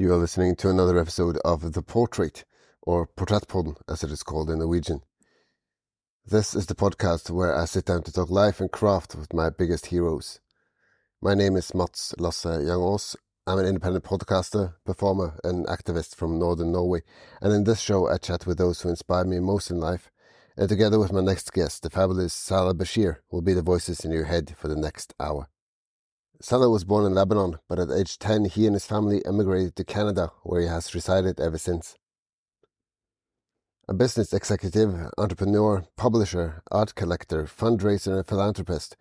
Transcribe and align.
You 0.00 0.14
are 0.14 0.16
listening 0.16 0.56
to 0.56 0.70
another 0.70 0.98
episode 0.98 1.36
of 1.44 1.74
The 1.74 1.82
Portrait, 1.82 2.46
or 2.80 3.06
Portrettpodden 3.06 3.76
as 3.86 4.02
it 4.02 4.10
is 4.10 4.22
called 4.22 4.48
in 4.48 4.60
Norwegian. 4.60 5.02
This 6.24 6.54
is 6.54 6.64
the 6.64 6.74
podcast 6.74 7.28
where 7.28 7.54
I 7.54 7.66
sit 7.66 7.84
down 7.84 8.04
to 8.04 8.12
talk 8.12 8.30
life 8.30 8.60
and 8.60 8.72
craft 8.72 9.14
with 9.14 9.34
my 9.34 9.50
biggest 9.50 9.88
heroes. 9.88 10.40
My 11.20 11.34
name 11.34 11.54
is 11.54 11.74
Mats 11.74 12.14
Lasse 12.18 12.46
Jangås. 12.46 13.14
I'm 13.46 13.58
an 13.58 13.66
independent 13.66 14.06
podcaster, 14.06 14.72
performer, 14.86 15.38
and 15.44 15.66
activist 15.66 16.14
from 16.14 16.38
Northern 16.38 16.72
Norway, 16.72 17.02
and 17.42 17.52
in 17.52 17.64
this 17.64 17.80
show 17.80 18.08
I 18.08 18.16
chat 18.16 18.46
with 18.46 18.56
those 18.56 18.80
who 18.80 18.88
inspire 18.88 19.26
me 19.26 19.38
most 19.38 19.70
in 19.70 19.80
life, 19.80 20.10
and 20.56 20.66
together 20.66 20.98
with 20.98 21.12
my 21.12 21.20
next 21.20 21.52
guest, 21.52 21.82
the 21.82 21.90
fabulous 21.90 22.32
Salah 22.32 22.72
Bachir, 22.72 23.18
will 23.30 23.42
be 23.42 23.52
the 23.52 23.60
voices 23.60 24.02
in 24.02 24.12
your 24.12 24.24
head 24.24 24.54
for 24.56 24.68
the 24.68 24.76
next 24.76 25.12
hour. 25.20 25.49
Salah 26.42 26.70
was 26.70 26.84
born 26.84 27.04
in 27.04 27.12
Lebanon, 27.12 27.58
but 27.68 27.78
at 27.78 27.90
age 27.90 28.18
10 28.18 28.46
he 28.46 28.64
and 28.64 28.74
his 28.74 28.86
family 28.86 29.22
emigrated 29.26 29.76
to 29.76 29.84
Canada, 29.84 30.32
where 30.42 30.62
he 30.62 30.66
has 30.68 30.94
resided 30.94 31.38
ever 31.38 31.58
since. 31.58 31.96
A 33.86 33.92
business 33.92 34.32
executive, 34.32 34.94
entrepreneur, 35.18 35.84
publisher, 35.96 36.62
art 36.70 36.94
collector, 36.94 37.44
fundraiser, 37.44 38.16
and 38.16 38.26
philanthropist, 38.26 38.96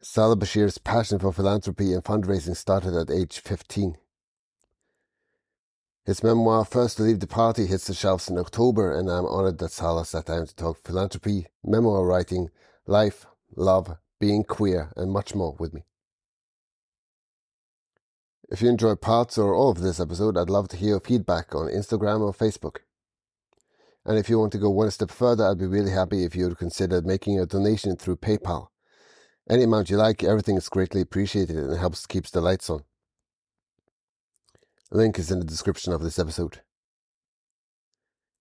Salah 0.00 0.36
Bachir's 0.36 0.78
passion 0.78 1.18
for 1.18 1.32
philanthropy 1.32 1.92
and 1.92 2.04
fundraising 2.04 2.56
started 2.56 2.94
at 2.94 3.10
age 3.10 3.40
15. 3.40 3.96
His 6.04 6.22
memoir, 6.22 6.64
First 6.64 6.98
to 6.98 7.02
Leave 7.02 7.18
the 7.18 7.26
Party, 7.26 7.66
hits 7.66 7.88
the 7.88 7.94
shelves 7.94 8.28
in 8.28 8.38
October, 8.38 8.96
and 8.96 9.10
I'm 9.10 9.26
honored 9.26 9.58
that 9.58 9.72
Salah 9.72 10.04
sat 10.04 10.26
down 10.26 10.46
to 10.46 10.54
talk 10.54 10.78
philanthropy, 10.84 11.48
memoir 11.64 12.06
writing, 12.06 12.50
life, 12.86 13.26
love, 13.56 13.96
being 14.20 14.44
queer, 14.44 14.92
and 14.96 15.10
much 15.10 15.34
more 15.34 15.56
with 15.58 15.74
me. 15.74 15.82
If 18.48 18.62
you 18.62 18.68
enjoy 18.68 18.94
parts 18.94 19.38
or 19.38 19.54
all 19.54 19.70
of 19.70 19.80
this 19.80 19.98
episode, 19.98 20.36
I'd 20.36 20.50
love 20.50 20.68
to 20.68 20.76
hear 20.76 20.90
your 20.90 21.00
feedback 21.00 21.54
on 21.54 21.66
Instagram 21.66 22.20
or 22.20 22.32
Facebook. 22.32 22.78
And 24.04 24.16
if 24.16 24.28
you 24.28 24.38
want 24.38 24.52
to 24.52 24.58
go 24.58 24.70
one 24.70 24.92
step 24.92 25.10
further, 25.10 25.44
I'd 25.44 25.58
be 25.58 25.66
really 25.66 25.90
happy 25.90 26.24
if 26.24 26.36
you 26.36 26.46
would 26.46 26.58
consider 26.58 27.02
making 27.02 27.40
a 27.40 27.46
donation 27.46 27.96
through 27.96 28.18
PayPal. 28.18 28.68
Any 29.50 29.64
amount 29.64 29.90
you 29.90 29.96
like, 29.96 30.22
everything 30.22 30.56
is 30.56 30.68
greatly 30.68 31.00
appreciated 31.00 31.56
and 31.56 31.76
helps 31.76 32.06
keeps 32.06 32.30
the 32.30 32.40
lights 32.40 32.70
on. 32.70 32.84
Link 34.92 35.18
is 35.18 35.32
in 35.32 35.40
the 35.40 35.44
description 35.44 35.92
of 35.92 36.02
this 36.02 36.18
episode. 36.18 36.60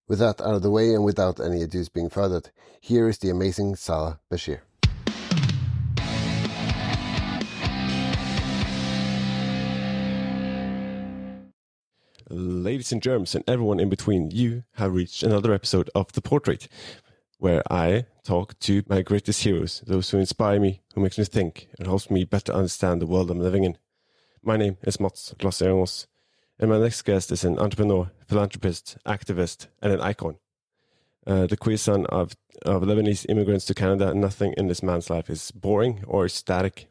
With 0.08 0.20
that 0.20 0.40
out 0.40 0.54
of 0.54 0.62
the 0.62 0.70
way 0.70 0.94
and 0.94 1.04
without 1.04 1.40
any 1.40 1.64
ado 1.64 1.84
being 1.92 2.12
furthered, 2.12 2.52
here 2.80 3.10
is 3.10 3.18
the 3.18 3.32
amazing 3.32 3.76
Salah 3.76 4.20
Bachir. 4.32 4.60
Ladies 12.38 12.92
and 12.92 13.02
germs 13.02 13.34
and 13.34 13.46
everyone 13.48 13.80
in 13.80 13.88
between, 13.88 14.30
you 14.30 14.66
have 14.74 14.94
reached 14.94 15.24
another 15.24 15.54
episode 15.54 15.90
of 15.96 16.12
The 16.12 16.22
Portrait, 16.22 16.68
where 17.38 17.64
I 17.72 18.08
talk 18.26 18.60
to 18.60 18.84
my 18.90 19.04
greatest 19.04 19.44
heroes, 19.44 19.82
those 19.88 20.10
who 20.10 20.18
inspire 20.18 20.60
me, 20.60 20.82
who 20.94 21.00
makes 21.00 21.18
me 21.18 21.24
think, 21.24 21.70
and 21.80 21.88
helps 21.88 22.12
me 22.12 22.26
better 22.26 22.52
understand 22.52 23.02
the 23.02 23.06
world 23.06 23.32
I'm 23.32 23.40
living 23.40 23.64
in. 23.64 23.78
My 24.44 24.58
name 24.58 24.76
is 24.84 25.00
Mats 25.00 25.34
Lasse 25.42 26.08
and 26.60 26.70
my 26.70 26.78
next 26.78 27.04
guest 27.04 27.32
is 27.32 27.46
an 27.46 27.58
entrepreneur, 27.58 28.12
philanthropist, 28.28 28.98
activist, 29.06 29.68
and 29.82 29.94
an 29.94 30.02
icon. 30.02 30.36
Uh, 31.26 31.48
the 31.48 31.56
queer 31.56 31.78
son 31.78 32.06
of, 32.08 32.36
of 32.66 32.84
Lebanese 32.84 33.26
immigrants 33.30 33.64
to 33.68 33.74
Canada, 33.74 34.14
nothing 34.14 34.54
in 34.58 34.68
this 34.68 34.84
man's 34.84 35.10
life 35.10 35.30
is 35.30 35.52
boring 35.52 36.04
or 36.06 36.28
static. 36.28 36.88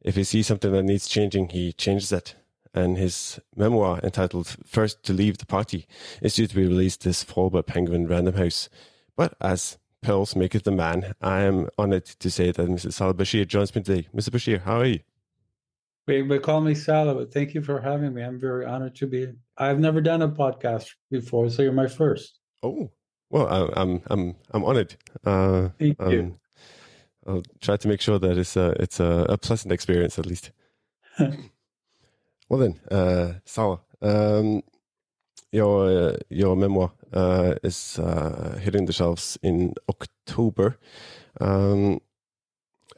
If 0.00 0.16
he 0.16 0.24
sees 0.24 0.48
something 0.48 0.72
that 0.72 0.82
needs 0.82 1.06
changing, 1.06 1.50
he 1.50 1.72
changes 1.72 2.10
it 2.10 2.34
and 2.74 2.98
his 2.98 3.40
memoir 3.56 4.00
entitled 4.02 4.56
First 4.66 5.02
to 5.04 5.12
Leave 5.12 5.38
the 5.38 5.46
Party 5.46 5.86
is 6.20 6.34
due 6.34 6.46
to 6.46 6.54
be 6.54 6.66
released 6.66 7.04
this 7.04 7.22
fall 7.22 7.50
by 7.50 7.62
Penguin 7.62 8.06
Random 8.06 8.34
House. 8.34 8.68
But 9.16 9.34
as 9.40 9.78
Pearls 10.02 10.34
maketh 10.34 10.64
the 10.64 10.72
man, 10.72 11.14
I 11.22 11.42
am 11.42 11.68
honored 11.78 12.04
to 12.04 12.30
say 12.30 12.50
that 12.50 12.68
Mr. 12.68 12.92
Salah 12.92 13.14
Bachir 13.14 13.46
joins 13.46 13.74
me 13.74 13.82
today. 13.82 14.08
Mr. 14.14 14.30
Bachir, 14.30 14.62
how 14.62 14.80
are 14.80 14.86
you? 14.86 15.00
Wait, 16.06 16.22
but 16.22 16.42
call 16.42 16.60
me 16.60 16.74
Salah, 16.74 17.14
but 17.14 17.32
thank 17.32 17.54
you 17.54 17.62
for 17.62 17.80
having 17.80 18.12
me. 18.12 18.22
I'm 18.22 18.38
very 18.38 18.66
honored 18.66 18.94
to 18.96 19.06
be. 19.06 19.28
I've 19.56 19.78
never 19.78 20.00
done 20.02 20.20
a 20.20 20.28
podcast 20.28 20.90
before, 21.10 21.48
so 21.48 21.62
you're 21.62 21.72
my 21.72 21.86
first. 21.86 22.40
Oh, 22.62 22.90
well, 23.30 23.48
I, 23.48 23.80
I'm 23.80 24.02
I'm 24.08 24.36
I'm 24.50 24.64
honored. 24.64 24.96
Uh, 25.24 25.70
thank 25.78 26.00
um, 26.02 26.12
you. 26.12 26.38
I'll 27.26 27.42
try 27.60 27.78
to 27.78 27.88
make 27.88 28.02
sure 28.02 28.18
that 28.18 28.36
it's 28.36 28.56
a 28.56 28.70
it's 28.80 29.00
a, 29.00 29.26
a 29.30 29.38
pleasant 29.38 29.72
experience 29.72 30.18
at 30.18 30.26
least. 30.26 30.50
Well 32.48 32.60
then, 32.60 32.80
uh, 32.90 33.34
Salah, 33.44 33.80
um, 34.02 34.62
your 35.50 35.86
uh, 35.86 36.16
your 36.28 36.56
memoir 36.56 36.92
uh, 37.12 37.54
is 37.62 37.98
uh, 37.98 38.58
hitting 38.62 38.86
the 38.86 38.92
shelves 38.92 39.38
in 39.42 39.74
October, 39.88 40.78
um, 41.40 42.00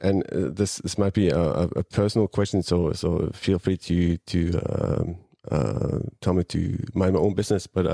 and 0.01 0.25
uh, 0.33 0.51
this 0.51 0.79
this 0.79 0.99
might 0.99 1.13
be 1.13 1.29
a, 1.29 1.41
a, 1.41 1.85
personal 1.85 2.27
question, 2.27 2.63
so 2.63 2.93
so 2.93 3.31
feel 3.33 3.59
free 3.59 3.77
to 3.77 4.17
to 4.17 4.61
um, 4.69 5.17
uh, 5.51 5.99
tell 6.21 6.35
me 6.35 6.43
to 6.45 6.85
mind 6.95 7.15
my 7.15 7.21
own 7.21 7.35
business. 7.35 7.67
But 7.69 7.87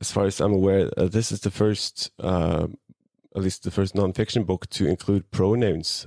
as 0.00 0.10
far 0.10 0.24
as 0.24 0.40
I'm 0.40 0.54
aware, 0.54 0.88
this 0.96 1.30
is 1.32 1.40
the 1.40 1.50
first. 1.50 2.10
at 3.36 3.42
least 3.42 3.64
the 3.64 3.70
first 3.72 3.96
non-fiction 3.96 4.44
book 4.44 4.70
to 4.70 4.86
include 4.86 5.28
pronouns 5.32 6.06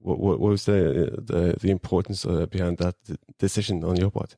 what, 0.00 0.18
what, 0.18 0.40
was 0.40 0.64
the, 0.64 1.18
the, 1.22 1.56
the 1.60 1.70
importance 1.70 2.24
uh, 2.24 2.46
behind 2.46 2.78
that 2.78 2.96
decision 3.38 3.84
on 3.84 3.96
your 3.96 4.10
part? 4.10 4.36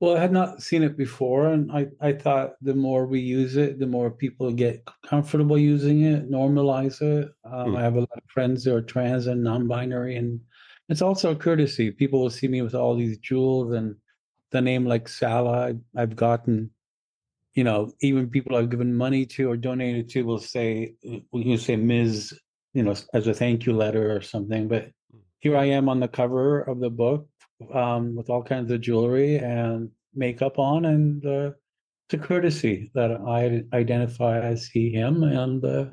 Well, 0.00 0.16
I 0.16 0.20
had 0.20 0.32
not 0.32 0.62
seen 0.62 0.84
it 0.84 0.96
before, 0.96 1.48
and 1.48 1.72
I, 1.72 1.88
I 2.00 2.12
thought 2.12 2.54
the 2.62 2.74
more 2.74 3.06
we 3.06 3.18
use 3.18 3.56
it, 3.56 3.80
the 3.80 3.86
more 3.86 4.10
people 4.10 4.52
get 4.52 4.86
comfortable 5.04 5.58
using 5.58 6.02
it, 6.02 6.30
normalize 6.30 7.02
it. 7.02 7.30
Um, 7.44 7.72
mm. 7.72 7.78
I 7.78 7.82
have 7.82 7.96
a 7.96 8.00
lot 8.00 8.12
of 8.12 8.22
friends 8.28 8.64
who 8.64 8.76
are 8.76 8.82
trans 8.82 9.26
and 9.26 9.42
non-binary, 9.42 10.14
and 10.16 10.40
it's 10.88 11.02
also 11.02 11.32
a 11.32 11.36
courtesy. 11.36 11.90
People 11.90 12.20
will 12.20 12.30
see 12.30 12.46
me 12.46 12.62
with 12.62 12.76
all 12.76 12.94
these 12.96 13.18
jewels 13.18 13.74
and 13.74 13.96
the 14.50 14.60
name 14.60 14.86
like 14.86 15.08
Salah. 15.08 15.74
I've 15.96 16.14
gotten, 16.14 16.70
you 17.54 17.64
know, 17.64 17.90
even 18.00 18.30
people 18.30 18.54
I've 18.54 18.70
given 18.70 18.94
money 18.94 19.26
to 19.26 19.50
or 19.50 19.56
donated 19.56 20.08
to 20.10 20.22
will 20.22 20.38
say, 20.38 20.94
you 21.32 21.58
say 21.58 21.74
Ms 21.74 22.38
you 22.74 22.82
know, 22.82 22.94
as 23.14 23.26
a 23.26 23.34
thank 23.34 23.66
you 23.66 23.72
letter 23.72 24.14
or 24.14 24.20
something. 24.20 24.68
But 24.68 24.90
hmm. 25.10 25.18
here 25.40 25.56
I 25.56 25.66
am 25.66 25.88
on 25.88 26.00
the 26.00 26.08
cover 26.08 26.60
of 26.62 26.80
the 26.80 26.90
book 26.90 27.28
um, 27.72 28.14
with 28.14 28.30
all 28.30 28.42
kinds 28.42 28.70
of 28.70 28.80
jewelry 28.80 29.36
and 29.36 29.90
makeup 30.14 30.58
on, 30.58 30.84
and 30.84 31.24
uh, 31.26 31.50
it's 32.06 32.14
a 32.14 32.18
courtesy 32.18 32.90
that 32.94 33.12
I 33.12 33.64
identify 33.76 34.40
as 34.40 34.66
he, 34.66 34.90
him, 34.90 35.22
and 35.22 35.64
uh, 35.64 35.86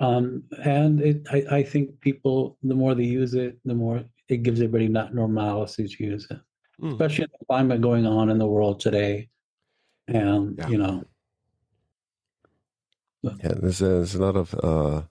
um, 0.00 0.44
and 0.64 1.00
it. 1.00 1.26
I, 1.30 1.58
I 1.58 1.62
think 1.62 2.00
people, 2.00 2.58
the 2.62 2.74
more 2.74 2.94
they 2.94 3.04
use 3.04 3.34
it, 3.34 3.58
the 3.64 3.74
more 3.74 4.04
it 4.28 4.42
gives 4.42 4.60
everybody 4.60 4.88
not 4.88 5.14
normalcy 5.14 5.88
to 5.88 6.04
use 6.04 6.26
it, 6.30 6.40
mm. 6.82 6.92
especially 6.92 7.26
the 7.26 7.46
climate 7.46 7.80
going 7.80 8.06
on 8.06 8.30
in 8.30 8.38
the 8.38 8.46
world 8.46 8.80
today, 8.80 9.28
and 10.08 10.56
yeah. 10.58 10.68
you 10.68 10.78
know. 10.78 11.04
Yeah, 13.22 13.54
there's 13.60 13.78
there's 13.78 14.14
a 14.14 14.22
lot 14.22 14.36
of 14.36 14.54
uh, 14.62 15.02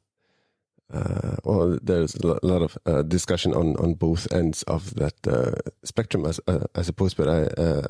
uh, 0.93 1.35
well, 1.43 1.79
there's 1.81 2.15
a 2.15 2.27
lot 2.45 2.61
of 2.61 2.77
uh, 2.85 3.01
discussion 3.01 3.53
on, 3.53 3.75
on 3.77 3.95
both 3.95 4.31
ends 4.31 4.63
of 4.63 4.93
that 4.95 5.15
uh, 5.27 5.53
spectrum, 5.83 6.25
as 6.25 6.39
uh, 6.47 6.65
I 6.75 6.83
suppose. 6.83 7.13
But 7.13 7.27
I, 7.27 7.41
uh, 7.61 7.87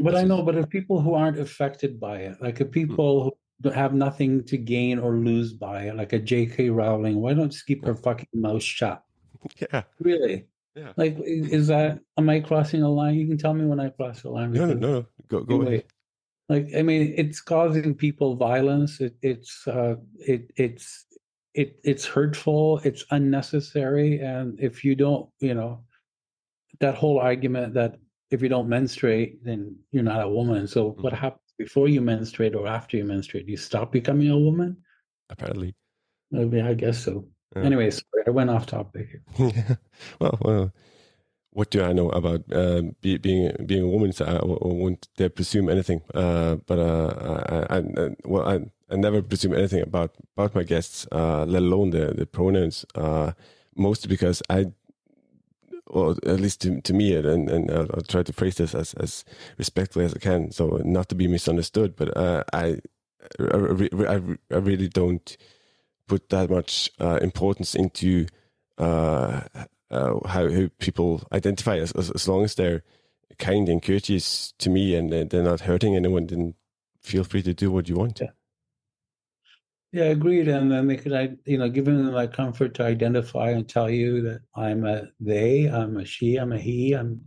but 0.00 0.16
I 0.16 0.24
know, 0.24 0.42
but 0.42 0.56
if 0.56 0.68
people 0.68 1.00
who 1.00 1.14
aren't 1.14 1.38
affected 1.38 2.00
by 2.00 2.18
it, 2.18 2.42
like 2.42 2.60
if 2.60 2.70
people 2.70 3.36
who 3.62 3.70
have 3.70 3.94
nothing 3.94 4.42
to 4.44 4.56
gain 4.56 4.98
or 4.98 5.16
lose 5.16 5.52
by 5.52 5.84
it, 5.84 5.96
like 5.96 6.12
a 6.12 6.18
J.K. 6.18 6.70
Rowling, 6.70 7.20
why 7.20 7.34
don't 7.34 7.50
just 7.50 7.66
keep 7.66 7.84
her 7.84 7.94
fucking 7.94 8.28
mouth 8.34 8.62
shut? 8.62 9.02
Yeah, 9.60 9.82
really. 10.00 10.46
Yeah. 10.74 10.92
Like, 10.96 11.16
is 11.20 11.68
that 11.68 12.00
am 12.18 12.28
I 12.28 12.40
crossing 12.40 12.82
a 12.82 12.88
line? 12.88 13.14
You 13.14 13.28
can 13.28 13.38
tell 13.38 13.54
me 13.54 13.64
when 13.64 13.78
I 13.78 13.90
cross 13.90 14.24
a 14.24 14.30
line. 14.30 14.52
No, 14.52 14.66
no, 14.66 14.74
no, 14.74 14.92
no. 14.92 15.06
Go, 15.28 15.40
go 15.42 15.54
anyway, 15.54 15.74
ahead. 15.74 15.84
Like, 16.48 16.68
I 16.76 16.82
mean, 16.82 17.14
it's 17.16 17.40
causing 17.40 17.94
people 17.94 18.34
violence. 18.34 19.00
It, 19.00 19.16
it's, 19.22 19.66
uh, 19.68 19.96
it, 20.18 20.50
it's 20.56 21.05
it 21.56 21.80
it's 21.82 22.04
hurtful 22.04 22.80
it's 22.84 23.04
unnecessary 23.10 24.20
and 24.20 24.60
if 24.60 24.84
you 24.84 24.94
don't 24.94 25.28
you 25.40 25.54
know 25.54 25.82
that 26.80 26.94
whole 26.94 27.18
argument 27.18 27.72
that 27.72 27.96
if 28.30 28.42
you 28.42 28.48
don't 28.48 28.68
menstruate 28.68 29.42
then 29.42 29.74
you're 29.90 30.02
not 30.02 30.22
a 30.22 30.28
woman 30.28 30.66
so 30.66 30.90
mm-hmm. 30.90 31.02
what 31.02 31.12
happens 31.14 31.40
before 31.58 31.88
you 31.88 32.02
menstruate 32.02 32.54
or 32.54 32.66
after 32.66 32.98
you 32.98 33.04
menstruate 33.04 33.48
you 33.48 33.56
stop 33.56 33.90
becoming 33.90 34.30
a 34.30 34.38
woman 34.38 34.76
apparently 35.30 35.74
I, 36.34 36.44
mean, 36.44 36.66
I 36.66 36.74
guess 36.74 37.02
so 37.02 37.26
yeah. 37.56 37.62
anyway 37.62 37.90
i 38.26 38.30
went 38.30 38.50
off 38.50 38.66
topic 38.66 39.08
well 40.20 40.38
well 40.42 40.72
what 41.56 41.70
do 41.70 41.82
I 41.82 41.94
know 41.94 42.10
about 42.10 42.42
uh, 42.52 42.82
be, 43.00 43.16
being 43.16 43.50
being 43.64 43.82
a 43.82 43.88
woman? 43.88 44.12
So 44.12 44.26
I, 44.26 44.34
I 44.34 44.44
won't 44.44 45.08
dare 45.16 45.30
presume 45.30 45.70
anything. 45.70 46.02
Uh, 46.14 46.56
but 46.66 46.78
uh, 46.78 47.64
I, 47.70 47.78
I, 47.78 48.10
well, 48.26 48.46
I, 48.46 48.60
I 48.90 48.96
never 48.96 49.22
presume 49.22 49.54
anything 49.54 49.82
about 49.82 50.14
about 50.36 50.54
my 50.54 50.62
guests, 50.62 51.06
uh, 51.12 51.44
let 51.44 51.62
alone 51.62 51.90
the 51.90 52.14
the 52.14 52.26
pronouns. 52.26 52.84
Uh, 52.94 53.32
mostly 53.76 54.08
because 54.08 54.42
I 54.48 54.66
or 55.88 56.16
at 56.26 56.40
least 56.40 56.62
to, 56.62 56.80
to 56.80 56.92
me, 56.92 57.14
and, 57.14 57.48
and 57.48 57.70
I'll, 57.70 57.86
I'll, 57.94 58.00
try 58.00 58.22
to 58.22 58.32
phrase 58.32 58.56
this 58.56 58.74
as, 58.74 58.92
as 58.94 59.24
respectfully 59.56 60.04
as 60.04 60.14
I 60.14 60.18
can, 60.18 60.50
so 60.50 60.80
not 60.84 61.08
to 61.10 61.14
be 61.14 61.28
misunderstood, 61.28 61.94
but 61.94 62.16
uh, 62.16 62.42
I, 62.52 62.80
I, 63.38 63.88
I, 64.08 64.20
I, 64.50 64.56
really 64.56 64.88
don't 64.88 65.36
put 66.08 66.28
that 66.30 66.50
much 66.50 66.90
uh, 67.00 67.18
importance 67.22 67.76
into 67.76 68.26
uh, 68.78 69.42
uh, 69.90 70.18
how, 70.26 70.50
how 70.50 70.68
people 70.80 71.22
identify 71.32 71.76
as, 71.76 71.92
as, 71.92 72.10
as 72.10 72.26
long 72.26 72.44
as 72.44 72.56
they're 72.56 72.82
kind 73.38 73.68
and 73.68 73.82
courteous 73.82 74.54
to 74.58 74.70
me 74.70 74.94
and 74.94 75.12
they're 75.12 75.42
not 75.42 75.60
hurting 75.60 75.94
anyone, 75.94 76.26
then 76.26 76.54
feel 77.00 77.22
free 77.22 77.42
to 77.42 77.54
do 77.54 77.70
what 77.70 77.88
you 77.88 77.94
want. 77.94 78.20
Yeah. 78.20 78.30
Yeah, 79.96 80.10
agreed. 80.10 80.46
And 80.48 80.70
then 80.70 80.88
they 80.88 80.98
could, 80.98 81.14
I, 81.14 81.30
you 81.46 81.56
know, 81.56 81.70
giving 81.70 81.96
them 81.96 82.12
that 82.12 82.34
comfort 82.34 82.74
to 82.74 82.84
identify 82.84 83.48
and 83.52 83.66
tell 83.66 83.88
you 83.88 84.20
that 84.24 84.40
I'm 84.54 84.84
a 84.84 85.04
they, 85.20 85.70
I'm 85.70 85.96
a 85.96 86.04
she, 86.04 86.36
I'm 86.36 86.52
a 86.52 86.58
he, 86.58 86.92
I'm, 86.92 87.22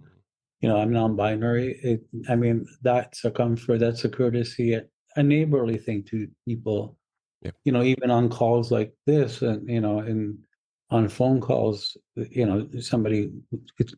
you 0.62 0.70
know, 0.70 0.78
I'm 0.78 0.92
non-binary. 0.92 1.80
It, 1.82 2.04
I 2.30 2.36
mean, 2.36 2.68
that's 2.84 3.26
a 3.26 3.32
comfort, 3.32 3.80
that's 3.80 4.06
a 4.06 4.10
courtesy, 4.10 4.76
a, 5.16 5.24
neighborly 5.24 5.80
thing 5.80 6.04
to 6.12 6.28
people. 6.48 6.96
Yep. 7.42 7.56
You 7.66 7.72
know, 7.72 7.82
even 7.82 8.12
on 8.12 8.30
calls 8.30 8.70
like 8.70 8.94
this, 9.08 9.42
and 9.42 9.68
you 9.68 9.82
know, 9.82 9.98
and 9.98 10.38
on 10.92 11.10
phone 11.10 11.42
calls, 11.42 11.98
you 12.16 12.46
know, 12.46 12.70
somebody 12.80 13.32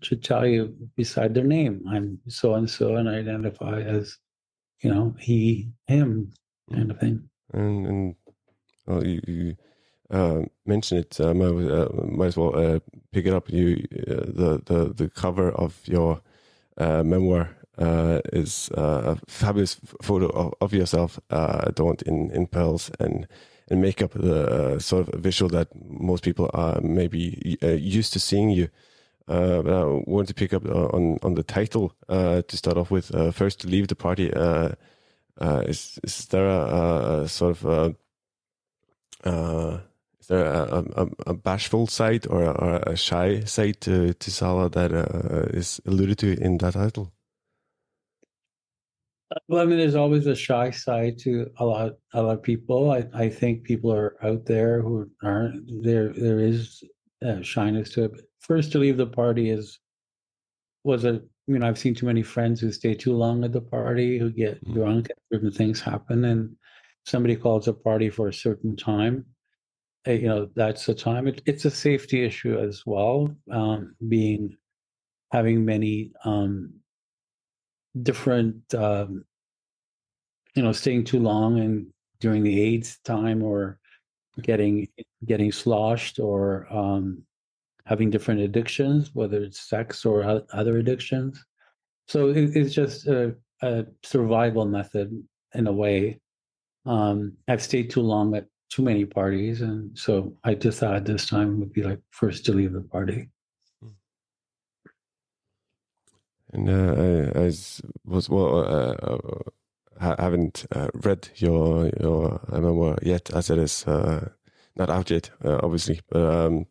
should 0.02 0.24
tell 0.24 0.48
you 0.48 0.74
beside 0.96 1.34
their 1.34 1.44
name, 1.44 1.84
I'm 1.90 2.20
so 2.30 2.54
and 2.54 2.70
so, 2.70 2.96
and 2.96 3.10
identify 3.10 3.82
as, 3.82 4.18
you 4.80 4.94
know, 4.94 5.14
he, 5.20 5.72
him, 5.88 6.32
hmm. 6.70 6.76
kind 6.76 6.92
of 6.92 7.00
thing. 7.02 7.30
And, 7.54 7.86
and 7.86 8.16
well, 8.86 9.06
you, 9.06 9.22
you 9.28 9.56
uh, 10.12 10.42
mentioned 10.66 11.02
it. 11.02 11.20
Uh, 11.20 11.34
might, 11.34 11.48
uh, 11.48 12.26
as 12.26 12.38
well 12.38 12.56
uh, 12.56 12.80
pick 13.12 13.26
it 13.26 13.34
up. 13.34 13.50
You, 13.50 13.88
uh, 14.08 14.26
the 14.28 14.62
the 14.66 14.94
the 14.94 15.10
cover 15.10 15.52
of 15.52 15.80
your 15.86 16.22
uh, 16.78 17.04
memoir 17.04 17.56
is 18.34 18.70
a 18.74 19.18
fabulous 19.28 19.80
photo 20.02 20.28
of, 20.28 20.54
of 20.62 20.74
yourself 20.74 21.20
adorned 21.30 22.02
in 22.04 22.30
in 22.32 22.48
pearls 22.48 22.92
and 23.00 23.28
and 23.70 23.82
makeup. 23.82 24.12
The 24.12 24.80
sort 24.80 25.08
of 25.08 25.22
visual 25.22 25.50
that 25.50 25.70
most 25.90 26.24
people 26.24 26.50
are 26.54 26.82
maybe 26.82 27.58
used 27.62 28.14
to 28.14 28.20
seeing 28.20 28.50
you. 28.50 28.70
Uh, 29.28 29.62
but 29.62 29.74
I 29.74 29.86
want 30.08 30.28
to 30.28 30.34
pick 30.34 30.54
up 30.54 30.66
on 30.66 31.20
on 31.24 31.36
the 31.36 31.44
title 31.44 31.94
uh, 32.10 32.42
to 32.42 32.58
start 32.58 32.78
off 32.78 32.92
with. 32.92 33.16
Uh, 33.16 33.32
first, 33.32 33.62
to 33.62 33.68
leave 33.68 33.88
the 33.88 33.96
party. 33.96 34.30
is 35.70 36.00
is 36.04 36.26
there 36.26 36.50
a, 36.50 37.22
a 37.24 37.28
sort 37.30 37.64
of 37.64 37.96
uh, 39.24 39.80
is 40.20 40.28
there 40.28 40.46
a, 40.46 40.84
a, 40.96 41.08
a, 41.28 41.34
bashful 41.34 41.88
side 41.88 42.28
or 42.28 42.44
a, 42.44 42.52
or 42.52 42.76
a 42.86 42.96
shy 42.96 43.44
side 43.44 43.82
to, 43.82 44.14
to 44.14 44.32
Salah 44.32 44.70
that 44.70 44.92
uh, 44.94 45.48
is 45.50 45.82
alluded 45.86 46.20
to 46.20 46.40
in 46.40 46.58
that 46.60 46.74
title? 46.74 47.12
Well, 49.48 49.62
I 49.62 49.66
mean, 49.66 49.78
there's 49.78 49.96
always 49.96 50.28
a 50.28 50.36
shy 50.36 50.72
side 50.72 51.18
to 51.20 51.50
a 51.58 51.66
lot, 51.66 51.94
a 52.14 52.22
lot 52.22 52.36
of 52.36 52.44
people. 52.44 52.92
I, 52.92 53.06
I 53.14 53.30
think 53.30 53.64
people 53.64 53.92
are 53.94 54.16
out 54.24 54.46
there 54.46 54.82
who 54.82 55.10
aren't 55.24 55.84
there. 55.84 56.14
There 56.14 56.40
is 56.40 56.84
uh, 57.26 57.42
shyness 57.42 57.92
to 57.92 58.06
it. 58.06 58.12
But 58.12 58.22
first, 58.40 58.72
to 58.74 58.80
leave 58.80 58.98
the 58.98 59.08
party 59.08 59.50
is 59.50 59.80
was 60.84 61.06
a. 61.06 61.22
You 61.48 61.60
know, 61.60 61.68
I've 61.68 61.80
seen 61.80 61.96
too 61.96 62.06
many 62.06 62.24
friends 62.24 62.62
who 62.62 62.72
stay 62.72 62.94
too 62.94 63.14
long 63.14 63.44
at 63.44 63.52
the 63.52 63.62
party, 63.62 64.20
who 64.20 64.32
get 64.32 64.64
mm. 64.64 64.74
drunk, 64.74 65.10
and 65.10 65.20
certain 65.34 65.52
things 65.52 65.82
happen, 65.82 66.24
and 66.26 66.56
somebody 67.06 67.36
calls 67.36 67.68
a 67.68 67.74
party 67.74 68.10
for 68.10 68.28
a 68.28 68.34
certain 68.34 68.76
time, 68.76 69.26
eh, 70.06 70.14
you 70.14 70.28
know, 70.28 70.50
that's 70.56 70.86
the 70.86 70.96
time. 70.96 71.28
It, 71.28 71.42
it's 71.46 71.66
a 71.66 71.72
safety 71.72 72.24
issue 72.24 72.58
as 72.58 72.84
well, 72.86 73.36
um, 73.52 73.96
being 74.08 74.56
having 75.32 75.66
many 75.66 76.12
um, 76.26 76.74
different, 78.04 78.74
um, 78.74 79.26
you 80.56 80.64
know, 80.64 80.72
staying 80.72 81.06
too 81.06 81.20
long 81.20 81.60
and 81.60 81.88
during 82.20 82.44
the 82.44 82.62
AIDS 82.62 83.00
time 83.04 83.42
or 83.42 83.80
getting 84.42 84.88
getting 85.26 85.52
sloshed 85.52 86.20
or 86.20 86.68
um, 86.72 87.24
having 87.86 88.10
different 88.10 88.42
addictions, 88.42 89.12
whether 89.14 89.42
it's 89.44 89.60
sex 89.62 90.06
or 90.06 90.44
other 90.54 90.78
addictions. 90.78 91.44
So 92.08 92.30
it, 92.30 92.56
it's 92.56 92.74
just 92.74 93.08
a, 93.08 93.36
a 93.62 93.86
survival 94.04 94.66
method 94.66 95.12
in 95.54 95.68
a 95.68 95.72
way 95.72 96.20
um, 96.86 97.34
I've 97.48 97.62
stayed 97.62 97.90
too 97.90 98.02
long 98.02 98.36
at 98.36 98.48
too 98.70 98.82
many 98.82 99.06
parties, 99.06 99.62
and 99.62 99.98
so 99.98 100.34
I 100.44 100.56
just 100.56 100.80
thought 100.80 101.06
this 101.06 101.28
time 101.28 101.60
would 101.60 101.74
be 101.74 101.84
like 101.84 102.00
first 102.10 102.46
to 102.46 102.54
leave 102.54 102.74
the 102.74 102.82
party. 102.82 103.30
And 106.54 106.70
uh, 106.70 107.34
I, 107.36 107.40
I, 107.40 107.52
was 108.06 108.30
well, 108.30 108.60
uh, 108.60 109.18
uh, 110.00 110.16
haven't 110.18 110.66
uh, 110.76 110.90
read 110.94 111.30
your 111.36 111.90
your 112.00 112.42
memoir 112.52 112.98
yet, 113.02 113.30
as 113.34 113.50
it 113.50 113.58
is 113.58 113.86
uh, 113.88 114.30
not 114.76 114.90
out 114.90 115.10
yet, 115.12 115.30
uh, 115.46 115.60
obviously. 115.64 116.02
But 116.10 116.26
um, 116.26 116.66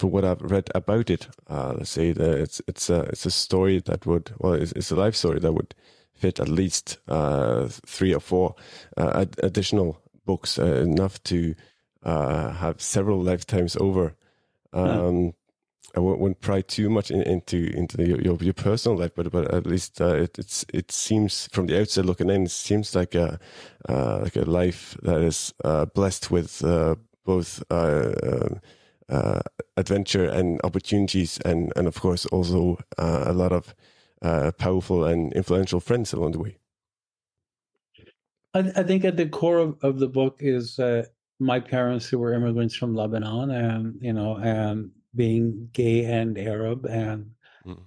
what 0.00 0.24
I've 0.24 0.40
read 0.40 0.70
about 0.74 1.10
it, 1.10 1.28
let's 1.48 1.90
say 1.90 2.12
that 2.12 2.38
it's 2.38 2.62
it's 2.66 2.88
a 2.88 3.00
it's 3.02 3.26
a 3.26 3.30
story 3.30 3.80
that 3.80 4.06
would 4.06 4.32
well, 4.38 4.54
it's, 4.54 4.72
it's 4.72 4.90
a 4.90 4.96
life 4.96 5.16
story 5.16 5.40
that 5.40 5.52
would 5.52 5.74
fit 6.22 6.38
at 6.38 6.48
least 6.48 6.98
uh, 7.08 7.66
three 7.84 8.14
or 8.14 8.20
four 8.20 8.54
uh, 8.96 9.26
additional 9.42 10.00
books, 10.24 10.56
uh, 10.56 10.64
enough 10.64 11.20
to 11.24 11.54
uh, 12.04 12.52
have 12.52 12.80
several 12.80 13.20
lifetimes 13.20 13.76
over. 13.76 14.14
Um, 14.72 15.34
I 15.96 16.00
won't 16.00 16.40
pry 16.40 16.62
too 16.62 16.88
much 16.88 17.10
in, 17.10 17.22
into 17.22 17.56
into 17.76 18.06
your, 18.06 18.20
your, 18.20 18.36
your 18.40 18.54
personal 18.54 18.96
life, 18.96 19.10
but 19.16 19.30
but 19.32 19.52
at 19.52 19.66
least 19.66 20.00
uh, 20.00 20.14
it 20.14 20.38
it's 20.38 20.64
it 20.72 20.92
seems 20.92 21.48
from 21.52 21.66
the 21.66 21.80
outside 21.80 22.06
looking 22.06 22.30
in, 22.30 22.44
it 22.44 22.50
seems 22.50 22.94
like 22.94 23.14
a 23.14 23.38
uh, 23.88 24.20
like 24.22 24.36
a 24.36 24.44
life 24.44 24.96
that 25.02 25.20
is 25.20 25.52
blessed 25.94 26.30
with 26.30 26.62
both 27.24 27.62
adventure 29.76 30.24
and 30.24 30.60
opportunities, 30.64 31.38
and 31.44 31.72
and 31.76 31.88
of 31.88 32.00
course 32.00 32.26
also 32.26 32.78
a 32.96 33.32
lot 33.32 33.52
of 33.52 33.74
uh, 34.22 34.52
powerful 34.52 35.04
and 35.04 35.32
influential 35.32 35.80
friends 35.80 36.12
along 36.12 36.32
the 36.32 36.38
way? 36.38 36.58
I, 38.54 38.60
I 38.76 38.82
think 38.82 39.04
at 39.04 39.16
the 39.16 39.28
core 39.28 39.58
of, 39.58 39.76
of 39.82 39.98
the 39.98 40.08
book 40.08 40.36
is 40.40 40.78
uh, 40.78 41.04
my 41.38 41.58
parents 41.60 42.08
who 42.08 42.18
were 42.18 42.32
immigrants 42.32 42.74
from 42.74 42.94
Lebanon, 42.94 43.50
and 43.50 43.96
you 44.00 44.12
know, 44.12 44.36
and 44.36 44.90
being 45.14 45.68
gay 45.72 46.04
and 46.04 46.38
Arab, 46.38 46.86
and, 46.86 47.30
mm. 47.66 47.78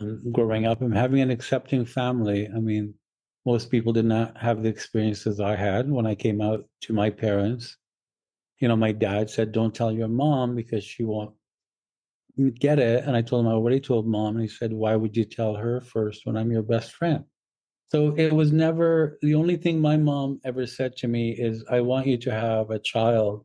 and 0.00 0.32
growing 0.32 0.66
up 0.66 0.82
and 0.82 0.94
having 0.94 1.20
an 1.20 1.30
accepting 1.30 1.86
family. 1.86 2.48
I 2.48 2.58
mean, 2.58 2.94
most 3.46 3.70
people 3.70 3.92
did 3.92 4.06
not 4.06 4.36
have 4.36 4.62
the 4.62 4.68
experiences 4.68 5.40
I 5.40 5.56
had 5.56 5.90
when 5.90 6.06
I 6.06 6.14
came 6.14 6.40
out 6.40 6.66
to 6.82 6.92
my 6.92 7.10
parents. 7.10 7.76
You 8.58 8.68
know, 8.68 8.76
my 8.76 8.92
dad 8.92 9.30
said, 9.30 9.52
"Don't 9.52 9.74
tell 9.74 9.92
your 9.92 10.08
mom 10.08 10.54
because 10.54 10.84
she 10.84 11.04
won't 11.04 11.34
get 12.58 12.78
it. 12.78 13.04
And 13.04 13.16
I 13.16 13.22
told 13.22 13.44
him 13.44 13.50
I 13.50 13.54
already 13.54 13.80
told 13.80 14.06
mom. 14.06 14.36
And 14.36 14.42
he 14.42 14.48
said, 14.48 14.72
Why 14.72 14.96
would 14.96 15.16
you 15.16 15.24
tell 15.24 15.54
her 15.54 15.80
first 15.80 16.26
when 16.26 16.36
I'm 16.36 16.50
your 16.50 16.62
best 16.62 16.92
friend? 16.92 17.24
So 17.90 18.14
it 18.16 18.32
was 18.32 18.50
never 18.52 19.18
the 19.22 19.34
only 19.34 19.56
thing 19.56 19.80
my 19.80 19.96
mom 19.96 20.40
ever 20.44 20.66
said 20.66 20.96
to 20.96 21.08
me 21.08 21.30
is, 21.30 21.64
I 21.70 21.80
want 21.80 22.06
you 22.06 22.16
to 22.18 22.30
have 22.32 22.70
a 22.70 22.78
child 22.78 23.44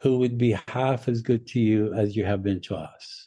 who 0.00 0.18
would 0.18 0.38
be 0.38 0.56
half 0.68 1.08
as 1.08 1.22
good 1.22 1.46
to 1.48 1.60
you 1.60 1.92
as 1.94 2.14
you 2.14 2.24
have 2.24 2.42
been 2.42 2.60
to 2.60 2.76
us. 2.76 3.26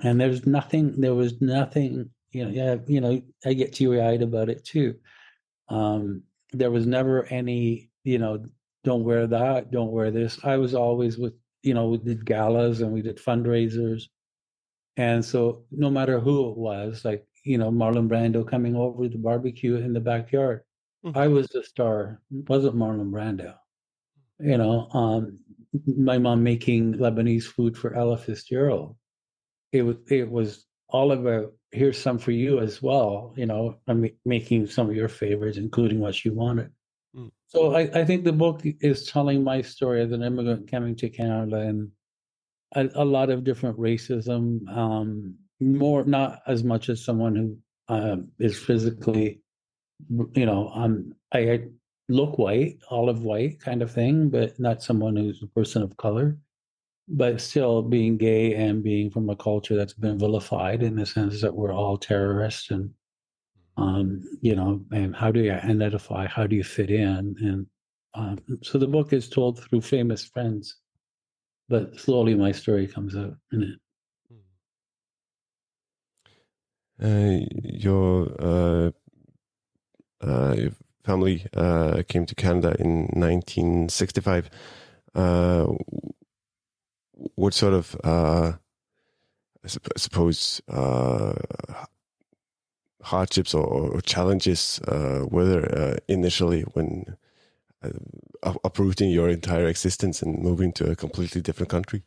And 0.00 0.20
there's 0.20 0.46
nothing, 0.46 1.00
there 1.00 1.14
was 1.14 1.40
nothing, 1.40 2.10
you 2.30 2.44
know, 2.44 2.50
yeah, 2.50 2.76
you 2.86 3.00
know, 3.00 3.20
I 3.44 3.54
get 3.54 3.72
teary 3.72 4.00
eyed 4.00 4.22
about 4.22 4.48
it 4.48 4.64
too. 4.64 4.94
Um, 5.68 6.22
there 6.52 6.70
was 6.70 6.86
never 6.86 7.24
any, 7.24 7.90
you 8.04 8.18
know, 8.18 8.44
don't 8.84 9.04
wear 9.04 9.26
that, 9.26 9.70
don't 9.70 9.90
wear 9.90 10.10
this. 10.10 10.38
I 10.44 10.56
was 10.56 10.74
always 10.74 11.18
with 11.18 11.34
you 11.66 11.74
know, 11.74 11.88
we 11.88 11.98
did 11.98 12.24
galas 12.24 12.80
and 12.80 12.92
we 12.92 13.02
did 13.02 13.18
fundraisers. 13.18 14.04
And 14.96 15.24
so 15.24 15.64
no 15.70 15.90
matter 15.90 16.20
who 16.20 16.50
it 16.50 16.56
was, 16.56 17.04
like, 17.04 17.26
you 17.44 17.58
know, 17.58 17.70
Marlon 17.70 18.08
Brando 18.08 18.48
coming 18.48 18.76
over 18.76 19.08
the 19.08 19.18
barbecue 19.18 19.76
in 19.76 19.92
the 19.92 20.00
backyard, 20.00 20.62
mm-hmm. 21.04 21.18
I 21.18 21.26
was 21.26 21.48
the 21.48 21.64
star, 21.64 22.20
it 22.30 22.48
wasn't 22.48 22.76
Marlon 22.76 23.10
Brando. 23.10 23.54
You 24.38 24.58
know, 24.58 24.88
um, 24.92 25.38
my 25.86 26.18
mom 26.18 26.42
making 26.42 26.94
Lebanese 26.94 27.44
food 27.44 27.76
for 27.76 27.94
Ella 27.94 28.16
Fitzgerald. 28.16 28.96
It 29.72 29.82
was 29.82 29.96
it 30.08 30.30
was 30.30 30.64
all 30.88 31.12
about 31.12 31.52
here's 31.72 31.98
some 31.98 32.18
for 32.18 32.30
you 32.30 32.60
as 32.60 32.80
well. 32.80 33.34
You 33.36 33.46
know, 33.46 33.76
I'm 33.88 34.08
making 34.24 34.68
some 34.68 34.88
of 34.88 34.96
your 34.96 35.08
favorites, 35.08 35.58
including 35.58 36.00
what 36.00 36.14
she 36.14 36.30
wanted. 36.30 36.70
Mm. 37.16 37.30
So 37.46 37.74
I, 37.74 37.82
I 38.00 38.04
think 38.04 38.24
the 38.24 38.32
book 38.32 38.62
is 38.64 39.06
telling 39.06 39.42
my 39.44 39.62
story 39.62 40.02
as 40.02 40.12
an 40.12 40.22
immigrant 40.22 40.70
coming 40.70 40.96
to 40.96 41.08
Canada 41.08 41.56
and 41.58 41.90
a, 42.74 43.02
a 43.02 43.04
lot 43.04 43.30
of 43.30 43.44
different 43.44 43.78
racism. 43.78 44.68
Um, 44.68 45.36
more 45.60 46.04
not 46.04 46.40
as 46.46 46.62
much 46.64 46.88
as 46.88 47.04
someone 47.04 47.34
who 47.36 47.58
uh, 47.94 48.16
is 48.38 48.58
physically, 48.58 49.40
you 50.34 50.46
know, 50.46 50.70
um, 50.74 51.14
I, 51.32 51.38
I 51.52 51.60
look 52.08 52.38
white, 52.38 52.78
olive 52.90 53.22
white 53.22 53.60
kind 53.60 53.82
of 53.82 53.90
thing, 53.90 54.28
but 54.28 54.58
not 54.60 54.82
someone 54.82 55.16
who's 55.16 55.42
a 55.42 55.46
person 55.46 55.82
of 55.82 55.96
color. 55.96 56.38
but 57.08 57.40
still 57.40 57.82
being 57.82 58.16
gay 58.16 58.54
and 58.54 58.82
being 58.82 59.10
from 59.10 59.30
a 59.30 59.36
culture 59.36 59.76
that's 59.76 59.92
been 59.92 60.18
vilified 60.18 60.82
in 60.82 60.96
the 60.96 61.06
sense 61.06 61.40
that 61.40 61.54
we're 61.54 61.72
all 61.72 61.96
terrorists 61.96 62.70
and 62.70 62.90
um, 63.76 64.22
you 64.40 64.54
know, 64.54 64.80
and 64.92 65.14
how 65.14 65.30
do 65.30 65.40
you 65.40 65.52
identify? 65.52 66.26
How 66.26 66.46
do 66.46 66.56
you 66.56 66.64
fit 66.64 66.90
in? 66.90 67.36
And 67.40 67.66
um, 68.14 68.38
so 68.62 68.78
the 68.78 68.86
book 68.86 69.12
is 69.12 69.28
told 69.28 69.62
through 69.62 69.82
famous 69.82 70.24
friends, 70.24 70.76
but 71.68 71.98
slowly 71.98 72.34
my 72.34 72.52
story 72.52 72.86
comes 72.86 73.16
out 73.16 73.36
in 73.52 73.62
it. 73.62 73.78
Uh, 76.98 77.44
your 77.62 78.32
uh, 78.38 78.90
uh, 80.22 80.54
your 80.56 80.72
family 81.04 81.46
uh, 81.54 82.02
came 82.08 82.24
to 82.24 82.34
Canada 82.34 82.74
in 82.78 83.08
1965. 83.12 84.48
Uh, 85.14 85.66
what 87.34 87.52
sort 87.52 87.74
of, 87.74 87.96
uh, 88.02 88.52
I 89.64 89.68
suppose, 89.96 90.62
hardships 93.06 93.54
or, 93.54 93.64
or 93.64 94.00
challenges 94.00 94.80
uh, 94.88 95.20
whether 95.28 95.60
there 95.60 95.98
initially 96.08 96.62
when 96.74 97.16
uh, 97.82 98.54
uprooting 98.64 99.10
your 99.10 99.28
entire 99.28 99.66
existence 99.66 100.22
and 100.22 100.42
moving 100.42 100.72
to 100.72 100.90
a 100.90 100.96
completely 100.96 101.40
different 101.40 101.70
country? 101.70 102.02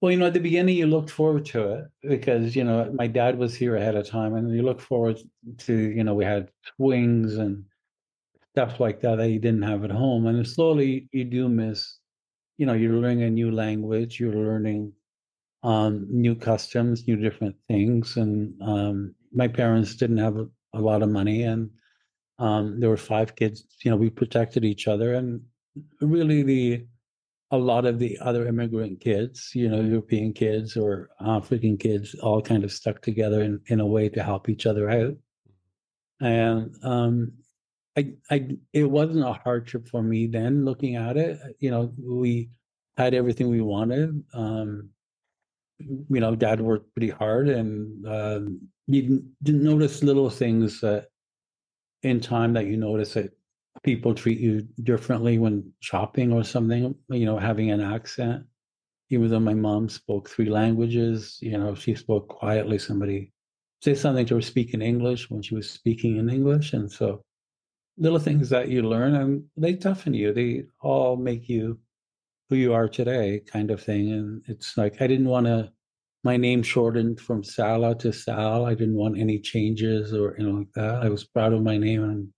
Well, 0.00 0.10
you 0.10 0.18
know, 0.18 0.26
at 0.26 0.34
the 0.34 0.40
beginning, 0.40 0.76
you 0.76 0.86
looked 0.86 1.10
forward 1.10 1.44
to 1.46 1.72
it 1.74 1.84
because, 2.02 2.56
you 2.56 2.64
know, 2.64 2.90
my 2.94 3.06
dad 3.06 3.38
was 3.38 3.54
here 3.54 3.76
ahead 3.76 3.96
of 3.96 4.08
time 4.08 4.34
and 4.34 4.50
you 4.50 4.62
look 4.62 4.80
forward 4.80 5.20
to, 5.58 5.74
you 5.74 6.02
know, 6.02 6.14
we 6.14 6.24
had 6.24 6.50
swings 6.76 7.36
and 7.36 7.64
stuff 8.52 8.80
like 8.80 9.00
that 9.02 9.16
that 9.16 9.28
you 9.28 9.38
didn't 9.38 9.62
have 9.62 9.84
at 9.84 9.90
home. 9.90 10.26
And 10.26 10.46
slowly 10.48 11.08
you 11.12 11.24
do 11.24 11.48
miss, 11.48 11.98
you 12.56 12.66
know, 12.66 12.72
you're 12.72 12.94
learning 12.94 13.22
a 13.24 13.30
new 13.30 13.50
language, 13.50 14.18
you're 14.18 14.34
learning 14.34 14.92
um, 15.62 16.06
new 16.10 16.34
customs, 16.34 17.06
new 17.06 17.16
different 17.16 17.56
things. 17.68 18.16
And 18.16 18.54
um, 18.62 19.14
my 19.32 19.48
parents 19.48 19.94
didn't 19.94 20.18
have 20.18 20.36
a, 20.36 20.46
a 20.74 20.80
lot 20.80 21.02
of 21.02 21.08
money 21.08 21.42
and 21.42 21.70
um, 22.40 22.80
there 22.80 22.88
were 22.88 22.96
five 22.96 23.36
kids, 23.36 23.64
you 23.84 23.90
know, 23.90 23.96
we 23.98 24.08
protected 24.08 24.64
each 24.64 24.88
other. 24.88 25.14
And 25.14 25.42
really 26.00 26.42
the, 26.42 26.86
a 27.50 27.58
lot 27.58 27.84
of 27.84 27.98
the 27.98 28.18
other 28.20 28.46
immigrant 28.48 29.00
kids, 29.00 29.50
you 29.54 29.68
know, 29.68 29.80
European 29.80 30.32
kids 30.32 30.76
or 30.76 31.10
African 31.20 31.76
kids, 31.76 32.14
all 32.14 32.40
kind 32.40 32.64
of 32.64 32.72
stuck 32.72 33.02
together 33.02 33.42
in, 33.42 33.60
in 33.66 33.80
a 33.80 33.86
way 33.86 34.08
to 34.08 34.22
help 34.22 34.48
each 34.48 34.66
other 34.66 34.88
out. 34.88 35.16
And 36.20 36.74
um, 36.82 37.32
I, 37.96 38.14
I, 38.30 38.48
it 38.72 38.84
wasn't 38.84 39.26
a 39.26 39.32
hardship 39.32 39.88
for 39.88 40.02
me 40.02 40.26
then 40.26 40.64
looking 40.64 40.96
at 40.96 41.18
it. 41.18 41.38
You 41.58 41.70
know, 41.70 41.92
we 41.98 42.50
had 42.96 43.12
everything 43.12 43.50
we 43.50 43.60
wanted. 43.60 44.24
Um, 44.32 44.90
you 45.80 46.20
know, 46.20 46.34
dad 46.34 46.60
worked 46.60 46.94
pretty 46.94 47.10
hard 47.10 47.48
and 47.48 48.06
uh, 48.06 48.40
you 48.86 49.02
didn't, 49.02 49.34
didn't 49.42 49.62
notice 49.64 50.02
little 50.02 50.30
things 50.30 50.80
that 50.80 51.06
in 52.02 52.20
time 52.20 52.52
that 52.54 52.66
you 52.66 52.76
notice 52.76 53.14
that 53.14 53.32
people 53.82 54.14
treat 54.14 54.38
you 54.38 54.66
differently 54.82 55.38
when 55.38 55.72
shopping 55.80 56.32
or 56.32 56.44
something, 56.44 56.94
you 57.08 57.26
know, 57.26 57.38
having 57.38 57.70
an 57.70 57.80
accent. 57.80 58.44
Even 59.10 59.28
though 59.28 59.40
my 59.40 59.54
mom 59.54 59.88
spoke 59.88 60.28
three 60.28 60.48
languages, 60.48 61.38
you 61.40 61.58
know, 61.58 61.74
she 61.74 61.94
spoke 61.94 62.28
quietly. 62.28 62.78
Somebody 62.78 63.32
say 63.82 63.94
something 63.94 64.26
to 64.26 64.36
her 64.36 64.42
speak 64.42 64.72
in 64.72 64.82
English 64.82 65.30
when 65.30 65.42
she 65.42 65.54
was 65.54 65.68
speaking 65.68 66.18
in 66.18 66.30
English. 66.30 66.72
And 66.74 66.90
so 66.90 67.24
little 67.98 68.18
things 68.18 68.48
that 68.50 68.68
you 68.68 68.82
learn 68.82 69.14
and 69.16 69.44
they 69.56 69.74
toughen 69.74 70.14
you. 70.14 70.32
They 70.32 70.64
all 70.80 71.16
make 71.16 71.48
you 71.48 71.78
who 72.50 72.56
you 72.56 72.74
are 72.74 72.88
today, 72.88 73.40
kind 73.46 73.70
of 73.70 73.82
thing. 73.82 74.12
And 74.12 74.42
it's 74.48 74.76
like 74.76 75.00
I 75.00 75.06
didn't 75.06 75.28
want 75.28 75.46
to 75.46 75.72
my 76.22 76.36
name 76.36 76.62
shortened 76.62 77.18
from 77.18 77.42
Salah 77.42 77.96
to 77.98 78.12
Sal. 78.12 78.66
I 78.66 78.74
didn't 78.74 78.96
want 78.96 79.18
any 79.18 79.38
changes 79.38 80.12
or 80.12 80.34
you 80.38 80.46
know 80.46 80.58
like 80.58 80.72
that. 80.74 80.96
I 80.96 81.08
was 81.08 81.24
proud 81.24 81.54
of 81.54 81.62
my 81.62 81.78
name 81.78 82.04
and 82.04 82.28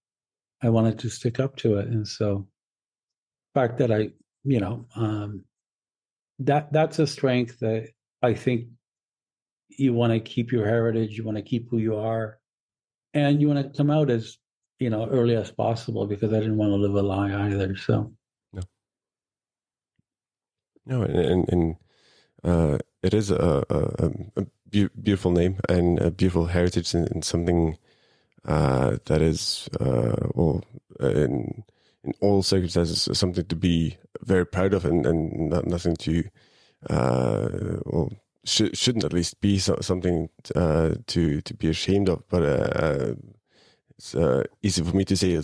I 0.62 0.68
wanted 0.68 0.98
to 1.00 1.10
stick 1.10 1.40
up 1.40 1.56
to 1.56 1.78
it. 1.78 1.88
And 1.88 2.06
so, 2.06 2.46
fact 3.54 3.78
that 3.78 3.90
I, 3.90 4.10
you 4.44 4.60
know, 4.60 4.86
um, 4.94 5.44
that 6.38 6.72
that's 6.72 6.98
a 6.98 7.06
strength 7.06 7.58
that 7.60 7.88
I 8.22 8.34
think 8.34 8.66
you 9.68 9.94
want 9.94 10.12
to 10.12 10.20
keep 10.20 10.52
your 10.52 10.66
heritage, 10.66 11.16
you 11.16 11.24
want 11.24 11.38
to 11.38 11.42
keep 11.42 11.68
who 11.70 11.78
you 11.78 11.96
are, 11.96 12.38
and 13.14 13.40
you 13.40 13.48
want 13.48 13.62
to 13.62 13.76
come 13.76 13.90
out 13.90 14.10
as 14.10 14.38
you 14.78 14.90
know 14.90 15.08
early 15.08 15.34
as 15.34 15.50
possible 15.50 16.06
because 16.06 16.32
I 16.32 16.38
didn't 16.38 16.58
want 16.58 16.70
to 16.70 16.76
live 16.76 16.94
a 16.94 17.02
lie 17.02 17.46
either. 17.46 17.74
So, 17.76 18.12
no, 20.86 21.02
and 21.02 21.48
and 21.48 21.76
uh, 22.44 22.78
it 23.02 23.14
is 23.14 23.30
a, 23.30 23.64
a, 23.70 24.10
a, 24.36 24.46
beautiful 24.70 25.30
name 25.30 25.58
and 25.68 26.00
a 26.00 26.10
beautiful 26.10 26.46
heritage 26.46 26.94
and, 26.94 27.06
and 27.10 27.24
something 27.24 27.76
uh, 28.46 28.96
that 29.04 29.20
is 29.20 29.68
uh, 29.80 30.16
well 30.34 30.64
in 31.00 31.62
in 32.04 32.12
all 32.20 32.42
circumstances 32.42 33.08
something 33.12 33.44
to 33.44 33.54
be 33.54 33.96
very 34.22 34.46
proud 34.46 34.72
of 34.74 34.84
and, 34.84 35.06
and 35.06 35.50
not, 35.50 35.66
nothing 35.66 35.94
to 35.94 36.24
uh, 36.90 37.48
well 37.84 38.12
sh- 38.44 38.74
shouldn't 38.74 39.04
at 39.04 39.12
least 39.12 39.40
be 39.40 39.58
so, 39.58 39.76
something 39.80 40.28
uh, 40.56 40.94
to 41.06 41.40
to 41.42 41.54
be 41.54 41.68
ashamed 41.68 42.08
of. 42.08 42.26
But 42.28 42.42
uh, 42.42 43.14
it's 43.98 44.16
easy 44.62 44.82
for 44.82 44.96
me 44.96 45.04
to 45.04 45.16
say 45.16 45.36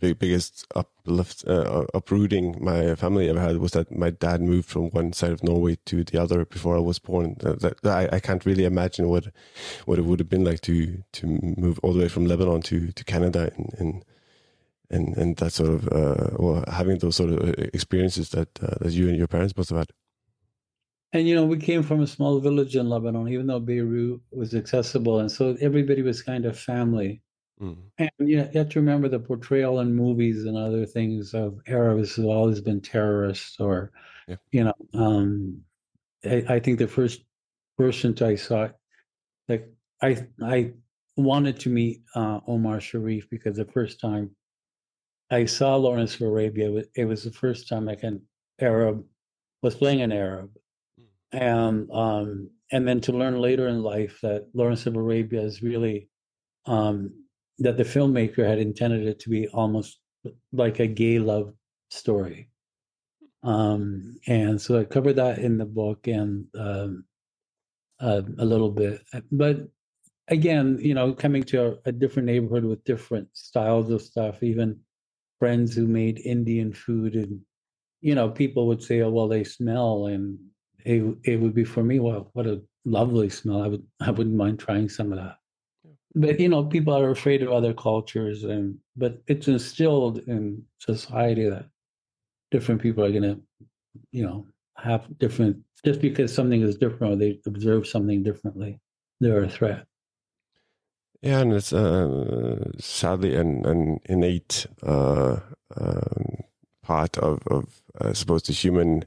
the 0.00 0.12
biggest 0.12 0.66
uplift, 0.74 1.44
uh, 1.46 1.84
uprooting 1.92 2.56
my 2.60 2.94
family 2.94 3.28
ever 3.28 3.40
had 3.40 3.58
was 3.58 3.72
that 3.72 3.96
my 3.96 4.10
dad 4.10 4.40
moved 4.40 4.68
from 4.68 4.90
one 4.90 5.12
side 5.12 5.32
of 5.32 5.42
Norway 5.42 5.76
to 5.86 6.04
the 6.04 6.20
other 6.20 6.44
before 6.44 6.76
I 6.76 6.80
was 6.80 6.98
born. 6.98 7.36
That, 7.40 7.60
that 7.60 7.84
I, 7.84 8.16
I, 8.16 8.20
can't 8.20 8.46
really 8.46 8.64
imagine 8.64 9.08
what 9.08 9.26
what 9.86 9.98
it 9.98 10.04
would 10.04 10.20
have 10.20 10.28
been 10.28 10.44
like 10.44 10.60
to 10.62 11.02
to 11.12 11.26
move 11.56 11.80
all 11.82 11.92
the 11.92 12.00
way 12.00 12.08
from 12.08 12.26
Lebanon 12.26 12.62
to 12.62 12.92
to 12.92 13.04
Canada 13.04 13.50
and 13.56 13.74
and 13.78 14.04
and, 14.90 15.16
and 15.16 15.36
that 15.36 15.52
sort 15.52 15.70
of 15.70 15.88
uh, 15.88 16.30
well 16.38 16.64
having 16.68 16.98
those 16.98 17.16
sort 17.16 17.30
of 17.30 17.48
uh, 17.48 17.52
experiences 17.74 18.30
that 18.30 18.48
uh, 18.62 18.76
that 18.80 18.92
you 18.92 19.08
and 19.08 19.16
your 19.16 19.26
parents 19.26 19.56
must 19.56 19.70
have 19.70 19.78
had. 19.78 19.90
And 21.12 21.26
you 21.26 21.34
know, 21.34 21.46
we 21.46 21.56
came 21.56 21.82
from 21.82 22.02
a 22.02 22.06
small 22.06 22.38
village 22.38 22.76
in 22.76 22.88
Lebanon, 22.88 23.28
even 23.28 23.46
though 23.46 23.60
Beirut 23.60 24.20
was 24.30 24.54
accessible, 24.54 25.18
and 25.18 25.32
so 25.32 25.56
everybody 25.60 26.02
was 26.02 26.22
kind 26.22 26.44
of 26.44 26.58
family. 26.58 27.22
Mm. 27.60 27.76
And 27.98 28.10
you, 28.18 28.36
know, 28.36 28.48
you 28.52 28.58
have 28.58 28.68
to 28.70 28.80
remember 28.80 29.08
the 29.08 29.18
portrayal 29.18 29.80
in 29.80 29.94
movies 29.94 30.44
and 30.44 30.56
other 30.56 30.86
things 30.86 31.34
of 31.34 31.58
Arabs 31.66 32.16
have 32.16 32.26
always 32.26 32.60
been 32.60 32.80
terrorists, 32.80 33.58
or 33.58 33.90
yeah. 34.28 34.36
you 34.52 34.64
know, 34.64 34.74
um, 34.94 35.60
I, 36.24 36.44
I, 36.48 36.60
think 36.60 36.78
the 36.78 36.86
first 36.86 37.22
person 37.76 38.14
I 38.20 38.36
saw, 38.36 38.68
like 39.48 39.68
I 40.00 40.24
I 40.40 40.72
wanted 41.16 41.58
to 41.60 41.68
meet 41.68 42.02
uh, 42.14 42.40
Omar 42.46 42.80
Sharif 42.80 43.28
because 43.28 43.56
the 43.56 43.64
first 43.64 44.00
time 44.00 44.30
I 45.30 45.44
saw 45.44 45.74
Lawrence 45.74 46.14
of 46.14 46.22
Arabia, 46.22 46.84
it 46.94 47.06
was 47.06 47.24
the 47.24 47.32
first 47.32 47.68
time 47.68 47.86
like 47.86 48.04
an 48.04 48.22
Arab 48.60 49.04
was 49.62 49.74
playing 49.74 50.02
an 50.02 50.12
Arab, 50.12 50.50
mm. 51.00 51.06
and 51.32 51.90
um, 51.90 52.50
and 52.70 52.86
then 52.86 53.00
to 53.00 53.12
learn 53.12 53.40
later 53.40 53.66
in 53.66 53.82
life 53.82 54.20
that 54.22 54.46
Lawrence 54.54 54.86
of 54.86 54.94
Arabia 54.94 55.40
is 55.40 55.60
really 55.60 56.08
um, 56.66 57.10
that 57.58 57.76
the 57.76 57.84
filmmaker 57.84 58.46
had 58.46 58.58
intended 58.58 59.06
it 59.06 59.18
to 59.20 59.30
be 59.30 59.48
almost 59.48 59.98
like 60.52 60.78
a 60.80 60.86
gay 60.86 61.18
love 61.18 61.52
story. 61.90 62.48
Um, 63.42 64.18
and 64.26 64.60
so 64.60 64.78
I 64.78 64.84
covered 64.84 65.16
that 65.16 65.38
in 65.38 65.58
the 65.58 65.64
book 65.64 66.06
and 66.06 66.46
um, 66.56 67.04
uh, 68.00 68.22
a 68.38 68.44
little 68.44 68.70
bit. 68.70 69.02
But 69.30 69.68
again, 70.28 70.78
you 70.80 70.94
know, 70.94 71.12
coming 71.12 71.42
to 71.44 71.66
a, 71.66 71.74
a, 71.86 71.92
different 71.92 72.26
neighborhood 72.26 72.64
with 72.64 72.84
different 72.84 73.28
styles 73.32 73.90
of 73.90 74.02
stuff, 74.02 74.42
even 74.42 74.80
friends 75.38 75.74
who 75.74 75.86
made 75.86 76.20
Indian 76.20 76.72
food, 76.72 77.14
and 77.14 77.40
you 78.00 78.14
know, 78.14 78.28
people 78.28 78.66
would 78.66 78.82
say, 78.82 79.00
"Oh, 79.02 79.10
well, 79.10 79.28
they 79.28 79.44
smell," 79.44 80.06
and 80.06 80.38
it 80.84 81.02
it 81.24 81.40
would 81.40 81.54
be 81.54 81.64
for 81.64 81.82
me, 81.82 82.00
well, 82.00 82.30
what 82.34 82.46
a 82.46 82.62
lovely 82.84 83.30
smell. 83.30 83.62
I 83.62 83.68
would 83.68 83.86
I 84.00 84.10
wouldn't 84.10 84.36
mind 84.36 84.58
trying 84.58 84.88
some 84.88 85.12
of 85.12 85.18
that 85.18 85.38
but 86.18 86.40
you 86.40 86.48
know 86.48 86.64
people 86.64 86.94
are 86.94 87.10
afraid 87.10 87.42
of 87.42 87.52
other 87.52 87.72
cultures 87.72 88.44
and 88.44 88.76
but 88.96 89.22
it's 89.26 89.48
instilled 89.48 90.18
in 90.26 90.62
society 90.78 91.48
that 91.48 91.66
different 92.50 92.82
people 92.82 93.04
are 93.04 93.10
going 93.10 93.22
to 93.22 93.40
you 94.10 94.22
know 94.22 94.46
have 94.76 95.06
different 95.18 95.56
just 95.84 96.00
because 96.00 96.34
something 96.34 96.62
is 96.62 96.76
different 96.76 97.12
or 97.12 97.16
they 97.16 97.40
observe 97.46 97.86
something 97.86 98.22
differently 98.22 98.80
they're 99.20 99.42
a 99.42 99.48
threat. 99.48 99.84
Yeah 101.22 101.40
and 101.40 101.52
it's 101.52 101.72
uh, 101.72 102.70
sadly 102.78 103.34
an, 103.34 103.66
an 103.66 104.00
innate 104.04 104.66
uh, 104.82 105.38
um, 105.76 106.26
part 106.82 107.18
of, 107.18 107.40
of 107.50 107.82
i 108.00 108.12
suppose 108.12 108.42
the 108.44 108.52
human 108.52 109.04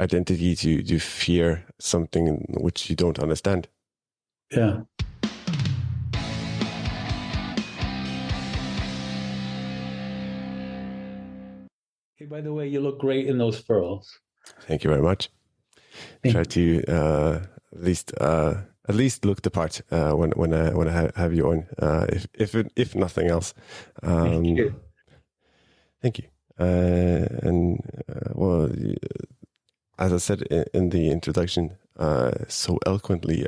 identity 0.00 0.56
to 0.56 0.82
to 0.82 0.98
fear 0.98 1.66
something 1.78 2.44
which 2.60 2.88
you 2.88 2.96
don't 2.96 3.18
understand. 3.18 3.68
Yeah 4.50 4.80
by 12.30 12.40
the 12.40 12.52
way, 12.52 12.68
you 12.68 12.80
look 12.80 13.00
great 13.00 13.26
in 13.26 13.38
those 13.38 13.60
pearls. 13.60 14.20
Thank 14.68 14.84
you 14.84 14.90
very 14.90 15.02
much. 15.02 15.28
Thank 16.22 16.34
try 16.34 16.44
to 16.44 16.84
uh, 16.86 17.40
at 17.72 17.82
least 17.82 18.12
uh, 18.20 18.54
at 18.88 18.94
least 18.94 19.24
look 19.24 19.42
the 19.42 19.50
part 19.50 19.82
uh, 19.90 20.12
when 20.12 20.30
when 20.30 20.54
I 20.54 20.72
when 20.72 20.88
I 20.88 21.10
have 21.16 21.34
you 21.34 21.50
on, 21.50 21.66
uh, 21.78 22.06
if 22.08 22.26
if 22.34 22.54
if 22.76 22.94
nothing 22.94 23.28
else. 23.28 23.52
Um, 24.02 24.44
thank 24.44 24.58
you. 24.58 24.74
Thank 26.00 26.18
you. 26.18 26.28
Uh, 26.58 27.26
and 27.42 27.80
uh, 28.08 28.30
well, 28.34 28.70
as 29.98 30.12
I 30.12 30.18
said 30.18 30.42
in 30.72 30.90
the 30.90 31.10
introduction, 31.10 31.76
so 32.48 32.78
eloquently, 32.86 33.44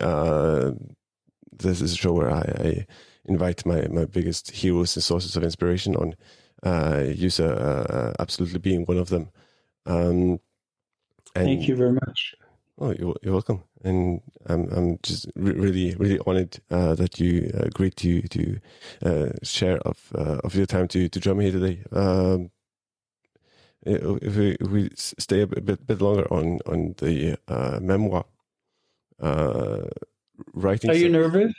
this 1.52 1.80
is 1.80 1.92
a 1.92 1.96
show 1.96 2.12
where 2.12 2.30
I, 2.30 2.40
I, 2.40 2.86
invite 3.24 3.64
my 3.64 3.86
my 3.88 4.04
biggest 4.04 4.50
heroes 4.50 4.96
and 4.96 5.04
sources 5.04 5.36
of 5.36 5.44
inspiration 5.44 5.94
on. 5.96 6.16
Juuso 6.64 8.14
absolutely 8.18 8.58
being 8.58 8.84
one 8.84 8.98
of 8.98 9.08
them. 9.08 9.28
Um, 9.86 10.40
Thank 11.34 11.66
you 11.68 11.76
very 11.76 11.92
much. 11.92 12.34
Oh, 12.78 12.92
you're, 12.98 13.14
you're 13.22 13.32
welcome, 13.34 13.62
and 13.84 14.20
I'm 14.46 14.68
I'm 14.72 14.98
just 15.02 15.26
re- 15.36 15.52
really 15.52 15.94
really 15.96 16.18
honored 16.26 16.58
uh, 16.70 16.94
that 16.94 17.20
you 17.20 17.50
uh, 17.54 17.64
agreed 17.64 17.96
to 17.98 18.22
to 18.22 18.60
uh, 19.04 19.28
share 19.42 19.78
of 19.78 19.98
uh, 20.14 20.40
of 20.42 20.54
your 20.54 20.66
time 20.66 20.88
to 20.88 21.08
to 21.08 21.20
join 21.20 21.38
me 21.38 21.50
here 21.50 21.60
today. 21.60 21.84
Um, 21.92 22.50
if 23.84 24.36
we, 24.36 24.56
if 24.60 24.68
we 24.68 24.90
stay 24.96 25.42
a 25.42 25.46
bit 25.46 25.86
bit 25.86 26.00
longer 26.00 26.26
on 26.32 26.60
on 26.66 26.94
the 26.98 27.38
uh, 27.46 27.78
memoir 27.80 28.24
uh, 29.20 29.82
writing, 30.54 30.90
are 30.90 30.94
you 30.94 31.08
nervous? 31.08 31.52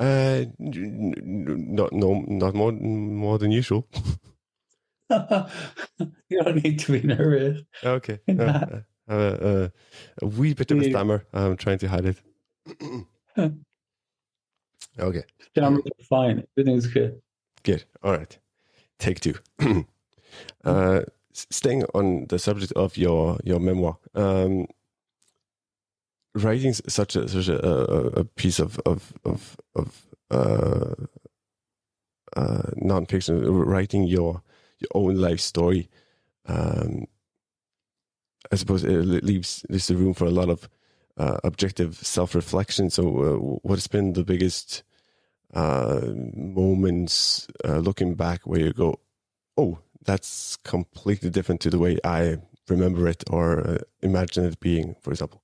Uh, 0.00 0.46
not 0.58 1.92
no 1.92 2.24
not 2.26 2.54
more 2.54 2.72
more 2.72 3.38
than 3.38 3.50
usual. 3.52 3.86
you 5.10 6.42
don't 6.42 6.64
need 6.64 6.78
to 6.78 6.92
be 6.92 7.06
nervous. 7.06 7.62
Okay. 7.84 8.18
No, 9.08 9.16
a, 9.16 9.72
a, 10.22 10.26
wee 10.26 10.54
bit 10.54 10.70
of 10.70 10.78
a 10.78 10.88
stammer. 10.88 11.24
I'm 11.32 11.56
trying 11.56 11.78
to 11.78 11.88
hide 11.88 12.04
it. 12.06 12.16
okay. 15.00 15.24
Stammer 15.48 15.80
fine. 16.08 16.44
Everything's 16.56 16.86
good. 16.86 17.20
Good. 17.64 17.84
All 18.04 18.12
right. 18.12 18.38
Take 19.00 19.18
two. 19.18 19.34
uh, 20.64 21.00
staying 21.32 21.82
on 21.92 22.26
the 22.28 22.38
subject 22.38 22.72
of 22.72 22.96
your 22.96 23.38
your 23.44 23.58
memoir, 23.58 23.98
um, 24.14 24.66
writing 26.34 26.72
such 26.72 27.16
a 27.16 27.28
such 27.28 27.48
a, 27.48 27.60
a 28.20 28.24
piece 28.24 28.58
of 28.58 28.78
of 28.86 29.12
of, 29.24 29.56
of 29.74 30.06
uh, 30.30 30.94
uh, 32.36 32.62
nonfiction, 32.82 33.42
writing 33.66 34.04
your 34.04 34.42
your 34.78 34.90
own 34.94 35.16
life 35.16 35.40
story. 35.40 35.88
Um, 36.46 37.06
I 38.52 38.56
suppose 38.56 38.84
it 38.84 38.90
leaves 39.24 39.64
leaves 39.68 39.90
room 39.90 40.14
for 40.14 40.24
a 40.26 40.30
lot 40.30 40.48
of 40.48 40.68
uh, 41.16 41.38
objective 41.44 41.96
self 41.96 42.34
reflection. 42.34 42.90
So, 42.90 43.02
uh, 43.22 43.36
what 43.62 43.76
has 43.76 43.86
been 43.86 44.12
the 44.14 44.24
biggest 44.24 44.82
uh, 45.54 46.12
moments 46.34 47.48
uh, 47.64 47.78
looking 47.78 48.14
back 48.14 48.46
where 48.46 48.60
you 48.60 48.72
go, 48.72 49.00
"Oh, 49.56 49.80
that's 50.04 50.56
completely 50.64 51.30
different 51.30 51.60
to 51.62 51.70
the 51.70 51.78
way 51.78 51.98
I 52.04 52.38
remember 52.68 53.08
it 53.08 53.24
or 53.30 53.78
imagine 54.02 54.44
it 54.46 54.60
being," 54.60 54.96
for 55.02 55.10
example? 55.10 55.42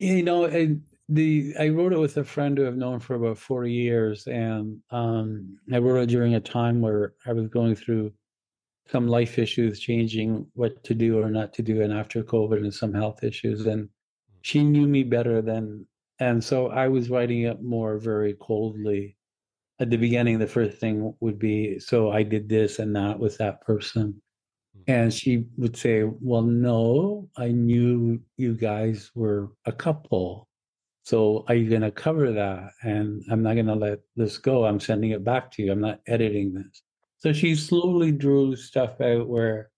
You 0.00 0.22
know, 0.22 0.46
I, 0.46 0.76
the 1.08 1.54
I 1.60 1.68
wrote 1.68 1.92
it 1.92 1.98
with 2.00 2.16
a 2.16 2.24
friend 2.24 2.58
who 2.58 2.66
I've 2.66 2.76
known 2.76 3.00
for 3.00 3.14
about 3.14 3.38
forty 3.38 3.72
years, 3.72 4.26
and 4.26 4.80
um, 4.90 5.58
I 5.72 5.78
wrote 5.78 6.02
it 6.02 6.06
during 6.08 6.34
a 6.34 6.40
time 6.40 6.80
where 6.80 7.14
I 7.26 7.32
was 7.32 7.48
going 7.48 7.76
through 7.76 8.12
some 8.90 9.06
life 9.06 9.38
issues 9.38 9.78
changing 9.78 10.46
what 10.54 10.82
to 10.84 10.94
do 10.94 11.20
or 11.22 11.30
not 11.30 11.52
to 11.54 11.62
do 11.62 11.82
and 11.82 11.92
after 11.92 12.22
covid 12.24 12.58
and 12.58 12.74
some 12.74 12.92
health 12.92 13.22
issues 13.22 13.66
and 13.66 13.88
she 14.42 14.64
knew 14.64 14.86
me 14.86 15.02
better 15.02 15.40
than 15.40 15.86
and 16.18 16.42
so 16.42 16.68
i 16.68 16.88
was 16.88 17.10
writing 17.10 17.42
it 17.42 17.62
more 17.62 17.98
very 17.98 18.34
coldly 18.40 19.16
at 19.78 19.90
the 19.90 19.96
beginning 19.96 20.38
the 20.38 20.46
first 20.46 20.78
thing 20.78 21.14
would 21.20 21.38
be 21.38 21.78
so 21.78 22.10
i 22.10 22.22
did 22.22 22.48
this 22.48 22.78
and 22.78 22.96
that 22.96 23.18
with 23.18 23.38
that 23.38 23.60
person. 23.62 24.20
And 24.90 25.12
she 25.12 25.44
would 25.56 25.76
say 25.76 26.04
well 26.20 26.42
no 26.42 27.28
i 27.36 27.48
knew 27.48 28.20
you 28.36 28.54
guys 28.54 29.10
were 29.14 29.50
a 29.66 29.72
couple 29.72 30.48
so 31.02 31.44
are 31.48 31.54
you 31.54 31.68
going 31.68 31.80
to 31.80 31.90
cover 31.90 32.32
that 32.32 32.70
and 32.82 33.22
i'm 33.30 33.42
not 33.42 33.54
going 33.54 33.66
to 33.66 33.74
let 33.74 34.00
this 34.16 34.38
go 34.38 34.64
i'm 34.64 34.80
sending 34.80 35.10
it 35.10 35.24
back 35.24 35.50
to 35.50 35.62
you 35.62 35.72
i'm 35.72 35.80
not 35.80 36.00
editing 36.06 36.54
this 36.54 36.82
so 37.20 37.34
she 37.34 37.54
slowly 37.54 38.12
drew 38.12 38.56
stuff 38.56 38.98
out 39.00 39.28
where 39.28 39.70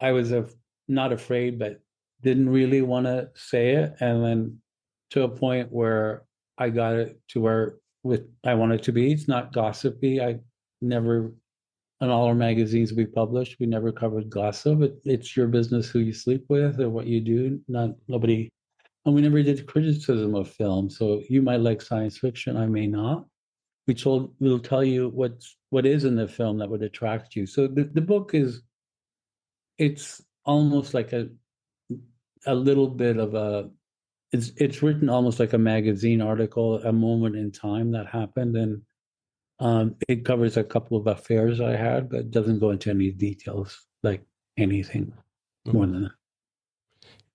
I 0.00 0.12
was 0.12 0.30
af- 0.32 0.54
not 0.88 1.12
afraid, 1.12 1.58
but 1.58 1.80
didn't 2.22 2.48
really 2.48 2.82
want 2.82 3.06
to 3.06 3.30
say 3.34 3.72
it. 3.72 3.94
And 4.00 4.24
then 4.24 4.58
to 5.10 5.24
a 5.24 5.28
point 5.28 5.72
where 5.72 6.24
I 6.58 6.70
got 6.70 6.94
it 6.94 7.20
to 7.30 7.40
where 7.40 7.76
with 8.04 8.28
I 8.44 8.54
wanted 8.54 8.82
to 8.84 8.92
be. 8.92 9.12
It's 9.12 9.28
not 9.28 9.52
gossipy. 9.52 10.20
I 10.20 10.38
never 10.80 11.32
in 12.02 12.10
all 12.10 12.26
our 12.26 12.34
magazines 12.34 12.92
we 12.92 13.06
published, 13.06 13.56
we 13.58 13.66
never 13.66 13.92
covered 13.92 14.28
gossip. 14.28 14.82
It, 14.82 15.00
it's 15.04 15.34
your 15.36 15.46
business 15.46 15.88
who 15.88 16.00
you 16.00 16.12
sleep 16.12 16.44
with 16.48 16.78
or 16.80 16.90
what 16.90 17.06
you 17.06 17.20
do. 17.20 17.60
Not 17.68 17.92
nobody 18.08 18.50
and 19.04 19.14
we 19.14 19.22
never 19.22 19.42
did 19.42 19.66
criticism 19.66 20.34
of 20.34 20.48
film. 20.48 20.88
So 20.90 21.22
you 21.28 21.42
might 21.42 21.60
like 21.60 21.82
science 21.82 22.18
fiction, 22.18 22.56
I 22.56 22.66
may 22.66 22.86
not 22.86 23.24
we 23.86 23.94
told 23.94 24.34
we'll 24.38 24.58
tell 24.58 24.84
you 24.84 25.08
what's 25.08 25.56
what 25.70 25.86
is 25.86 26.04
in 26.04 26.16
the 26.16 26.28
film 26.28 26.58
that 26.58 26.68
would 26.68 26.82
attract 26.82 27.34
you. 27.34 27.46
So 27.46 27.66
the, 27.66 27.84
the 27.84 28.00
book 28.00 28.34
is 28.34 28.62
it's 29.78 30.22
almost 30.44 30.94
like 30.94 31.12
a 31.12 31.28
a 32.46 32.54
little 32.54 32.88
bit 32.88 33.16
of 33.16 33.34
a 33.34 33.70
it's 34.32 34.52
it's 34.56 34.82
written 34.82 35.08
almost 35.08 35.40
like 35.40 35.52
a 35.52 35.58
magazine 35.58 36.22
article, 36.22 36.82
a 36.82 36.92
moment 36.92 37.36
in 37.36 37.50
time 37.50 37.90
that 37.92 38.06
happened, 38.06 38.56
and 38.56 38.82
um, 39.62 39.94
it 40.08 40.24
covers 40.24 40.56
a 40.56 40.64
couple 40.64 40.96
of 40.96 41.06
affairs 41.06 41.60
I 41.60 41.76
had, 41.76 42.10
but 42.10 42.30
doesn't 42.30 42.58
go 42.58 42.70
into 42.70 42.90
any 42.90 43.10
details 43.10 43.86
like 44.02 44.22
anything 44.56 45.06
mm-hmm. 45.66 45.76
more 45.76 45.86
than 45.86 46.02
that. 46.02 46.12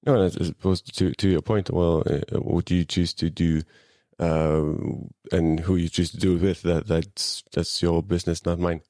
No, 0.06 0.22
as 0.22 0.50
opposed 0.50 0.98
to 0.98 1.14
to 1.14 1.30
your 1.30 1.42
point, 1.42 1.70
well, 1.72 2.04
uh, 2.10 2.40
would 2.42 2.70
you 2.70 2.86
choose 2.86 3.14
to 3.16 3.30
do 3.30 3.62
uh, 4.20 4.64
and 5.32 5.60
who 5.60 5.76
you 5.76 5.90
choose 5.90 6.12
to 6.12 6.18
do 6.18 6.36
it 6.36 6.42
with 6.42 6.62
that 6.64 6.88
that's 6.88 7.44
that's 7.54 7.82
your 7.82 8.02
business 8.02 8.46
not 8.46 8.60
mine 8.60 8.82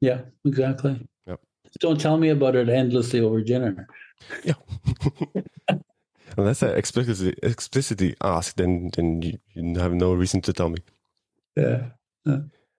yeah 0.00 0.20
exactly 0.44 1.06
yep. 1.26 1.40
don't 1.80 2.00
tell 2.00 2.16
me 2.16 2.30
about 2.30 2.56
it 2.56 2.68
endlessly 2.68 3.20
over 3.20 3.42
dinner 3.42 3.86
yeah 4.44 4.54
unless 6.36 6.62
i 6.62 6.68
explicitly 6.68 7.34
explicitly 7.42 8.14
ask 8.22 8.56
then 8.56 8.90
then 8.96 9.22
you, 9.22 9.38
you 9.54 9.78
have 9.78 9.92
no 9.92 10.14
reason 10.14 10.40
to 10.40 10.52
tell 10.52 10.68
me 10.68 10.78
yeah, 11.56 11.88
yeah. 12.24 12.38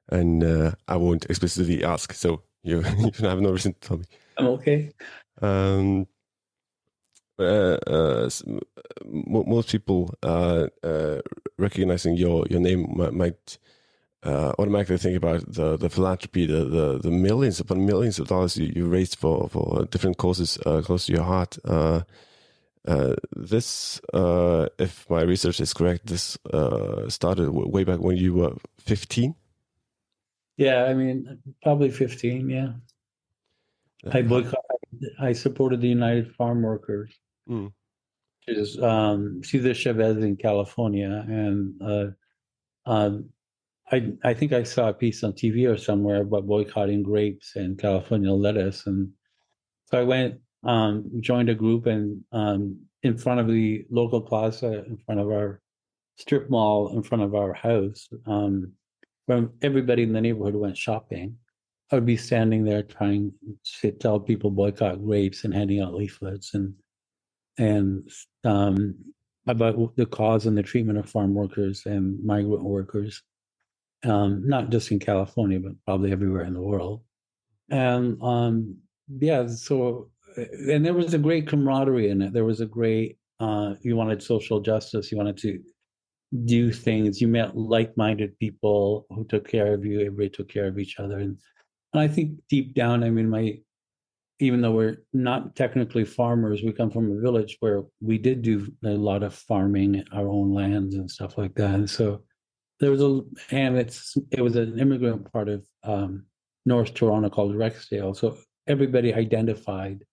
And 0.10 0.44
uh, 0.44 0.72
i 0.88 0.96
won't 0.96 1.26
explicitly 1.26 1.84
ask 1.84 2.14
so 2.14 2.42
you 2.64 2.84
you 2.98 3.28
have 3.28 3.42
no 3.42 3.52
reason 3.52 3.74
to 3.74 3.80
tell 3.80 3.98
me 3.98 4.06
i'm 4.38 4.48
okay 4.48 4.92
um 5.42 6.08
uh, 7.40 7.78
uh, 7.86 8.30
most 9.06 9.70
people 9.70 10.12
uh, 10.24 10.68
uh, 10.82 11.22
recognizing 11.60 12.16
your 12.16 12.48
your 12.50 12.60
name 12.60 12.92
might 13.14 13.60
uh, 14.24 14.54
automatically 14.58 14.98
think 14.98 15.16
about 15.16 15.44
the, 15.54 15.78
the 15.78 15.90
philanthropy, 15.90 16.48
the, 16.48 16.66
the, 16.66 16.98
the 16.98 17.12
millions 17.12 17.60
upon 17.60 17.86
millions 17.86 18.18
of 18.18 18.28
dollars 18.28 18.58
you, 18.58 18.74
you 18.76 18.88
raised 18.88 19.16
for 19.18 19.48
for 19.50 19.86
different 19.86 20.18
causes 20.18 20.58
close 20.84 21.06
to 21.06 21.14
your 21.14 21.24
heart. 21.24 21.58
this, 23.36 24.02
if 24.80 25.08
my 25.08 25.22
research 25.22 25.60
is 25.62 25.74
correct, 25.76 26.08
this 26.08 26.40
started 27.08 27.52
way 27.52 27.84
back 27.84 28.00
when 28.00 28.18
you 28.18 28.34
were 28.34 28.54
fifteen. 28.80 29.36
Yeah, 30.58 30.86
I 30.86 30.94
mean, 30.94 31.40
probably 31.62 31.92
fifteen. 31.92 32.50
Yeah, 32.50 32.74
I 34.12 34.22
boycott. 34.22 34.60
I 35.20 35.34
supported 35.34 35.82
the 35.82 35.90
United 35.90 36.34
Farm 36.36 36.62
Workers. 36.62 37.14
Mm. 37.50 37.72
Is 38.48 38.82
um, 38.82 39.42
Cesar 39.44 39.74
Chavez 39.74 40.18
in 40.18 40.38
California, 40.38 41.26
and 41.28 41.82
uh, 41.82 42.06
um, 42.90 43.30
I 43.92 44.14
I 44.24 44.34
think 44.34 44.54
I 44.54 44.64
saw 44.64 44.90
a 44.90 44.94
piece 44.94 45.24
on 45.24 45.34
TV 45.34 45.72
or 45.72 45.78
somewhere 45.78 46.22
about 46.22 46.48
boycotting 46.48 47.04
grapes 47.04 47.56
and 47.56 47.78
California 47.78 48.32
lettuce, 48.32 48.88
and 48.88 49.10
so 49.86 50.00
I 50.00 50.04
went 50.04 50.40
um, 50.64 51.10
joined 51.20 51.50
a 51.50 51.56
group 51.56 51.86
and 51.86 52.24
um, 52.32 52.80
in 53.04 53.18
front 53.18 53.40
of 53.40 53.48
the 53.48 53.86
local 53.90 54.22
plaza, 54.22 54.86
in 54.86 54.98
front 55.06 55.22
of 55.22 55.28
our 55.28 55.62
strip 56.18 56.50
mall, 56.50 56.96
in 56.96 57.04
front 57.04 57.24
of 57.24 57.36
our 57.36 57.54
house, 57.54 58.10
um, 58.26 58.74
when 59.28 59.52
everybody 59.64 60.04
in 60.04 60.14
the 60.14 60.22
neighborhood 60.22 60.56
went 60.56 60.78
shopping. 60.78 61.38
I 61.92 61.96
would 61.96 62.08
be 62.08 62.18
standing 62.18 62.66
there 62.66 62.84
trying 62.84 63.34
to 63.82 63.94
tell 63.94 64.20
people 64.20 64.52
boycott 64.52 65.06
grapes 65.06 65.46
and 65.46 65.56
handing 65.56 65.82
out 65.82 65.96
leaflets 65.96 66.56
and 66.56 66.76
and 67.60 68.10
um, 68.46 68.96
about 69.48 69.96
the 69.98 70.08
cause 70.08 70.48
and 70.48 70.58
the 70.58 70.64
treatment 70.64 71.00
of 71.00 71.10
farm 71.10 71.36
workers 71.36 71.86
and 71.88 72.24
migrant 72.24 72.64
workers, 72.64 73.24
um, 74.06 74.48
not 74.48 74.70
just 74.72 74.92
in 74.92 75.00
California, 75.00 75.60
but 75.60 75.74
probably 75.86 76.12
everywhere 76.12 76.46
in 76.46 76.54
the 76.56 76.62
world. 76.62 77.04
And 77.72 78.22
um, 78.24 78.78
yeah, 79.20 79.48
so 79.48 80.10
and 80.38 80.86
there 80.86 80.94
was 80.96 81.14
a 81.14 81.20
great 81.20 81.48
camaraderie 81.48 82.10
in 82.10 82.22
it. 82.22 82.34
There 82.34 82.46
was 82.46 82.62
a 82.62 82.68
great, 82.68 83.18
uh, 83.40 83.76
you 83.82 83.96
wanted 83.96 84.24
social 84.24 84.62
justice. 84.62 85.12
You 85.12 85.18
wanted 85.18 85.38
to 85.40 85.60
do 86.46 86.72
things. 86.72 87.22
You 87.22 87.28
met 87.28 87.56
like-minded 87.56 88.38
people 88.40 89.06
who 89.10 89.26
took 89.26 89.48
care 89.48 89.74
of 89.74 89.86
you. 89.86 90.02
Everybody 90.02 90.30
took 90.30 90.50
care 90.50 90.68
of 90.68 90.80
each 90.80 91.00
other, 91.00 91.20
and, 91.20 91.38
and 91.94 92.02
I 92.02 92.08
think 92.08 92.40
deep 92.50 92.74
down, 92.74 93.04
I 93.04 93.10
mean, 93.10 93.30
my 93.30 93.60
even 94.40 94.62
though 94.62 94.72
we're 94.72 94.98
not 95.14 95.56
technically 95.56 96.06
farmers, 96.06 96.62
we 96.62 96.72
come 96.72 96.92
from 96.92 97.12
a 97.12 97.20
village 97.20 97.58
where 97.60 97.84
we 98.02 98.20
did 98.20 98.44
do 98.44 98.72
a 98.86 98.90
lot 98.90 99.24
of 99.24 99.34
farming, 99.34 100.04
our 100.12 100.28
own 100.28 100.54
lands 100.54 100.94
and 100.94 101.10
stuff 101.10 101.38
like 101.38 101.56
that. 101.56 101.74
And 101.74 101.90
so 101.90 102.22
there 102.80 102.92
was 102.92 103.02
a, 103.02 103.22
and 103.50 103.78
it's 103.78 104.16
it 104.32 104.42
was 104.42 104.56
an 104.56 104.80
immigrant 104.80 105.32
part 105.32 105.50
of 105.50 105.66
um, 105.84 106.26
North 106.66 106.94
Toronto 106.94 107.30
called 107.30 107.56
Rexdale. 107.56 108.16
So 108.16 108.38
everybody 108.68 109.14
identified. 109.14 110.04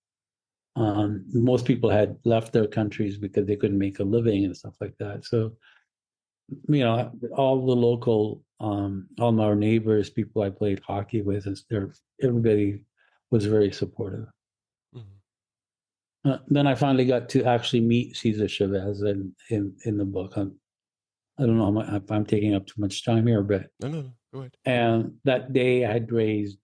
Um, 0.77 1.27
most 1.33 1.67
people 1.67 1.91
had 1.91 2.17
left 2.25 2.53
their 2.53 2.67
countries 2.67 3.19
because 3.19 3.47
they 3.47 3.57
couldn't 3.57 3.79
make 3.79 3.99
a 4.01 4.05
living 4.05 4.45
and 4.45 4.57
stuff 4.57 4.75
like 4.81 4.97
that. 4.99 5.25
So, 5.25 5.53
you 6.69 6.81
know, 6.81 7.11
all 7.37 7.65
the 7.65 7.75
local, 7.75 8.43
um, 8.61 9.09
all 9.19 9.33
my 9.33 9.55
neighbors, 9.55 10.11
people 10.11 10.43
I 10.43 10.51
played 10.51 10.81
hockey 10.87 11.23
with, 11.23 11.47
everybody 12.23 12.85
was 13.31 13.47
very 13.47 13.73
supportive. 13.73 14.27
Mm-hmm. 14.95 16.31
Uh, 16.31 16.39
then 16.49 16.67
I 16.67 16.75
finally 16.75 17.05
got 17.05 17.29
to 17.31 17.45
actually 17.45 17.81
meet 17.81 18.17
Cesar 18.17 18.49
Chavez 18.49 19.03
in 19.03 19.35
in, 19.51 19.75
in 19.85 19.99
the 19.99 20.05
book. 20.05 20.37
I'm, 20.37 20.55
I 21.39 21.47
don't 21.47 21.59
know 21.59 21.81
if 21.81 22.11
I'm 22.11 22.27
taking 22.27 22.55
up 22.55 22.67
too 22.67 22.81
much 22.81 23.05
time 23.05 23.27
here, 23.27 23.43
but 23.43 23.67
no, 23.81 23.89
no, 23.89 24.01
no, 24.03 24.13
go 24.33 24.39
ahead. 24.41 24.57
And 24.65 25.15
that 25.25 25.53
day 25.53 25.85
I 25.85 25.93
had 25.93 26.13
raised 26.13 26.59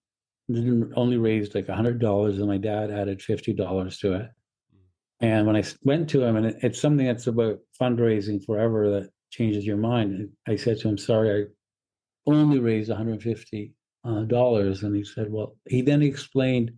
only 0.95 1.17
raised 1.17 1.55
like 1.55 1.69
a 1.69 1.75
hundred 1.75 1.99
dollars, 1.99 2.37
and 2.37 2.47
my 2.47 2.57
dad 2.57 2.91
added 2.91 3.21
fifty 3.21 3.53
dollars 3.53 3.97
to 3.99 4.13
it. 4.13 4.21
Mm-hmm. 4.21 5.25
And 5.25 5.47
when 5.47 5.55
I 5.55 5.63
went 5.83 6.09
to 6.09 6.23
him, 6.23 6.35
and 6.35 6.55
it's 6.63 6.79
something 6.81 7.05
that's 7.05 7.27
about 7.27 7.59
fundraising 7.79 8.43
forever 8.45 8.89
that 8.91 9.09
changes 9.31 9.65
your 9.65 9.77
mind. 9.77 10.29
I 10.47 10.55
said 10.55 10.79
to 10.79 10.89
him, 10.89 10.97
"Sorry, 10.97 11.43
I 11.43 12.31
only 12.31 12.59
raised 12.59 12.89
150 12.89 13.73
uh, 14.03 14.23
dollars," 14.23 14.83
and 14.83 14.95
he 14.95 15.03
said, 15.03 15.31
"Well." 15.31 15.55
He 15.67 15.81
then 15.81 16.01
explained 16.01 16.71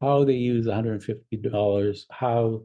how 0.00 0.24
they 0.24 0.34
use 0.34 0.66
150 0.66 1.36
dollars, 1.38 2.06
how 2.10 2.62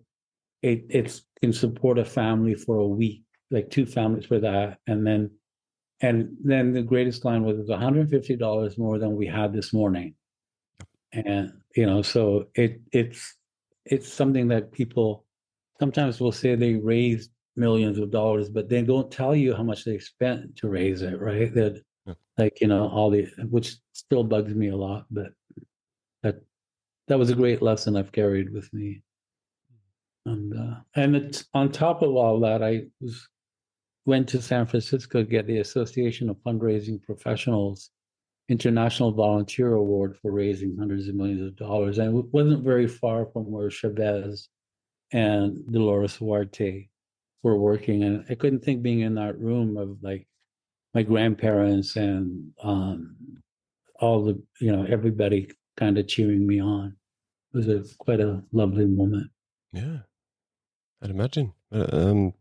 it 0.61 0.85
it's 0.89 1.23
can 1.41 1.53
support 1.53 1.99
a 1.99 2.05
family 2.05 2.55
for 2.55 2.77
a 2.77 2.87
week, 2.87 3.23
like 3.51 3.69
two 3.69 3.85
families 3.85 4.25
for 4.25 4.39
that, 4.39 4.79
and 4.87 5.05
then 5.05 5.31
and 6.01 6.37
then 6.43 6.73
the 6.73 6.81
greatest 6.81 7.25
line 7.25 7.43
was 7.43 7.59
it's 7.59 7.69
150 7.69 8.35
dollars 8.37 8.77
more 8.77 8.99
than 8.99 9.15
we 9.15 9.27
had 9.27 9.53
this 9.53 9.73
morning 9.73 10.15
and 11.11 11.51
you 11.75 11.85
know 11.85 12.01
so 12.01 12.45
it 12.55 12.81
it's 12.91 13.35
it's 13.85 14.11
something 14.11 14.47
that 14.47 14.71
people 14.71 15.25
sometimes 15.79 16.19
will 16.19 16.31
say 16.31 16.55
they 16.55 16.75
raised 16.75 17.31
millions 17.59 17.97
of 17.97 18.09
dollars 18.09 18.49
but 18.49 18.69
they 18.69 18.81
don't 18.81 19.11
tell 19.11 19.35
you 19.35 19.53
how 19.53 19.63
much 19.63 19.83
they 19.85 19.99
spent 19.99 20.55
to 20.55 20.69
raise 20.69 21.01
it 21.01 21.19
right 21.19 21.53
that 21.53 21.81
yeah. 22.05 22.13
like 22.37 22.59
you 22.61 22.67
know 22.67 22.87
all 22.89 23.09
the 23.09 23.27
which 23.49 23.75
still 23.93 24.23
bugs 24.23 24.53
me 24.55 24.69
a 24.69 24.75
lot 24.75 25.05
but 25.11 25.31
that 26.23 26.41
that 27.07 27.19
was 27.19 27.29
a 27.29 27.35
great 27.35 27.61
lesson 27.61 27.95
i've 27.95 28.11
carried 28.11 28.51
with 28.51 28.71
me 28.73 29.01
and 30.25 30.53
uh 30.57 30.75
and 30.95 31.15
it's 31.15 31.45
on 31.53 31.71
top 31.71 32.01
of 32.01 32.15
all 32.15 32.39
that 32.39 32.63
i 32.63 32.81
was 33.01 33.27
went 34.05 34.27
to 34.27 34.41
san 34.41 34.65
francisco 34.65 35.23
to 35.23 35.29
get 35.29 35.45
the 35.45 35.59
association 35.59 36.29
of 36.29 36.37
fundraising 36.37 37.01
professionals 37.01 37.91
International 38.49 39.11
Volunteer 39.11 39.73
Award 39.73 40.17
for 40.17 40.31
raising 40.31 40.75
hundreds 40.75 41.07
of 41.07 41.13
millions 41.13 41.41
of 41.41 41.55
dollars. 41.55 41.99
And 41.99 42.17
it 42.17 42.25
wasn't 42.33 42.63
very 42.63 42.87
far 42.87 43.27
from 43.27 43.51
where 43.51 43.69
Chavez 43.69 44.49
and 45.11 45.65
Dolores 45.71 46.15
Huerta 46.15 46.81
were 47.43 47.57
working. 47.57 48.03
And 48.03 48.25
I 48.29 48.35
couldn't 48.35 48.63
think 48.63 48.81
being 48.81 49.01
in 49.01 49.15
that 49.15 49.39
room 49.39 49.77
of 49.77 49.97
like 50.01 50.27
my 50.93 51.03
grandparents 51.03 51.95
and 51.95 52.51
um, 52.63 53.15
all 53.99 54.23
the, 54.25 54.41
you 54.59 54.71
know, 54.71 54.85
everybody 54.89 55.49
kind 55.77 55.97
of 55.97 56.07
cheering 56.07 56.45
me 56.45 56.61
on. 56.61 56.95
It 57.53 57.57
was 57.57 57.67
a 57.67 57.83
quite 57.97 58.19
a 58.19 58.43
lovely 58.51 58.85
moment. 58.85 59.31
Yeah, 59.71 59.99
I'd 61.01 61.09
imagine. 61.09 61.53
Uh, 61.71 61.87
um, 61.91 62.33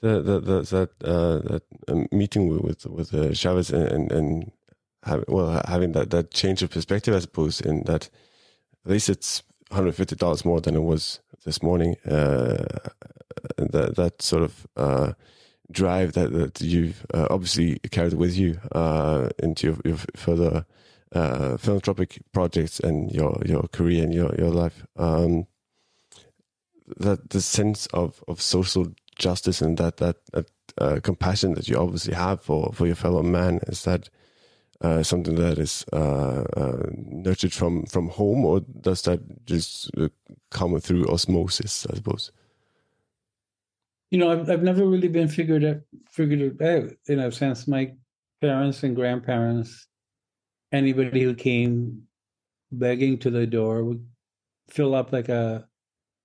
the, 0.00 0.22
the, 0.22 0.40
that 0.40 0.90
uh, 1.04 1.38
that 1.52 1.62
uh, 1.88 2.04
meeting 2.10 2.48
with 2.48 2.86
with 2.86 3.12
uh, 3.12 3.34
Chavez 3.34 3.70
and 3.70 4.10
and 4.10 4.50
have, 5.04 5.24
well 5.28 5.62
having 5.66 5.92
that 5.92 6.10
that 6.10 6.30
change 6.30 6.62
of 6.62 6.70
perspective, 6.70 7.14
I 7.14 7.18
suppose, 7.18 7.60
in 7.60 7.82
that 7.84 8.08
at 8.84 8.90
least 8.90 9.10
it's 9.10 9.42
one 9.68 9.76
hundred 9.76 9.94
fifty 9.94 10.16
dollars 10.16 10.44
more 10.44 10.60
than 10.60 10.74
it 10.74 10.82
was 10.82 11.20
this 11.44 11.62
morning. 11.62 11.96
Uh, 12.06 12.64
that 13.56 13.96
that 13.96 14.22
sort 14.22 14.42
of 14.42 14.66
uh, 14.76 15.12
drive 15.70 16.12
that 16.12 16.32
that 16.32 16.60
you've 16.60 17.06
uh, 17.14 17.26
obviously 17.30 17.78
carried 17.90 18.14
with 18.14 18.36
you 18.36 18.60
uh, 18.72 19.28
into 19.38 19.68
your, 19.68 19.76
your 19.84 19.98
further 20.16 20.66
philanthropic 21.58 22.20
projects 22.32 22.80
and 22.80 23.10
your 23.12 23.40
your 23.44 23.62
career 23.72 24.02
and 24.04 24.14
your 24.14 24.34
your 24.36 24.50
life. 24.50 24.84
Um, 24.96 25.46
that 26.98 27.30
the 27.30 27.40
sense 27.40 27.86
of, 27.86 28.22
of 28.28 28.40
social 28.40 28.86
justice 29.16 29.60
and 29.60 29.76
that 29.78 29.98
that, 29.98 30.16
that 30.32 30.50
uh, 30.78 31.00
compassion 31.02 31.54
that 31.54 31.68
you 31.68 31.76
obviously 31.76 32.14
have 32.14 32.40
for 32.40 32.72
for 32.72 32.86
your 32.86 32.96
fellow 32.96 33.22
man 33.22 33.60
is 33.66 33.84
that 33.84 34.08
uh, 34.80 35.02
something 35.02 35.34
that 35.34 35.58
is 35.58 35.84
uh, 35.92 36.44
uh 36.56 36.86
nurtured 36.92 37.52
from 37.52 37.84
from 37.86 38.08
home 38.08 38.44
or 38.44 38.60
does 38.60 39.02
that 39.02 39.20
just 39.44 39.90
uh, 39.98 40.08
come 40.50 40.78
through 40.80 41.06
osmosis 41.08 41.86
i 41.90 41.96
suppose 41.96 42.32
you 44.10 44.18
know 44.18 44.30
i've, 44.30 44.48
I've 44.50 44.62
never 44.62 44.86
really 44.86 45.08
been 45.08 45.28
figured 45.28 45.64
out 45.64 45.80
figured 46.10 46.60
out 46.62 46.90
you 47.08 47.16
know, 47.16 47.30
since 47.30 47.66
my 47.66 47.92
parents 48.40 48.82
and 48.82 48.96
grandparents 48.96 49.86
anybody 50.72 51.22
who 51.22 51.34
came 51.34 52.02
begging 52.72 53.18
to 53.18 53.30
the 53.30 53.46
door 53.46 53.84
would 53.84 54.06
fill 54.68 54.94
up 54.94 55.12
like 55.12 55.28
a 55.28 55.66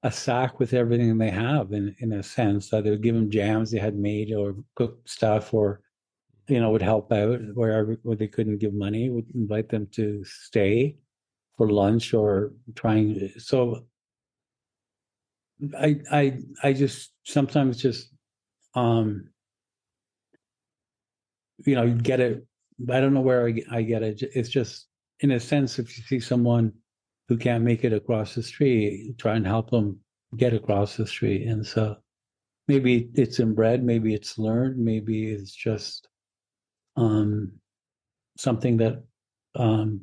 a 0.03 0.11
sack 0.11 0.59
with 0.59 0.73
everything 0.73 1.17
they 1.17 1.31
have 1.31 1.71
in 1.73 1.95
in 1.99 2.13
a 2.13 2.21
sense. 2.21 2.69
That 2.69 2.83
they 2.83 2.91
would 2.91 3.01
give 3.01 3.15
them 3.15 3.31
jams 3.31 3.71
they 3.71 3.79
had 3.79 3.95
made 3.97 4.31
or 4.31 4.55
cooked 4.75 5.09
stuff 5.09 5.51
or 5.51 5.81
you 6.47 6.59
know 6.59 6.69
would 6.69 6.83
help 6.83 7.11
out 7.11 7.39
wherever 7.55 7.97
where 8.03 8.15
they 8.15 8.27
couldn't 8.27 8.59
give 8.59 8.73
money 8.73 9.09
would 9.09 9.25
invite 9.33 9.69
them 9.69 9.87
to 9.93 10.23
stay 10.23 10.95
for 11.57 11.71
lunch 11.71 12.13
or 12.13 12.53
trying 12.75 13.31
so 13.39 13.83
i 15.79 15.99
i 16.11 16.37
i 16.61 16.71
just 16.71 17.14
sometimes 17.25 17.81
just 17.81 18.09
um 18.75 19.29
you 21.65 21.75
know 21.75 21.83
you 21.83 21.95
get 21.95 22.19
it 22.19 22.45
i 22.91 22.99
don't 22.99 23.13
know 23.13 23.21
where 23.21 23.47
i, 23.47 23.61
I 23.71 23.81
get 23.81 24.03
it 24.03 24.21
it's 24.21 24.49
just 24.49 24.87
in 25.21 25.31
a 25.31 25.39
sense 25.39 25.79
if 25.79 25.97
you 25.97 26.03
see 26.03 26.19
someone 26.19 26.73
who 27.27 27.37
can't 27.37 27.63
make 27.63 27.83
it 27.83 27.93
across 27.93 28.35
the 28.35 28.43
street, 28.43 29.17
try 29.17 29.35
and 29.35 29.45
help 29.45 29.71
them 29.71 29.99
get 30.37 30.53
across 30.53 30.95
the 30.95 31.07
street. 31.07 31.47
And 31.47 31.65
so 31.65 31.97
maybe 32.67 33.09
it's 33.15 33.39
inbred, 33.39 33.83
maybe 33.83 34.13
it's 34.13 34.37
learned, 34.37 34.77
maybe 34.77 35.31
it's 35.31 35.53
just 35.53 36.07
um, 36.95 37.51
something 38.37 38.77
that 38.77 39.03
um, 39.55 40.01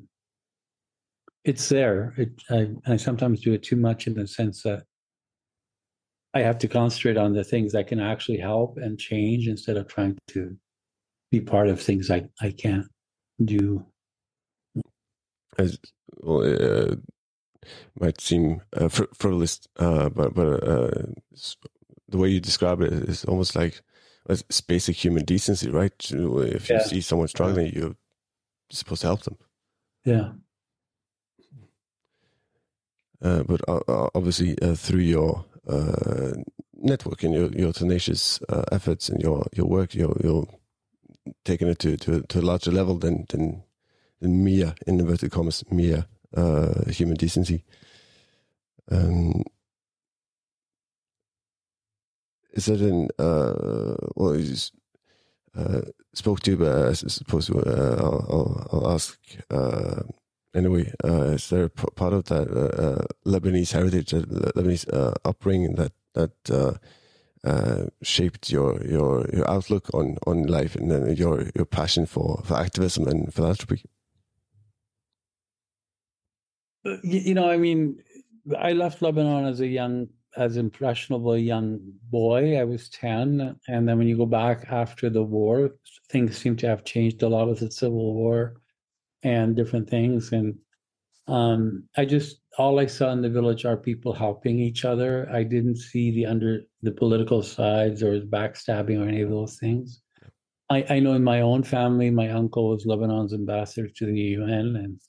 it's 1.44 1.68
there. 1.68 2.14
It, 2.16 2.30
I, 2.50 2.92
I 2.92 2.96
sometimes 2.96 3.40
do 3.40 3.52
it 3.52 3.62
too 3.62 3.76
much 3.76 4.06
in 4.06 4.14
the 4.14 4.26
sense 4.26 4.62
that 4.62 4.84
I 6.34 6.40
have 6.40 6.58
to 6.58 6.68
concentrate 6.68 7.16
on 7.16 7.34
the 7.34 7.44
things 7.44 7.72
that 7.72 7.88
can 7.88 8.00
actually 8.00 8.38
help 8.38 8.78
and 8.78 8.98
change 8.98 9.48
instead 9.48 9.76
of 9.76 9.86
trying 9.86 10.18
to 10.28 10.56
be 11.30 11.40
part 11.40 11.68
of 11.68 11.80
things 11.80 12.10
I, 12.10 12.28
I 12.40 12.52
can't 12.52 12.86
do. 13.44 13.84
As 15.58 15.78
well, 16.20 16.42
uh, 16.42 16.96
might 18.00 18.20
seem 18.20 18.62
uh, 18.74 18.88
fr 18.88 19.04
frivolous, 19.14 19.60
uh, 19.78 20.08
but 20.08 20.34
but 20.34 20.64
uh, 20.66 21.02
the 22.08 22.18
way 22.18 22.28
you 22.28 22.40
describe 22.40 22.80
it 22.80 22.92
is 22.92 23.24
almost 23.26 23.54
like 23.54 23.82
it's 24.28 24.60
basic 24.62 24.96
human 24.96 25.24
decency, 25.24 25.70
right? 25.70 25.92
If 25.98 26.14
you 26.14 26.76
yeah. 26.76 26.82
see 26.84 27.00
someone 27.02 27.28
struggling, 27.28 27.72
you're 27.74 27.96
supposed 28.70 29.02
to 29.02 29.08
help 29.08 29.22
them. 29.22 29.36
Yeah. 30.04 30.32
Uh, 33.20 33.42
but 33.42 33.60
uh, 33.68 34.08
obviously, 34.14 34.58
uh, 34.62 34.74
through 34.74 35.00
your 35.00 35.44
network 36.74 37.22
and 37.22 37.34
your, 37.34 37.48
your 37.52 37.72
tenacious 37.72 38.40
efforts 38.70 39.08
and 39.08 39.22
your, 39.22 39.46
your 39.54 39.66
work, 39.66 39.94
you're, 39.94 40.16
you're 40.22 40.48
taking 41.44 41.68
it 41.68 41.78
to, 41.80 41.96
to, 41.96 42.22
to 42.22 42.40
a 42.40 42.42
larger 42.42 42.70
level 42.70 42.98
than, 42.98 43.26
than, 43.28 43.62
than 44.20 44.44
mere, 44.44 44.74
in 44.86 45.00
inverted 45.00 45.30
commas, 45.30 45.64
mere 45.70 46.06
uh, 46.36 46.90
human 46.90 47.16
decency. 47.16 47.64
Um, 48.90 49.44
is 52.52 52.66
that 52.66 52.80
in, 52.80 53.08
uh, 53.18 53.94
well? 54.14 54.36
You 54.36 54.44
just, 54.44 54.74
uh, 55.56 55.82
spoke 56.14 56.40
to, 56.40 56.56
but 56.56 56.88
I 56.88 56.92
suppose 56.92 57.50
uh, 57.50 57.96
I'll, 57.98 58.26
I'll, 58.30 58.68
I'll, 58.72 58.92
ask 58.92 59.18
uh, 59.50 60.02
anyway? 60.54 60.92
Uh, 61.04 61.34
is 61.34 61.48
there 61.50 61.68
part 61.68 62.12
of 62.12 62.24
that 62.26 62.48
uh, 62.48 62.82
uh 62.82 63.06
Lebanese 63.26 63.72
heritage, 63.72 64.14
uh, 64.14 64.22
Lebanese 64.56 64.92
uh, 64.92 65.14
upbringing 65.24 65.74
that 65.76 65.92
that 66.14 66.78
shaped 68.02 68.50
your 68.50 68.82
your 68.84 69.26
your 69.32 69.48
outlook 69.50 69.92
on 69.94 70.18
on 70.26 70.46
life 70.46 70.76
and 70.76 71.18
your 71.18 71.50
your 71.54 71.64
passion 71.64 72.06
for 72.06 72.42
for 72.44 72.56
activism 72.56 73.06
and 73.08 73.32
philanthropy? 73.32 73.82
You 77.04 77.34
know, 77.34 77.48
I 77.48 77.58
mean, 77.58 78.02
I 78.58 78.72
left 78.72 79.02
Lebanon 79.02 79.46
as 79.46 79.60
a 79.60 79.68
young, 79.68 80.08
as 80.36 80.56
impressionable 80.56 81.38
young 81.38 81.78
boy. 82.10 82.58
I 82.58 82.64
was 82.64 82.88
ten, 82.88 83.56
and 83.68 83.88
then 83.88 83.98
when 83.98 84.08
you 84.08 84.16
go 84.16 84.26
back 84.26 84.66
after 84.68 85.08
the 85.08 85.22
war, 85.22 85.70
things 86.10 86.36
seem 86.36 86.56
to 86.56 86.66
have 86.66 86.84
changed 86.84 87.22
a 87.22 87.28
lot 87.28 87.48
with 87.48 87.60
the 87.60 87.70
civil 87.70 88.14
war 88.14 88.61
and 89.22 89.56
different 89.56 89.88
things. 89.88 90.32
And 90.32 90.56
um, 91.28 91.84
I 91.96 92.04
just 92.04 92.40
all 92.58 92.78
I 92.78 92.86
saw 92.86 93.10
in 93.12 93.22
the 93.22 93.30
village 93.30 93.64
are 93.64 93.76
people 93.76 94.12
helping 94.12 94.58
each 94.58 94.84
other. 94.84 95.28
I 95.32 95.42
didn't 95.42 95.76
see 95.76 96.10
the 96.10 96.26
under 96.26 96.60
the 96.82 96.92
political 96.92 97.42
sides 97.42 98.02
or 98.02 98.20
backstabbing 98.20 99.00
or 99.00 99.08
any 99.08 99.22
of 99.22 99.30
those 99.30 99.56
things. 99.58 100.02
I, 100.70 100.84
I 100.88 101.00
know 101.00 101.14
in 101.14 101.24
my 101.24 101.40
own 101.40 101.62
family, 101.62 102.10
my 102.10 102.30
uncle 102.30 102.70
was 102.70 102.86
Lebanon's 102.86 103.34
ambassador 103.34 103.88
to 103.88 104.06
the 104.06 104.12
UN, 104.12 104.76
and 104.76 105.00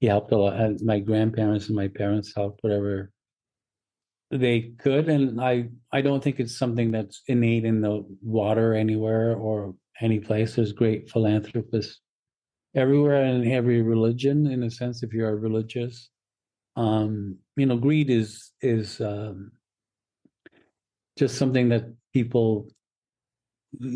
he 0.00 0.06
helped 0.06 0.32
a 0.32 0.36
lot. 0.36 0.54
And 0.54 0.80
my 0.84 1.00
grandparents 1.00 1.66
and 1.68 1.76
my 1.76 1.88
parents 1.88 2.32
helped 2.34 2.62
whatever 2.62 3.12
they 4.30 4.72
could. 4.78 5.08
And 5.08 5.40
I 5.40 5.68
I 5.92 6.02
don't 6.02 6.22
think 6.22 6.38
it's 6.38 6.58
something 6.58 6.90
that's 6.90 7.22
innate 7.28 7.64
in 7.64 7.80
the 7.80 8.04
water 8.22 8.74
anywhere 8.74 9.36
or 9.36 9.74
any 10.00 10.20
place. 10.20 10.54
There's 10.54 10.72
great 10.72 11.10
philanthropists 11.10 12.00
everywhere 12.76 13.24
in 13.24 13.50
every 13.50 13.82
religion 13.82 14.46
in 14.46 14.62
a 14.62 14.70
sense 14.70 15.02
if 15.02 15.12
you 15.12 15.24
are 15.24 15.36
religious. 15.36 16.10
Um 16.76 17.38
you 17.56 17.66
know 17.66 17.78
greed 17.78 18.10
is 18.10 18.52
is 18.60 19.00
um 19.00 19.52
just 21.18 21.36
something 21.38 21.70
that 21.70 21.84
people 22.12 22.68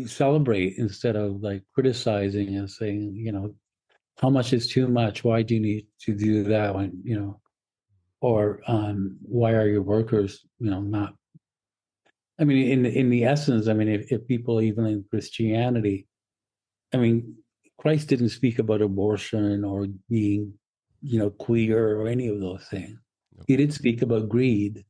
celebrate 0.05 0.77
instead 0.77 1.15
of 1.15 1.41
like 1.41 1.63
criticizing 1.73 2.55
and 2.57 2.69
saying 2.69 3.13
you 3.15 3.31
know 3.31 3.55
how 4.19 4.29
much 4.29 4.53
is 4.53 4.67
too 4.67 4.87
much? 4.87 5.23
Why 5.23 5.41
do 5.41 5.55
you 5.55 5.61
need 5.61 5.87
to 6.01 6.13
do 6.13 6.43
that 6.43 6.75
when 6.75 7.01
you 7.03 7.19
know? 7.19 7.39
Or 8.21 8.61
um 8.67 9.17
why 9.21 9.53
are 9.53 9.67
your 9.67 9.81
workers 9.81 10.45
you 10.59 10.69
know 10.69 10.81
not 10.81 11.15
i 12.39 12.43
mean 12.43 12.69
in 12.71 12.85
in 12.85 13.09
the 13.09 13.25
essence 13.25 13.67
i 13.67 13.73
mean 13.73 13.87
if, 13.87 14.11
if 14.11 14.27
people 14.27 14.61
even 14.61 14.85
in 14.85 15.03
christianity 15.09 16.07
i 16.93 16.97
mean 16.97 17.35
Christ 17.81 18.09
didn't 18.09 18.29
speak 18.29 18.59
about 18.59 18.83
abortion 18.83 19.65
or 19.65 19.87
being, 20.07 20.53
you 21.01 21.17
know, 21.17 21.31
queer 21.31 21.97
or 21.97 22.07
any 22.07 22.27
of 22.27 22.39
those 22.39 22.63
things. 22.69 22.95
Nope. 23.35 23.45
He 23.47 23.57
did 23.57 23.73
speak 23.73 24.03
about 24.03 24.29
greed, 24.29 24.85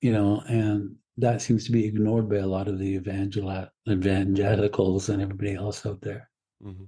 you 0.00 0.12
know, 0.12 0.42
and 0.48 0.96
that 1.18 1.40
seems 1.40 1.64
to 1.66 1.70
be 1.70 1.86
ignored 1.86 2.28
by 2.28 2.38
a 2.38 2.46
lot 2.46 2.66
of 2.66 2.80
the 2.80 2.96
evangel- 2.96 3.68
evangelicals 3.88 5.10
and 5.10 5.22
everybody 5.22 5.54
else 5.54 5.86
out 5.86 6.00
there. 6.00 6.28
Mm-hmm. 6.64 6.84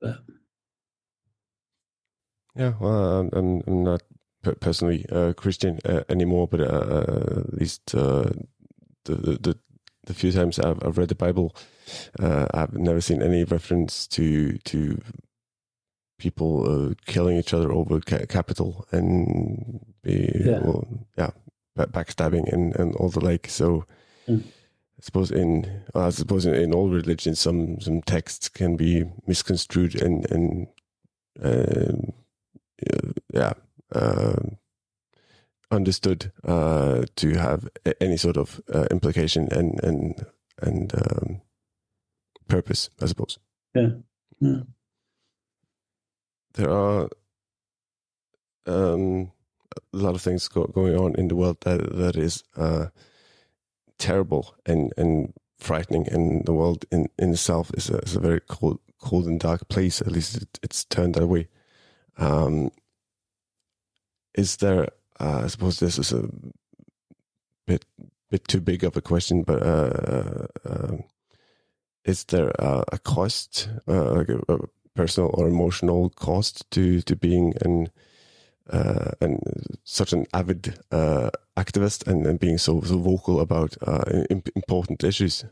But 0.00 0.18
yeah, 2.56 2.72
well, 2.80 3.30
I'm 3.32 3.62
I'm 3.68 3.84
not 3.84 4.02
personally 4.58 5.06
a 5.10 5.32
Christian 5.32 5.78
uh, 5.84 6.02
anymore, 6.08 6.48
but 6.48 6.60
uh, 6.60 6.64
uh, 6.64 7.42
at 7.46 7.54
least 7.54 7.94
uh, 7.94 8.30
the, 9.04 9.14
the 9.14 9.58
the 10.06 10.14
few 10.14 10.32
times 10.32 10.58
I've, 10.58 10.82
I've 10.84 10.98
read 10.98 11.08
the 11.08 11.14
Bible, 11.14 11.54
uh, 12.18 12.46
I've 12.52 12.72
never 12.74 13.00
seen 13.00 13.22
any 13.22 13.44
reference 13.44 14.06
to 14.08 14.58
to 14.58 15.00
people 16.18 16.64
uh, 16.90 16.94
killing 17.06 17.36
each 17.36 17.52
other 17.52 17.70
over 17.70 18.00
ca- 18.00 18.26
capital 18.26 18.86
and 18.90 19.84
be, 20.02 20.32
yeah, 20.44 20.60
well, 20.60 20.88
yeah 21.18 21.30
backstabbing 21.76 22.50
and, 22.52 22.74
and 22.76 22.94
all 22.96 23.10
the 23.10 23.20
like. 23.20 23.48
So 23.48 23.84
mm. 24.26 24.42
I 24.42 25.02
suppose 25.02 25.30
in 25.30 25.82
I 25.94 26.10
suppose 26.10 26.46
in, 26.46 26.54
in, 26.54 26.74
all 26.74 26.88
religions, 26.88 27.38
some 27.38 27.80
some 27.80 28.02
texts 28.02 28.48
can 28.48 28.76
be 28.76 29.04
misconstrued 29.26 30.00
and 30.00 30.30
and 30.30 30.68
uh, 31.42 31.92
yeah. 33.32 33.52
Uh, 33.94 34.36
understood 35.70 36.32
uh, 36.44 37.04
to 37.16 37.34
have 37.34 37.68
any 38.00 38.16
sort 38.16 38.36
of 38.36 38.60
uh, 38.72 38.86
implication 38.90 39.48
and 39.50 39.80
and 39.82 40.26
and 40.62 40.94
um, 40.94 41.40
purpose, 42.48 42.90
I 43.00 43.06
suppose. 43.06 43.38
Yeah. 43.74 43.88
yeah. 44.40 44.60
There 46.54 46.70
are 46.70 47.08
um, 48.66 49.32
a 49.92 49.96
lot 49.96 50.14
of 50.14 50.22
things 50.22 50.48
go, 50.48 50.64
going 50.64 50.96
on 50.96 51.14
in 51.16 51.28
the 51.28 51.36
world 51.36 51.58
that 51.62 51.96
that 51.96 52.16
is 52.16 52.42
uh, 52.56 52.86
terrible 53.98 54.54
and 54.64 54.92
and 54.96 55.34
frightening, 55.58 56.08
and 56.08 56.44
the 56.44 56.52
world 56.52 56.84
in, 56.90 57.08
in 57.18 57.32
itself 57.32 57.70
is 57.74 57.90
a, 57.90 57.98
is 57.98 58.16
a 58.16 58.20
very 58.20 58.40
cold 58.40 58.80
cold 58.98 59.26
and 59.26 59.40
dark 59.40 59.68
place. 59.68 60.00
At 60.00 60.12
least 60.12 60.36
it, 60.36 60.58
it's 60.62 60.84
turned 60.84 61.14
that 61.14 61.26
way. 61.26 61.48
Um, 62.18 62.70
is 64.34 64.56
there 64.56 64.88
uh, 65.20 65.42
I 65.44 65.46
suppose 65.46 65.78
this 65.78 65.98
is 65.98 66.12
a 66.12 66.28
bit 67.66 67.84
bit 68.30 68.46
too 68.48 68.60
big 68.60 68.84
of 68.84 68.96
a 68.96 69.00
question, 69.00 69.42
but 69.42 69.62
uh, 69.62 70.46
uh, 70.64 70.96
is 72.04 72.24
there 72.24 72.50
a 72.58 72.98
cost, 72.98 73.68
uh, 73.88 74.12
like 74.14 74.28
a, 74.28 74.40
a, 74.48 74.58
personal 74.94 75.30
or 75.34 75.46
emotional 75.46 76.08
cost 76.08 76.64
to 76.70 77.02
to 77.02 77.14
being 77.14 77.52
an 77.60 77.88
uh, 78.70 79.10
and 79.20 79.38
such 79.84 80.12
an 80.12 80.26
avid 80.32 80.78
uh, 80.90 81.30
activist 81.56 82.06
and, 82.06 82.26
and, 82.26 82.40
being 82.40 82.58
so 82.58 82.80
so 82.80 82.98
vocal 82.98 83.40
about 83.40 83.76
important 84.30 85.04
issues? 85.04 85.44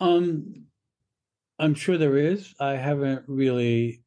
Um, 0.00 0.66
I'm 1.58 1.74
sure 1.74 1.96
there 1.96 2.16
is. 2.16 2.54
I 2.60 2.72
haven't 2.72 3.24
really 3.26 4.03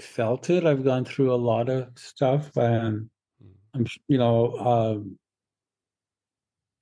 felt 0.00 0.50
it. 0.50 0.64
I've 0.66 0.84
gone 0.84 1.04
through 1.04 1.32
a 1.32 1.36
lot 1.36 1.68
of 1.68 1.88
stuff, 1.96 2.56
and 2.56 3.08
hmm. 3.40 3.48
I'm, 3.74 3.86
you 4.08 4.18
know, 4.18 4.56
um, 4.58 5.18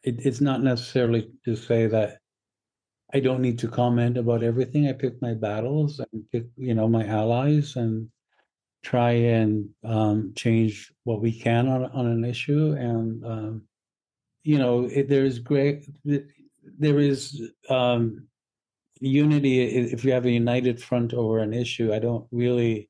it, 0.03 0.25
it's 0.25 0.41
not 0.41 0.63
necessarily 0.63 1.31
to 1.45 1.57
say 1.57 1.87
that 1.89 2.19
I 3.13 3.21
don't 3.21 3.43
need 3.43 3.59
to 3.61 3.69
comment 3.69 4.17
about 4.17 4.43
everything. 4.43 4.89
I 4.89 4.93
pick 4.93 5.21
my 5.23 5.35
battles 5.35 6.01
and 6.01 6.25
pick, 6.33 6.47
you 6.57 6.75
know, 6.75 6.89
my 6.89 7.07
allies 7.07 7.77
and 7.77 8.09
try 8.83 9.11
and 9.11 9.69
um, 9.85 10.33
change 10.37 10.93
what 11.05 11.21
we 11.21 11.33
can 11.33 11.69
on 11.69 11.85
on 11.87 12.07
an 12.07 12.25
issue. 12.25 12.73
And 12.79 13.25
um, 13.25 13.63
you 14.43 14.59
know, 14.59 14.85
it, 14.85 15.09
there 15.09 15.25
is 15.25 15.39
great, 15.39 15.87
there 16.05 17.01
is 17.01 17.43
um, 17.69 18.29
unity 19.01 19.61
if 19.63 20.05
you 20.05 20.13
have 20.13 20.25
a 20.25 20.31
united 20.31 20.83
front 20.83 21.15
over 21.15 21.39
an 21.39 21.53
issue. 21.53 21.93
I 21.93 21.99
don't 21.99 22.27
really 22.31 22.89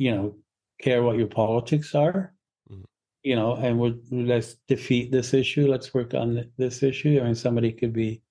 you 0.00 0.10
know, 0.10 0.34
care 0.80 1.02
what 1.02 1.18
your 1.18 1.26
politics 1.26 1.94
are, 1.94 2.32
mm-hmm. 2.72 2.84
you 3.22 3.36
know, 3.36 3.54
and 3.56 4.00
let's 4.10 4.56
defeat 4.66 5.12
this 5.12 5.34
issue. 5.34 5.68
Let's 5.68 5.92
work 5.92 6.14
on 6.14 6.50
this 6.56 6.82
issue. 6.82 7.20
I 7.20 7.24
mean, 7.24 7.34
somebody 7.34 7.70
could 7.70 7.92
be, 7.92 8.22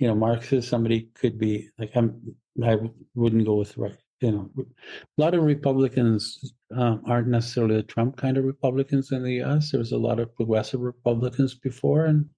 you 0.00 0.08
know, 0.08 0.16
Marxist. 0.16 0.68
Somebody 0.68 1.10
could 1.14 1.38
be 1.38 1.70
like, 1.78 1.92
I'm, 1.94 2.34
I 2.62 2.78
wouldn't 3.14 3.46
go 3.46 3.54
with 3.54 3.78
right. 3.78 3.96
You 4.20 4.32
know, 4.32 4.50
a 4.58 5.22
lot 5.22 5.34
of 5.34 5.44
Republicans 5.44 6.52
um, 6.74 7.02
aren't 7.06 7.28
necessarily 7.28 7.76
the 7.76 7.82
Trump 7.84 8.16
kind 8.16 8.36
of 8.36 8.44
Republicans 8.44 9.12
in 9.12 9.22
the 9.22 9.34
U.S. 9.34 9.70
There 9.70 9.78
was 9.78 9.92
a 9.92 9.98
lot 9.98 10.18
of 10.18 10.34
progressive 10.34 10.80
Republicans 10.80 11.54
before, 11.54 12.06
and 12.06 12.28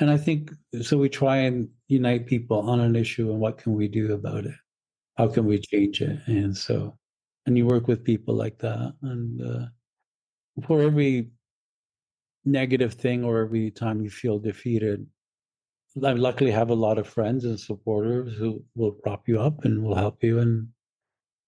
and 0.00 0.10
I 0.10 0.16
think 0.16 0.50
so. 0.82 0.96
We 0.96 1.08
try 1.08 1.36
and 1.36 1.68
unite 1.88 2.26
people 2.26 2.58
on 2.58 2.80
an 2.80 2.96
issue, 2.96 3.30
and 3.30 3.38
what 3.38 3.58
can 3.58 3.74
we 3.74 3.86
do 3.86 4.14
about 4.14 4.46
it? 4.46 4.54
How 5.16 5.28
can 5.28 5.44
we 5.44 5.58
change 5.58 6.00
it? 6.00 6.18
And 6.26 6.56
so 6.56 6.96
and 7.50 7.58
you 7.58 7.66
work 7.66 7.88
with 7.88 8.04
people 8.04 8.32
like 8.32 8.56
that 8.60 8.94
and 9.02 9.42
uh, 9.42 9.66
for 10.64 10.82
every 10.82 11.30
negative 12.44 12.94
thing 12.94 13.24
or 13.24 13.40
every 13.40 13.72
time 13.72 14.00
you 14.00 14.08
feel 14.08 14.38
defeated 14.38 15.04
i 16.04 16.12
luckily 16.12 16.52
have 16.52 16.70
a 16.70 16.82
lot 16.86 16.96
of 16.96 17.08
friends 17.08 17.44
and 17.44 17.58
supporters 17.58 18.36
who 18.36 18.62
will 18.76 18.92
prop 18.92 19.26
you 19.26 19.40
up 19.40 19.64
and 19.64 19.82
will 19.82 19.96
help 19.96 20.22
you 20.22 20.38
and 20.38 20.68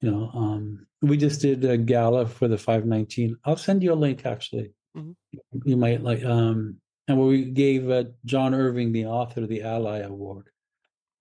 you 0.01 0.11
know 0.11 0.29
um, 0.35 0.85
we 1.03 1.17
just 1.17 1.41
did 1.41 1.65
a 1.65 1.79
gala 1.79 2.27
for 2.27 2.49
the 2.49 2.59
519 2.59 3.37
i'll 3.45 3.57
send 3.57 3.81
you 3.81 3.93
a 3.93 4.03
link 4.07 4.27
actually. 4.27 4.73
Mm-hmm. 4.97 5.59
you 5.65 5.77
might 5.77 6.03
like 6.03 6.25
um 6.25 6.77
and 7.07 7.17
we 7.19 7.45
gave 7.45 7.89
uh, 7.91 8.05
john 8.25 8.55
irving 8.55 8.91
the 8.91 9.07
author 9.07 9.43
of 9.45 9.49
the 9.49 9.63
ally 9.63 10.01
award. 10.01 10.49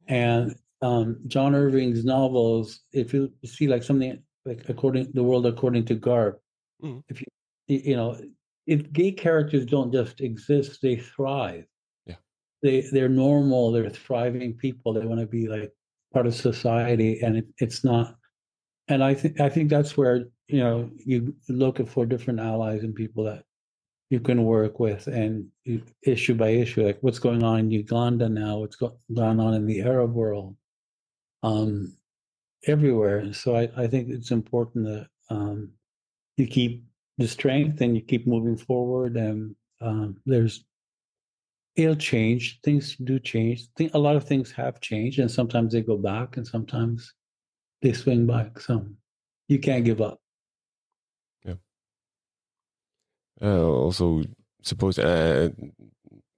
And 0.07 0.55
um, 0.81 1.19
john 1.27 1.53
irving's 1.53 2.03
novels 2.03 2.81
if 2.91 3.13
you 3.13 3.31
see 3.45 3.67
like 3.67 3.83
something 3.83 4.23
like 4.45 4.67
according 4.69 5.11
the 5.13 5.23
world 5.23 5.45
according 5.45 5.85
to 5.85 5.95
Garp. 5.95 6.35
Mm. 6.83 7.03
If 7.09 7.21
you 7.21 7.27
you 7.67 7.95
know, 7.95 8.19
if 8.67 8.91
gay 8.91 9.11
characters 9.11 9.65
don't 9.65 9.91
just 9.91 10.21
exist, 10.21 10.79
they 10.81 10.97
thrive. 10.97 11.65
Yeah, 12.05 12.15
they 12.63 12.81
they're 12.91 13.09
normal. 13.09 13.71
They're 13.71 13.89
thriving 13.89 14.53
people. 14.53 14.93
They 14.93 15.05
want 15.05 15.21
to 15.21 15.27
be 15.27 15.47
like 15.47 15.71
part 16.13 16.27
of 16.27 16.35
society, 16.35 17.21
and 17.21 17.37
it, 17.37 17.45
it's 17.59 17.83
not 17.83 18.15
and 18.91 19.03
I 19.03 19.13
think 19.13 19.39
I 19.39 19.49
think 19.49 19.69
that's 19.69 19.95
where 19.95 20.25
you 20.47 20.59
know 20.59 20.89
you 21.05 21.33
look 21.47 21.87
for 21.87 22.05
different 22.05 22.39
allies 22.39 22.83
and 22.83 22.93
people 22.93 23.23
that 23.25 23.43
you 24.09 24.19
can 24.19 24.43
work 24.43 24.79
with 24.79 25.07
and 25.07 25.47
issue 26.03 26.35
by 26.35 26.49
issue, 26.49 26.85
like 26.85 26.97
what's 26.99 27.19
going 27.19 27.43
on 27.43 27.59
in 27.59 27.71
Uganda 27.71 28.27
now, 28.27 28.57
what's 28.57 28.75
going 28.75 29.39
on 29.39 29.53
in 29.53 29.65
the 29.65 29.81
Arab 29.81 30.13
world, 30.13 30.57
um, 31.43 31.95
everywhere. 32.67 33.33
So 33.33 33.55
I, 33.55 33.69
I 33.75 33.87
think 33.87 34.09
it's 34.09 34.31
important 34.31 34.85
that 34.85 35.07
um, 35.29 35.71
you 36.37 36.47
keep 36.47 36.83
the 37.17 37.27
strength 37.27 37.81
and 37.81 37.95
you 37.95 38.01
keep 38.01 38.27
moving 38.27 38.57
forward. 38.57 39.17
And 39.17 39.55
um, 39.79 40.17
there's 40.25 40.63
it'll 41.75 41.95
change. 41.95 42.59
Things 42.63 42.95
do 42.97 43.19
change. 43.19 43.67
a 43.93 43.99
lot 43.99 44.15
of 44.15 44.25
things 44.25 44.51
have 44.51 44.81
changed, 44.81 45.19
and 45.19 45.31
sometimes 45.31 45.73
they 45.73 45.81
go 45.81 45.97
back, 45.97 46.37
and 46.37 46.45
sometimes 46.45 47.13
they 47.81 47.93
swing 47.93 48.27
back. 48.27 48.59
So 48.59 48.85
you 49.47 49.59
can't 49.59 49.85
give 49.85 50.01
up. 50.01 50.19
Yeah. 51.45 51.55
Uh, 53.41 53.67
also, 53.67 54.23
suppose 54.61 54.99
uh, 54.99 55.49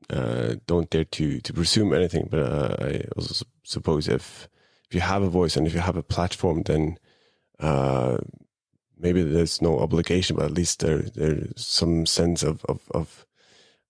uh, 0.09 0.55
don't 0.67 0.89
dare 0.89 1.05
to 1.05 1.39
to 1.41 1.53
presume 1.53 1.93
anything, 1.93 2.27
but 2.29 2.39
uh, 2.39 2.75
I 2.79 3.03
also 3.15 3.45
suppose 3.63 4.07
if 4.07 4.47
if 4.93 4.95
you 4.95 5.01
have 5.01 5.23
a 5.23 5.29
voice 5.29 5.57
and 5.57 5.65
if 5.65 5.73
you 5.73 5.79
have 5.79 5.97
a 5.97 6.03
platform, 6.03 6.61
then 6.61 6.99
uh, 7.59 8.17
maybe 8.99 9.23
there's 9.23 9.59
no 9.59 9.79
obligation, 9.79 10.35
but 10.35 10.45
at 10.45 10.51
least 10.51 10.81
there 10.81 10.99
there's 10.99 11.65
some 11.65 12.05
sense 12.05 12.43
of 12.43 12.63
of, 12.65 12.81
of 12.91 13.25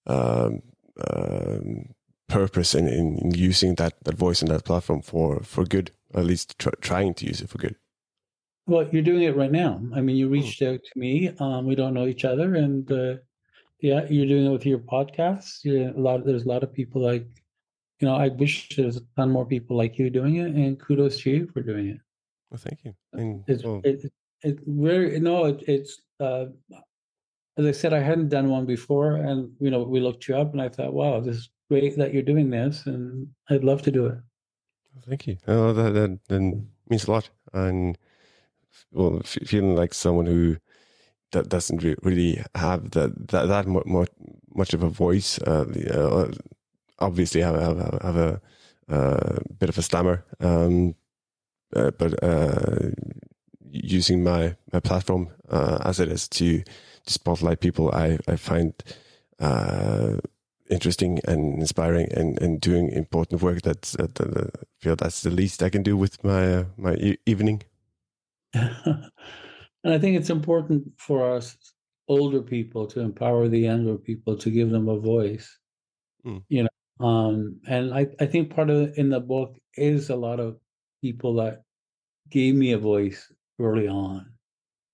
um, 0.08 0.62
um, 1.10 1.94
purpose 2.30 2.74
in, 2.74 2.88
in 2.88 3.32
using 3.34 3.76
that, 3.76 3.94
that 4.06 4.16
voice 4.16 4.42
and 4.42 4.50
that 4.50 4.64
platform 4.64 5.02
for, 5.02 5.42
for 5.42 5.66
good, 5.66 5.92
at 6.14 6.24
least 6.24 6.58
tr- 6.58 6.70
trying 6.82 7.14
to 7.16 7.26
use 7.26 7.42
it 7.42 7.50
for 7.50 7.58
good. 7.58 7.76
Well, 8.66 8.88
you're 8.92 9.02
doing 9.02 9.24
it 9.24 9.36
right 9.36 9.52
now. 9.52 9.82
I 9.94 10.00
mean, 10.00 10.16
you 10.16 10.28
hmm. 10.28 10.34
reached 10.34 10.62
out 10.62 10.80
to 10.84 11.00
me. 11.00 11.34
Um, 11.40 11.66
we 11.66 11.76
don't 11.76 11.94
know 11.94 12.08
each 12.08 12.24
other, 12.24 12.56
and 12.56 12.90
uh, 12.90 13.16
yeah, 13.82 14.06
you're 14.10 14.28
doing 14.28 14.46
it 14.46 14.52
with 14.52 14.66
your 14.66 14.80
podcasts. 14.80 15.60
Yeah, 15.66 15.92
a 15.92 16.00
lot. 16.00 16.26
There's 16.26 16.46
a 16.46 16.50
lot 16.50 16.64
of 16.64 16.74
people 16.74 17.02
like, 17.02 17.28
you 18.04 18.10
know, 18.10 18.16
I 18.18 18.28
wish 18.28 18.68
there's 18.76 18.98
a 18.98 19.02
ton 19.16 19.32
more 19.32 19.46
people 19.46 19.78
like 19.78 19.98
you 19.98 20.10
doing 20.10 20.36
it, 20.36 20.52
and 20.52 20.78
kudos 20.78 21.22
to 21.22 21.30
you 21.30 21.48
for 21.54 21.62
doing 21.62 21.88
it. 21.88 22.02
Well, 22.52 22.60
thank 22.62 22.84
you. 22.84 22.94
And, 23.14 23.46
it's 23.48 23.64
well, 23.64 23.80
it, 23.86 24.04
it, 24.04 24.14
it 24.42 24.60
very 24.68 25.22
no, 25.22 25.46
it, 25.46 25.64
it's 25.70 26.02
uh, 26.20 26.48
as 27.58 27.66
I 27.66 27.72
said, 27.72 27.94
I 27.94 28.00
hadn't 28.00 28.28
done 28.28 28.50
one 28.50 28.66
before, 28.66 29.16
and 29.16 29.54
you 29.62 29.72
know, 29.72 29.84
we 29.84 30.02
looked 30.02 30.28
you 30.28 30.36
up, 30.36 30.52
and 30.52 30.62
I 30.62 30.68
thought, 30.68 30.92
wow, 30.92 31.22
this 31.22 31.38
is 31.38 31.50
great 31.70 31.98
that 31.98 32.14
you're 32.14 32.24
doing 32.24 32.50
this, 32.50 32.86
and 32.88 33.30
I'd 33.50 33.64
love 33.64 33.84
to 33.84 33.92
do 33.92 34.08
it. 34.08 34.18
Thank 35.08 35.26
you. 35.28 35.38
Oh, 35.48 35.72
that, 35.72 35.94
that, 35.94 36.20
that 36.28 36.62
means 36.90 37.08
a 37.08 37.12
lot, 37.12 37.30
and 37.54 37.98
well, 38.92 39.22
feeling 39.24 39.78
like 39.78 39.94
someone 39.94 40.26
who 40.26 40.58
that 41.32 41.48
doesn't 41.48 41.82
really 42.04 42.44
have 42.54 42.92
that 42.92 43.30
that, 43.30 43.48
that 43.48 43.66
much, 43.66 44.10
much 44.54 44.74
of 44.74 44.84
a 44.84 44.90
voice. 44.90 45.40
Uh, 45.40 45.64
uh, 45.90 46.32
obviously, 47.04 47.42
have 47.42 47.60
have, 47.60 47.78
have 48.02 48.18
a 48.18 48.42
uh, 48.90 49.40
bit 49.60 49.70
of 49.70 49.78
a 49.78 49.82
stammer, 49.82 50.26
um, 50.40 50.96
uh, 51.76 51.92
but 51.92 52.22
uh, 52.24 52.90
using 53.72 54.24
my 54.24 54.56
my 54.72 54.80
platform 54.80 55.30
uh, 55.50 55.80
as 55.86 56.00
it 56.00 56.10
is 56.10 56.28
to 56.30 56.64
to 57.06 57.14
spotlight 57.14 57.60
people 57.60 57.92
I, 57.94 58.18
I 58.28 58.36
find 58.36 58.74
uh, 59.40 60.18
interesting 60.70 61.20
and 61.28 61.60
inspiring 61.60 62.12
and, 62.14 62.42
and 62.42 62.62
doing 62.62 62.90
important 62.90 63.42
work 63.42 63.62
that's 63.62 63.96
uh, 63.96 64.08
I 64.20 64.66
feel 64.80 64.96
that's 64.96 65.22
the 65.22 65.32
least 65.32 65.64
I 65.64 65.70
can 65.70 65.84
do 65.84 65.98
with 65.98 66.24
my 66.24 66.56
uh, 66.56 66.66
my 66.78 66.94
e 66.96 67.18
evening. 67.26 67.64
and 68.54 69.12
I 69.84 69.98
think 69.98 70.18
it's 70.18 70.30
important 70.30 70.92
for 70.98 71.36
us 71.36 71.58
older 72.08 72.42
people 72.42 72.86
to 72.88 73.00
empower 73.00 73.48
the 73.48 73.60
younger 73.60 73.98
people 73.98 74.38
to 74.38 74.50
give 74.50 74.70
them 74.70 74.88
a 74.90 75.00
voice. 75.00 75.58
Mm. 76.26 76.44
You 76.50 76.64
know, 76.64 76.70
um, 77.00 77.60
and 77.68 77.94
I, 77.94 78.08
I 78.20 78.26
think 78.26 78.56
part 78.56 78.70
of 78.70 78.82
it 78.82 78.98
in 78.98 79.10
the 79.10 79.20
book 79.20 79.58
is 79.76 80.10
a 80.10 80.16
lot 80.16 80.40
of 80.40 80.58
people 81.02 81.36
that 81.36 81.64
gave 82.30 82.56
me 82.56 82.72
a 82.72 82.78
voice 82.78 83.32
early 83.60 83.88
on. 83.88 84.32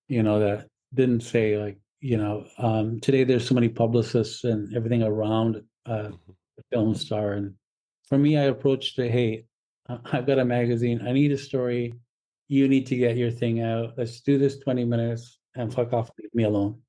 You 0.08 0.22
know, 0.22 0.40
that 0.40 0.66
didn't 0.94 1.22
say 1.22 1.56
like, 1.56 1.78
you 2.00 2.16
know, 2.16 2.46
um, 2.58 3.00
today 3.00 3.24
there's 3.24 3.46
so 3.46 3.54
many 3.54 3.68
publicists 3.68 4.44
and 4.44 4.74
everything 4.74 5.02
around 5.02 5.62
uh, 5.86 5.90
mm-hmm. 5.90 6.32
film 6.72 6.94
star. 6.94 7.32
And 7.32 7.54
for 8.08 8.18
me, 8.18 8.38
I 8.38 8.44
approached 8.44 8.98
it, 8.98 9.10
hey, 9.10 9.44
I've 10.12 10.26
got 10.26 10.38
a 10.38 10.44
magazine. 10.44 11.06
I 11.06 11.12
need 11.12 11.32
a 11.32 11.38
story. 11.38 11.94
You 12.48 12.68
need 12.68 12.86
to 12.86 12.96
get 12.96 13.16
your 13.16 13.30
thing 13.30 13.60
out. 13.60 13.94
Let's 13.96 14.20
do 14.20 14.38
this 14.38 14.58
20 14.58 14.84
minutes 14.84 15.38
and 15.54 15.72
fuck 15.72 15.92
off, 15.92 16.10
leave 16.18 16.34
me 16.34 16.44
alone. 16.44 16.80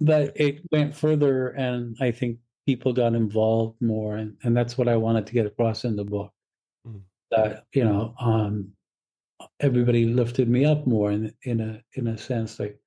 But 0.00 0.32
it 0.36 0.60
went 0.72 0.94
further, 0.94 1.48
and 1.48 1.96
I 2.00 2.10
think 2.10 2.38
people 2.66 2.92
got 2.92 3.14
involved 3.14 3.80
more. 3.80 4.16
And, 4.16 4.36
and 4.42 4.56
that's 4.56 4.78
what 4.78 4.88
I 4.88 4.96
wanted 4.96 5.26
to 5.26 5.32
get 5.32 5.46
across 5.46 5.84
in 5.84 5.96
the 5.96 6.04
book. 6.04 6.32
Mm. 6.86 7.00
That, 7.30 7.64
you 7.72 7.84
know, 7.84 8.14
um, 8.20 8.72
everybody 9.60 10.06
lifted 10.06 10.48
me 10.48 10.64
up 10.64 10.86
more 10.86 11.10
in, 11.12 11.32
in 11.44 11.60
a 11.60 11.82
in 11.94 12.08
a 12.08 12.18
sense 12.18 12.60
like 12.60 12.78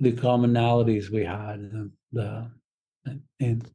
the 0.00 0.12
commonalities 0.12 1.10
we 1.10 1.24
had 1.24 1.60
and 1.60 1.90
the 2.12 2.50
and, 3.04 3.20
and 3.40 3.70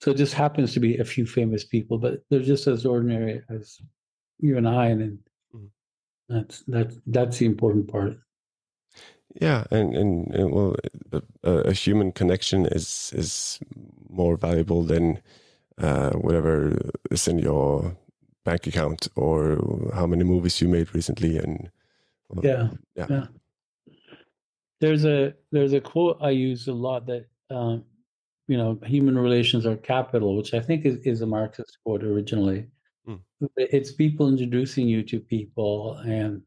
so 0.00 0.12
it 0.12 0.16
just 0.16 0.34
happens 0.34 0.72
to 0.72 0.80
be 0.80 0.96
a 0.96 1.04
few 1.04 1.26
famous 1.26 1.64
people, 1.64 1.98
but 1.98 2.22
they're 2.30 2.40
just 2.40 2.66
as 2.66 2.86
ordinary 2.86 3.42
as 3.50 3.78
you 4.38 4.56
and 4.56 4.66
I, 4.66 4.86
and, 4.86 5.18
mm-hmm. 5.54 5.66
that's 6.28 6.62
that's 6.66 6.96
that's 7.06 7.38
the 7.38 7.46
important 7.46 7.88
part. 7.88 8.18
Yeah, 9.34 9.64
and 9.70 9.94
and, 9.94 10.34
and 10.34 10.52
well, 10.52 10.76
a, 11.12 11.50
a, 11.50 11.72
human 11.72 12.10
connection 12.12 12.66
is 12.66 13.12
is 13.14 13.60
more 14.08 14.36
valuable 14.36 14.82
than 14.82 15.20
uh, 15.78 16.10
whatever 16.10 16.76
is 17.10 17.28
in 17.28 17.38
your 17.38 17.96
bank 18.44 18.66
account 18.66 19.06
or 19.14 19.90
how 19.94 20.06
many 20.06 20.24
movies 20.24 20.60
you 20.60 20.68
made 20.68 20.92
recently, 20.94 21.38
and 21.38 21.70
well, 22.28 22.44
yeah, 22.44 22.68
yeah, 22.96 23.06
yeah. 23.08 23.26
There's 24.80 25.04
a 25.04 25.34
there's 25.52 25.74
a 25.74 25.80
quote 25.80 26.18
I 26.20 26.30
use 26.30 26.66
a 26.66 26.72
lot 26.72 27.06
that 27.06 27.26
um, 27.50 27.84
you 28.48 28.56
know 28.56 28.80
human 28.84 29.16
relations 29.16 29.64
are 29.64 29.76
capital, 29.76 30.36
which 30.36 30.54
I 30.54 30.60
think 30.60 30.84
is, 30.84 30.96
is 31.04 31.20
a 31.20 31.26
Marxist 31.26 31.78
quote 31.84 32.02
originally. 32.02 32.66
Mm. 33.08 33.20
It's 33.56 33.92
people 33.92 34.28
introducing 34.28 34.88
you 34.88 35.04
to 35.04 35.20
people 35.20 35.98
and 35.98 36.42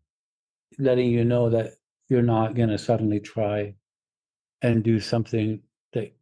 letting 0.79 1.09
you 1.09 1.23
know 1.23 1.49
that 1.49 1.75
you're 2.13 2.21
not 2.21 2.55
going 2.55 2.69
to 2.69 2.77
suddenly 2.77 3.19
try 3.19 3.73
and 4.61 4.83
do 4.83 4.99
something 4.99 5.59
that 5.93 6.15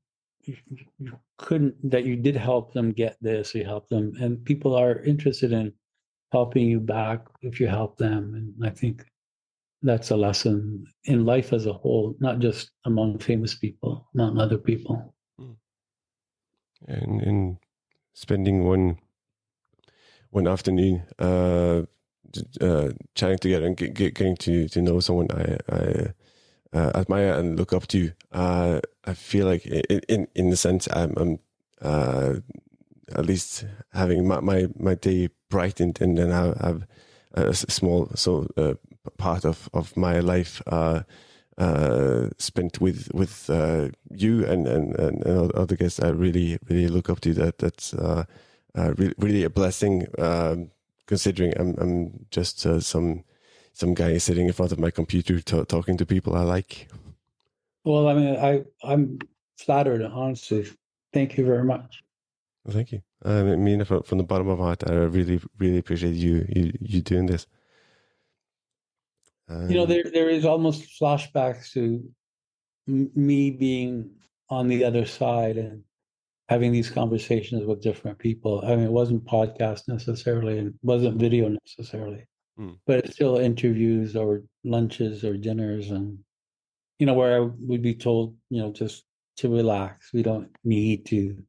you, 0.43 0.55
couldn't 1.37 1.75
that 1.91 2.05
you 2.05 2.15
did 2.15 2.35
help 2.35 2.73
them 2.73 2.91
get 2.91 3.17
this 3.21 3.53
you 3.53 3.63
help 3.65 3.87
them 3.89 4.13
and 4.19 4.43
people 4.45 4.75
are 4.75 5.03
interested 5.03 5.51
in 5.51 5.71
helping 6.31 6.65
you 6.65 6.79
back 6.79 7.27
if 7.41 7.59
you 7.59 7.67
help 7.67 7.97
them 7.97 8.33
and 8.35 8.65
i 8.65 8.69
think 8.69 9.05
that's 9.83 10.11
a 10.11 10.15
lesson 10.15 10.85
in 11.05 11.25
life 11.25 11.53
as 11.53 11.65
a 11.65 11.73
whole, 11.73 12.15
not 12.19 12.39
just 12.39 12.71
among 12.85 13.19
famous 13.19 13.55
people, 13.55 14.07
among 14.13 14.39
other 14.39 14.57
people. 14.57 15.13
Hmm. 15.39 15.51
And 16.87 17.21
in 17.21 17.57
spending 18.13 18.65
one 18.65 18.97
one 20.29 20.47
afternoon 20.47 21.03
uh, 21.19 21.83
uh, 22.59 22.89
chatting 23.15 23.37
together 23.37 23.65
and 23.65 23.77
get, 23.77 23.93
get, 23.93 24.15
getting 24.15 24.37
to, 24.37 24.67
to 24.69 24.81
know 24.81 24.99
someone 24.99 25.27
I, 25.31 25.57
I 25.69 26.13
uh, 26.73 26.91
admire 26.95 27.33
and 27.33 27.57
look 27.57 27.73
up 27.73 27.87
to, 27.87 28.11
uh, 28.31 28.79
I 29.05 29.13
feel 29.13 29.45
like 29.45 29.65
in 29.65 30.01
in, 30.07 30.27
in 30.35 30.49
the 30.49 30.57
sense 30.57 30.87
I'm, 30.93 31.13
I'm 31.17 31.39
uh, 31.81 32.35
at 33.15 33.25
least 33.25 33.65
having 33.93 34.27
my, 34.27 34.39
my, 34.39 34.67
my 34.77 34.95
day 34.95 35.29
brightened 35.49 35.99
and 36.01 36.17
then 36.17 36.31
I 36.31 36.65
have 36.65 36.87
a 37.33 37.53
small 37.53 38.09
so 38.15 38.47
uh, 38.57 38.73
part 39.17 39.45
of 39.45 39.69
of 39.73 39.95
my 39.95 40.19
life 40.19 40.61
uh, 40.67 41.01
uh, 41.57 42.29
spent 42.37 42.81
with 42.81 43.09
with 43.13 43.49
uh, 43.49 43.89
you 44.09 44.45
and, 44.45 44.67
and 44.67 44.95
and 44.97 45.23
other 45.53 45.75
guests. 45.75 45.99
I 45.99 46.09
really 46.09 46.57
really 46.69 46.87
look 46.87 47.09
up 47.09 47.21
to 47.21 47.33
that. 47.35 47.59
That's 47.59 47.93
uh, 47.93 48.25
uh, 48.77 48.93
really, 48.97 49.13
really 49.17 49.43
a 49.43 49.49
blessing. 49.49 50.07
Um, 50.17 50.71
considering 51.11 51.53
I'm 51.59 51.75
I'm 51.77 52.25
just 52.31 52.59
some 52.59 53.25
some 53.73 53.93
guy 53.93 54.17
sitting 54.17 54.47
in 54.47 54.53
front 54.53 54.71
of 54.71 54.79
my 54.79 54.91
computer 54.91 55.41
talking 55.41 55.97
to 55.97 56.05
people 56.05 56.35
I 56.35 56.43
like. 56.43 56.87
Well, 57.83 58.07
I 58.07 58.13
mean, 58.13 58.35
I 58.37 58.63
I'm 58.81 59.19
flattered, 59.57 60.01
honestly. 60.01 60.63
Thank 61.11 61.37
you 61.37 61.45
very 61.45 61.65
much. 61.65 62.01
Well, 62.63 62.73
thank 62.73 62.93
you. 62.93 63.01
I 63.25 63.43
mean, 63.43 63.83
from, 63.83 64.03
from 64.03 64.19
the 64.19 64.23
bottom 64.23 64.47
of 64.47 64.59
my 64.59 64.65
heart, 64.65 64.89
I 64.89 64.93
really, 64.93 65.41
really 65.59 65.79
appreciate 65.79 66.15
you 66.15 66.45
you, 66.55 66.71
you 66.79 67.01
doing 67.01 67.25
this. 67.25 67.45
Um, 69.49 69.69
you 69.69 69.75
know, 69.75 69.85
there 69.85 70.09
there 70.13 70.29
is 70.29 70.45
almost 70.45 70.97
flashbacks 70.97 71.73
to 71.73 71.81
m- 72.87 73.11
me 73.15 73.51
being 73.51 74.11
on 74.49 74.69
the 74.69 74.85
other 74.85 75.05
side 75.05 75.57
and 75.57 75.83
having 76.51 76.71
these 76.73 76.89
conversations 76.89 77.65
with 77.65 77.81
different 77.81 78.19
people. 78.19 78.61
I 78.65 78.75
mean, 78.75 78.85
it 78.85 78.91
wasn't 78.91 79.25
podcast 79.25 79.87
necessarily, 79.87 80.59
it 80.59 80.73
wasn't 80.83 81.17
video 81.17 81.47
necessarily. 81.47 82.25
Mm. 82.59 82.77
but 82.85 82.99
it's 82.99 83.13
still 83.13 83.37
interviews 83.37 84.15
or 84.15 84.43
lunches 84.65 85.23
or 85.23 85.37
dinners, 85.37 85.89
and 85.89 86.19
you 86.99 87.05
know 87.05 87.13
where 87.13 87.33
I 87.37 87.49
would 87.69 87.81
be 87.81 87.95
told, 87.95 88.35
you 88.49 88.61
know, 88.61 88.71
just 88.73 89.05
to 89.37 89.49
relax. 89.49 90.11
We 90.13 90.21
don't 90.21 90.49
need 90.65 91.05
to 91.07 91.41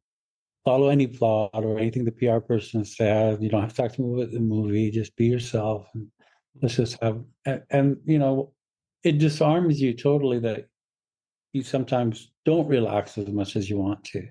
follow 0.64 0.88
any 0.88 1.08
plot 1.08 1.50
or 1.54 1.78
anything 1.80 2.04
the 2.04 2.12
PR 2.12 2.38
person 2.38 2.84
said. 2.84 3.42
You 3.42 3.48
don't 3.48 3.62
have 3.62 3.74
to 3.74 3.82
talk 3.82 3.92
to 3.94 4.02
me 4.02 4.22
about 4.22 4.32
the 4.32 4.40
movie. 4.40 4.92
Just 4.92 5.16
be 5.16 5.26
yourself, 5.26 5.88
and 5.94 6.06
let's 6.62 6.76
just 6.76 7.02
have. 7.02 7.20
And, 7.44 7.62
and 7.70 7.96
you 8.04 8.20
know, 8.20 8.52
it 9.02 9.18
disarms 9.18 9.80
you 9.80 9.94
totally 9.94 10.38
that 10.38 10.68
you 11.52 11.62
sometimes 11.64 12.30
don't 12.44 12.68
relax 12.68 13.18
as 13.18 13.28
much 13.28 13.56
as 13.56 13.68
you 13.68 13.76
want 13.76 14.04
to. 14.04 14.28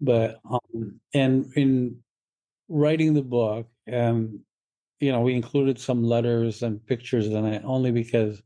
But 0.00 0.40
um, 0.48 1.00
and 1.14 1.52
in 1.56 1.98
writing 2.68 3.14
the 3.14 3.22
book, 3.22 3.66
and 3.86 4.40
you 5.00 5.12
know, 5.12 5.20
we 5.20 5.34
included 5.34 5.78
some 5.78 6.02
letters 6.02 6.62
and 6.62 6.84
pictures 6.86 7.26
in 7.26 7.44
it 7.46 7.62
only 7.64 7.90
because 7.90 8.42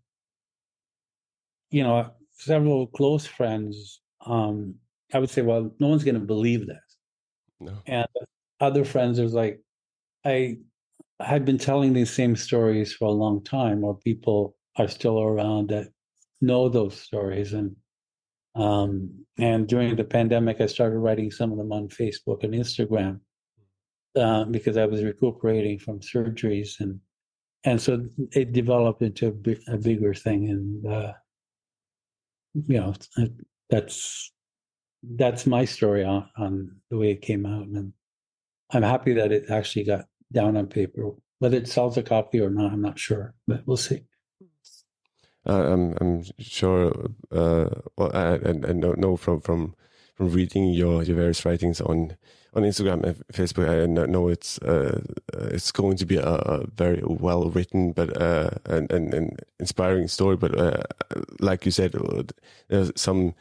you 1.70 1.82
know 1.82 2.10
several 2.32 2.86
close 2.86 3.26
friends. 3.26 4.00
Um, 4.24 4.76
I 5.14 5.18
would 5.18 5.30
say, 5.30 5.42
well, 5.42 5.70
no 5.78 5.88
one's 5.88 6.04
going 6.04 6.14
to 6.14 6.20
believe 6.20 6.66
this. 6.66 6.96
No. 7.60 7.74
And 7.86 8.06
other 8.60 8.84
friends 8.84 9.20
was 9.20 9.34
like, 9.34 9.60
I 10.24 10.58
had 11.20 11.44
been 11.44 11.58
telling 11.58 11.92
these 11.92 12.10
same 12.10 12.34
stories 12.36 12.92
for 12.92 13.06
a 13.06 13.12
long 13.12 13.42
time, 13.44 13.84
or 13.84 13.96
people 13.96 14.56
are 14.76 14.88
still 14.88 15.20
around 15.20 15.68
that 15.68 15.88
know 16.40 16.68
those 16.68 16.98
stories. 16.98 17.52
And 17.52 17.76
um, 18.54 19.24
and 19.38 19.66
during 19.66 19.96
the 19.96 20.04
pandemic, 20.04 20.60
I 20.60 20.66
started 20.66 20.98
writing 20.98 21.30
some 21.30 21.52
of 21.52 21.58
them 21.58 21.72
on 21.72 21.88
Facebook 21.88 22.44
and 22.44 22.52
Instagram 22.54 23.20
uh, 24.14 24.44
because 24.44 24.76
I 24.76 24.84
was 24.84 25.02
recuperating 25.02 25.78
from 25.78 26.00
surgeries, 26.00 26.80
and 26.80 27.00
and 27.64 27.80
so 27.80 28.06
it 28.32 28.52
developed 28.52 29.02
into 29.02 29.28
a, 29.28 29.30
big, 29.30 29.60
a 29.68 29.78
bigger 29.78 30.12
thing. 30.12 30.50
And 30.50 30.86
uh, 30.86 31.12
you 32.54 32.78
know, 32.78 32.94
that's 33.70 34.32
that's 35.16 35.46
my 35.46 35.64
story 35.64 36.04
on, 36.04 36.28
on 36.36 36.76
the 36.90 36.98
way 36.98 37.10
it 37.10 37.22
came 37.22 37.46
out, 37.46 37.66
and 37.66 37.92
I'm 38.70 38.82
happy 38.82 39.14
that 39.14 39.32
it 39.32 39.50
actually 39.50 39.84
got 39.84 40.04
down 40.30 40.56
on 40.56 40.66
paper. 40.66 41.10
Whether 41.38 41.56
it 41.56 41.68
sells 41.68 41.96
a 41.96 42.02
copy 42.02 42.40
or 42.40 42.50
not, 42.50 42.72
I'm 42.72 42.82
not 42.82 42.98
sure, 42.98 43.34
but 43.48 43.66
we'll 43.66 43.76
see. 43.76 44.04
Uh, 45.46 45.72
I'm 45.72 45.94
I'm 46.00 46.24
sure. 46.38 46.92
Uh, 47.30 47.68
well, 47.96 48.10
I, 48.14 48.34
I, 48.34 48.50
I 48.50 48.72
know 48.72 49.16
from 49.16 49.40
from 49.40 49.74
from 50.14 50.30
reading 50.30 50.70
your 50.70 51.02
your 51.02 51.16
various 51.16 51.44
writings 51.44 51.80
on 51.80 52.16
on 52.54 52.62
Instagram 52.62 53.02
and 53.02 53.22
Facebook. 53.32 53.68
I 53.68 53.86
know 53.86 54.28
it's 54.28 54.58
uh, 54.58 55.00
it's 55.34 55.72
going 55.72 55.96
to 55.96 56.06
be 56.06 56.16
a, 56.16 56.28
a 56.28 56.66
very 56.66 57.02
well 57.04 57.50
written 57.50 57.92
but 57.92 58.20
uh, 58.20 58.50
and, 58.66 58.90
and, 58.92 59.14
and 59.14 59.40
inspiring 59.58 60.08
story. 60.08 60.36
But 60.36 60.58
uh, 60.58 60.82
like 61.40 61.64
you 61.64 61.72
said, 61.72 61.94
uh, 61.94 62.22
there's 62.68 62.92
some 62.94 63.34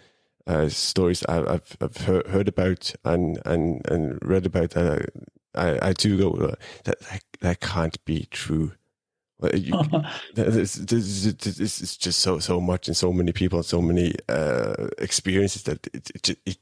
uh, 0.47 0.69
stories 0.69 1.23
I've 1.27 1.77
I've 1.81 1.97
heard, 1.97 2.47
about 2.47 2.93
and 3.03 3.39
and 3.45 3.85
and 3.87 4.19
read 4.21 4.45
about 4.45 4.71
that 4.71 5.09
I 5.55 5.89
I 5.89 5.93
too 5.93 6.17
go 6.17 6.55
that 6.83 6.99
that, 7.01 7.23
that 7.41 7.59
can't 7.59 8.03
be 8.05 8.27
true. 8.31 8.73
You, 9.53 9.79
is 10.35 11.97
just 11.97 12.19
so 12.19 12.39
so 12.39 12.61
much 12.61 12.87
and 12.87 12.95
so 12.95 13.11
many 13.11 13.31
people 13.31 13.59
and 13.59 13.65
so 13.65 13.81
many 13.81 14.13
uh, 14.29 14.87
experiences 14.97 15.63
that 15.63 15.87
it, 15.93 16.11
it 16.13 16.29
it, 16.45 16.57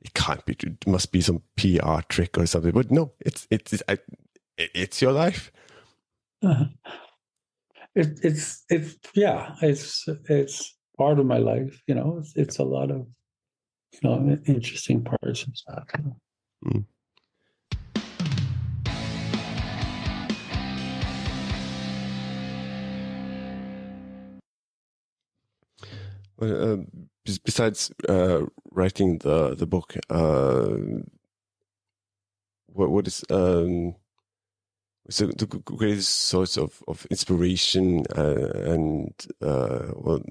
it 0.00 0.14
can't 0.14 0.44
be. 0.44 0.56
It 0.60 0.86
must 0.86 1.12
be 1.12 1.20
some 1.20 1.42
PR 1.56 2.00
trick 2.08 2.38
or 2.38 2.46
something. 2.46 2.72
But 2.72 2.90
no, 2.90 3.12
it's 3.20 3.46
it's 3.50 3.72
it's, 3.72 3.82
it's 4.56 5.02
your 5.02 5.12
life. 5.12 5.52
Uh, 6.42 6.64
it, 7.94 8.18
it's 8.22 8.64
it's 8.68 8.96
yeah, 9.14 9.54
it's 9.60 10.08
it's 10.28 10.76
part 10.96 11.18
of 11.18 11.26
my 11.26 11.38
life. 11.38 11.80
You 11.86 11.94
know, 11.94 12.18
it's 12.18 12.32
it's 12.36 12.58
a 12.58 12.64
lot 12.64 12.90
of 12.90 13.06
you 13.92 14.00
know 14.02 14.38
interesting 14.46 15.04
parts 15.04 15.44
and 15.44 15.56
stuff. 15.56 15.84
You 16.64 16.86
mm. 26.40 26.82
Uh, 26.82 27.36
besides 27.44 27.92
uh, 28.08 28.42
writing 28.70 29.18
the 29.18 29.54
the 29.54 29.66
book, 29.66 29.96
uh, 30.10 30.76
what 32.66 32.90
what 32.90 33.06
is 33.06 33.24
um, 33.30 33.94
so 35.10 35.26
the 35.26 35.46
greatest 35.46 36.10
source 36.10 36.56
of, 36.56 36.82
of 36.88 37.06
inspiration 37.10 38.04
uh, 38.16 38.52
and 38.72 39.12
uh, 39.42 39.88
well, 39.94 40.22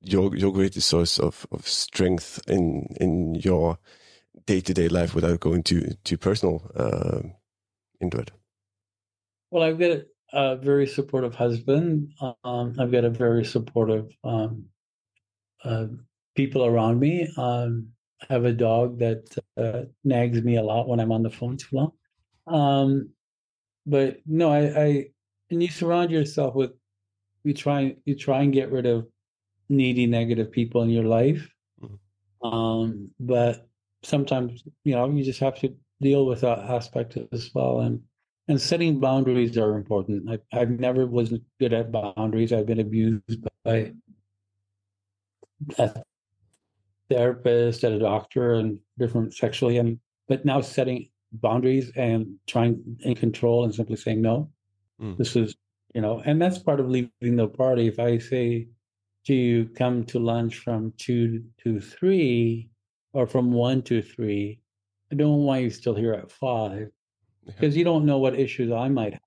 your 0.00 0.34
your 0.36 0.52
greatest 0.52 0.88
source 0.88 1.18
of, 1.18 1.46
of 1.50 1.66
strength 1.66 2.40
in 2.48 2.86
in 3.00 3.34
your 3.36 3.78
day 4.46 4.60
to 4.60 4.74
day 4.74 4.88
life 4.88 5.14
without 5.14 5.40
going 5.40 5.62
too 5.62 5.92
too 6.04 6.16
personal 6.16 6.70
uh, 6.76 7.20
into 8.00 8.18
it. 8.18 8.30
Well, 9.50 9.62
I've 9.62 9.78
got 9.78 10.02
a 10.32 10.56
very 10.56 10.86
supportive 10.86 11.34
husband. 11.34 12.12
Um, 12.44 12.74
I've 12.78 12.92
got 12.92 13.04
a 13.04 13.10
very 13.10 13.44
supportive 13.44 14.10
um, 14.24 14.66
uh, 15.64 15.86
people 16.34 16.64
around 16.64 17.00
me. 17.00 17.28
Um, 17.36 17.88
I 18.22 18.32
have 18.32 18.44
a 18.44 18.52
dog 18.52 18.98
that 18.98 19.36
uh, 19.56 19.82
nags 20.04 20.42
me 20.42 20.56
a 20.56 20.62
lot 20.62 20.88
when 20.88 21.00
I'm 21.00 21.12
on 21.12 21.22
the 21.22 21.30
phone 21.30 21.56
too 21.56 21.76
long. 21.76 21.92
Um, 22.46 23.10
but 23.86 24.18
no, 24.26 24.50
I, 24.50 24.60
I, 24.60 25.06
and 25.50 25.62
you 25.62 25.68
surround 25.68 26.10
yourself 26.10 26.54
with, 26.54 26.72
you 27.42 27.52
try, 27.52 27.96
you 28.04 28.16
try 28.16 28.42
and 28.42 28.52
get 28.52 28.72
rid 28.72 28.86
of 28.86 29.06
needy, 29.68 30.06
negative 30.06 30.50
people 30.50 30.82
in 30.82 30.90
your 30.90 31.04
life. 31.04 31.46
Mm-hmm. 31.82 32.46
Um, 32.46 33.10
but 33.20 33.68
sometimes, 34.02 34.62
you 34.84 34.94
know, 34.94 35.10
you 35.10 35.24
just 35.24 35.40
have 35.40 35.58
to 35.60 35.74
deal 36.00 36.26
with 36.26 36.40
that 36.40 36.60
aspect 36.60 37.18
as 37.32 37.50
well. 37.54 37.80
And, 37.80 38.00
and 38.48 38.60
setting 38.60 39.00
boundaries 39.00 39.56
are 39.56 39.76
important. 39.76 40.28
I, 40.30 40.38
I've 40.58 40.70
never 40.70 41.06
was 41.06 41.32
good 41.60 41.72
at 41.72 41.92
boundaries. 41.92 42.52
I've 42.52 42.66
been 42.66 42.80
abused 42.80 43.46
by 43.64 43.92
a 45.78 46.02
therapist, 47.08 47.84
and 47.84 47.94
a 47.94 47.98
doctor, 47.98 48.54
and 48.54 48.78
different 48.98 49.34
sexually, 49.34 49.78
and 49.78 49.98
but 50.28 50.44
now 50.44 50.60
setting 50.60 51.08
boundaries 51.32 51.90
and 51.96 52.36
trying 52.46 52.80
in 53.00 53.14
control 53.14 53.64
and 53.64 53.74
simply 53.74 53.96
saying 53.96 54.22
no. 54.22 54.50
Mm. 55.00 55.16
This 55.18 55.36
is 55.36 55.54
you 55.94 56.00
know, 56.00 56.22
and 56.24 56.40
that's 56.42 56.58
part 56.58 56.80
of 56.80 56.88
leaving 56.88 57.36
the 57.36 57.48
party. 57.48 57.86
If 57.86 57.98
I 57.98 58.18
say 58.18 58.68
to 59.26 59.34
you, 59.34 59.66
come 59.76 60.04
to 60.04 60.18
lunch 60.18 60.58
from 60.58 60.92
two 60.98 61.44
to 61.62 61.80
three, 61.80 62.68
or 63.12 63.26
from 63.26 63.52
one 63.52 63.80
to 63.82 64.02
three, 64.02 64.60
I 65.12 65.14
don't 65.14 65.44
want 65.44 65.62
you 65.62 65.70
still 65.70 65.94
here 65.94 66.12
at 66.12 66.32
five 66.32 66.88
because 67.46 67.76
you 67.76 67.84
don't 67.84 68.06
know 68.06 68.18
what 68.18 68.38
issues 68.38 68.72
I 68.72 68.88
might 68.88 69.12
have. 69.12 69.22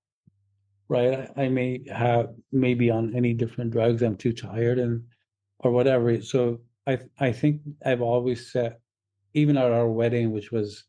Right? 0.88 1.30
I, 1.36 1.44
I 1.44 1.48
may 1.48 1.80
have 1.90 2.30
maybe 2.52 2.90
on 2.90 3.14
any 3.14 3.32
different 3.34 3.70
drugs. 3.70 4.02
I'm 4.02 4.16
too 4.16 4.32
tired 4.32 4.78
and 4.78 5.02
or 5.60 5.70
whatever. 5.70 6.20
So 6.22 6.60
I 6.86 6.98
I 7.18 7.32
think 7.32 7.62
I've 7.84 8.02
always 8.02 8.50
said, 8.50 8.76
even 9.34 9.56
at 9.56 9.70
our 9.72 9.88
wedding, 9.88 10.32
which 10.32 10.52
was 10.52 10.84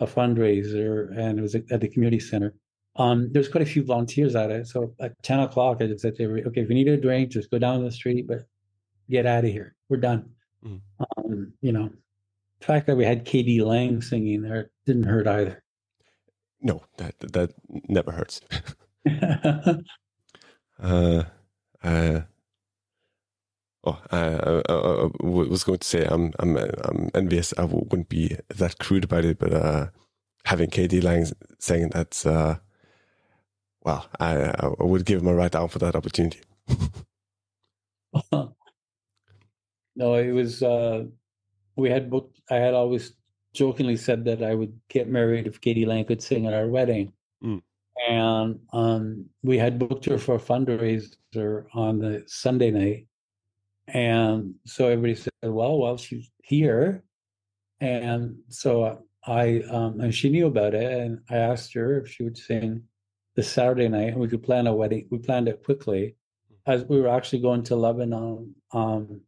a 0.00 0.06
fundraiser 0.06 1.16
and 1.16 1.38
it 1.38 1.42
was 1.42 1.54
at 1.54 1.80
the 1.80 1.88
community 1.88 2.20
center. 2.20 2.54
Um, 2.96 3.32
there's 3.32 3.48
quite 3.48 3.62
a 3.62 3.66
few 3.66 3.84
volunteers 3.84 4.34
at 4.36 4.50
it. 4.50 4.66
So 4.68 4.94
at 5.00 5.20
10 5.22 5.40
o'clock, 5.40 5.78
I 5.80 5.86
just 5.86 6.02
said 6.02 6.16
to 6.16 6.24
everybody, 6.24 6.48
okay, 6.48 6.60
if 6.60 6.68
you 6.68 6.74
need 6.74 6.88
a 6.88 6.96
drink, 6.96 7.30
just 7.30 7.50
go 7.50 7.58
down 7.58 7.84
the 7.84 7.90
street, 7.90 8.26
but 8.28 8.46
get 9.10 9.26
out 9.26 9.44
of 9.44 9.50
here. 9.50 9.74
We're 9.88 9.96
done. 9.98 10.30
Mm. 10.64 10.80
Um, 11.16 11.52
you 11.60 11.72
know, 11.72 11.90
the 12.60 12.66
fact 12.66 12.86
that 12.86 12.96
we 12.96 13.04
had 13.04 13.24
k.d. 13.24 13.62
lang 13.62 14.00
singing 14.00 14.42
there 14.42 14.70
didn't 14.86 15.04
hurt 15.04 15.26
either. 15.26 15.62
No, 16.60 16.82
that 16.96 17.18
that 17.20 17.52
never 17.68 18.10
hurts. 18.12 18.40
uh, 20.82 21.24
uh, 21.82 22.20
Oh, 23.86 24.00
I, 24.10 24.18
I, 24.18 24.62
I, 24.68 25.10
was 25.20 25.62
going 25.62 25.78
to 25.78 25.86
say 25.86 26.06
I'm 26.06 26.32
I'm 26.38 26.56
I'm 26.56 27.10
envious. 27.14 27.52
I 27.58 27.64
wouldn't 27.64 28.08
be 28.08 28.36
that 28.48 28.78
crude 28.78 29.04
about 29.04 29.26
it, 29.26 29.38
but 29.38 29.52
uh, 29.52 29.88
having 30.46 30.70
k.d. 30.70 31.02
lang 31.02 31.26
saying 31.58 31.90
that, 31.90 32.24
uh, 32.24 32.56
well, 33.82 34.06
I, 34.18 34.54
I 34.58 34.70
would 34.82 35.04
give 35.04 35.20
him 35.20 35.28
a 35.28 35.34
right 35.34 35.54
arm 35.54 35.68
for 35.68 35.80
that 35.80 35.96
opportunity. 35.96 36.40
no, 38.32 40.14
it 40.14 40.32
was 40.32 40.62
uh, 40.62 41.04
we 41.76 41.90
had 41.90 42.08
booked. 42.08 42.40
I 42.50 42.56
had 42.56 42.72
always 42.72 43.12
jokingly 43.52 43.98
said 43.98 44.24
that 44.24 44.42
I 44.42 44.54
would 44.54 44.78
get 44.88 45.08
married 45.08 45.46
if 45.46 45.60
k.d. 45.60 45.84
lang 45.84 46.06
could 46.06 46.22
sing 46.22 46.46
at 46.46 46.54
our 46.54 46.68
wedding. 46.68 47.12
Mm. 47.42 47.60
And 48.08 48.60
um, 48.72 49.26
we 49.42 49.58
had 49.58 49.78
booked 49.78 50.06
her 50.06 50.16
for 50.18 50.36
a 50.36 50.40
fundraiser 50.40 51.66
on 51.74 51.98
the 51.98 52.24
Sunday 52.26 52.70
night 52.70 53.06
and 53.88 54.54
so 54.64 54.88
everybody 54.88 55.14
said, 55.14 55.32
well, 55.42 55.78
well, 55.78 55.96
she's 55.96 56.30
here. 56.42 57.04
And 57.80 58.36
so 58.48 59.04
I, 59.26 59.62
um, 59.70 60.00
and 60.00 60.14
she 60.14 60.30
knew 60.30 60.46
about 60.46 60.74
it. 60.74 60.90
And 60.90 61.20
I 61.30 61.36
asked 61.36 61.74
her 61.74 62.00
if 62.00 62.10
she 62.10 62.22
would 62.22 62.38
sing 62.38 62.84
the 63.34 63.42
Saturday 63.42 63.88
night, 63.88 64.12
and 64.12 64.20
we 64.20 64.28
could 64.28 64.42
plan 64.42 64.66
a 64.66 64.74
wedding. 64.74 65.08
We 65.10 65.18
planned 65.18 65.48
it 65.48 65.64
quickly, 65.64 66.16
as 66.66 66.84
we 66.84 67.00
were 67.00 67.08
actually 67.08 67.42
going 67.42 67.64
to 67.64 67.76
Lebanon. 67.76 68.54
Um, 68.72 69.20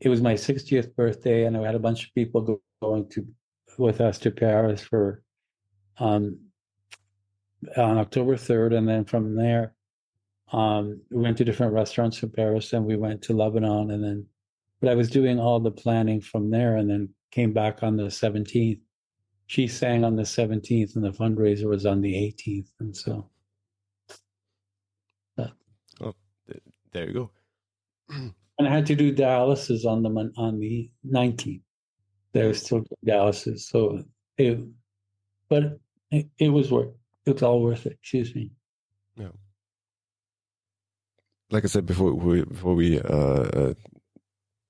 it 0.00 0.08
was 0.08 0.20
my 0.20 0.34
60th 0.34 0.94
birthday, 0.94 1.44
and 1.44 1.56
I 1.56 1.62
had 1.62 1.74
a 1.74 1.80
bunch 1.80 2.04
of 2.04 2.14
people 2.14 2.40
go, 2.42 2.60
going 2.82 3.08
to 3.10 3.26
with 3.76 4.00
us 4.00 4.18
to 4.18 4.30
Paris 4.30 4.82
for 4.82 5.22
um, 5.98 6.38
on 7.76 7.98
October 7.98 8.36
3rd, 8.36 8.76
and 8.76 8.88
then 8.88 9.04
from 9.04 9.36
there, 9.36 9.74
um, 10.52 11.00
we 11.10 11.22
went 11.22 11.36
to 11.38 11.44
different 11.44 11.72
restaurants 11.72 12.22
in 12.22 12.30
Paris, 12.30 12.72
and 12.72 12.84
we 12.84 12.96
went 12.96 13.22
to 13.22 13.32
Lebanon, 13.32 13.90
and 13.90 14.02
then. 14.02 14.26
But 14.80 14.90
I 14.90 14.94
was 14.94 15.10
doing 15.10 15.40
all 15.40 15.58
the 15.58 15.72
planning 15.72 16.20
from 16.20 16.50
there, 16.50 16.76
and 16.76 16.88
then 16.88 17.08
came 17.32 17.52
back 17.52 17.82
on 17.82 17.96
the 17.96 18.04
17th. 18.04 18.80
She 19.46 19.66
sang 19.66 20.04
on 20.04 20.16
the 20.16 20.22
17th, 20.22 20.94
and 20.94 21.04
the 21.04 21.10
fundraiser 21.10 21.64
was 21.64 21.84
on 21.84 22.00
the 22.00 22.14
18th, 22.14 22.68
and 22.80 22.96
so. 22.96 23.28
oh, 26.00 26.14
there 26.92 27.08
you 27.08 27.12
go. 27.12 27.30
and 28.10 28.68
I 28.68 28.70
had 28.70 28.86
to 28.86 28.94
do 28.94 29.14
dialysis 29.14 29.84
on 29.84 30.02
the 30.02 30.32
on 30.36 30.58
the 30.58 30.90
19th. 31.06 31.62
There 32.32 32.48
was 32.48 32.60
still 32.62 32.84
dialysis, 33.06 33.60
so 33.60 34.02
it, 34.36 34.60
but 35.48 35.78
it, 36.10 36.28
it 36.38 36.48
was 36.48 36.70
worth. 36.70 36.94
It 37.26 37.34
was 37.34 37.42
all 37.42 37.62
worth 37.62 37.86
it. 37.86 37.98
Excuse 38.00 38.34
me. 38.34 38.50
Like 41.50 41.64
I 41.64 41.68
said 41.68 41.86
before, 41.86 42.12
we, 42.12 42.42
before 42.44 42.74
we 42.74 43.00
uh, 43.00 43.72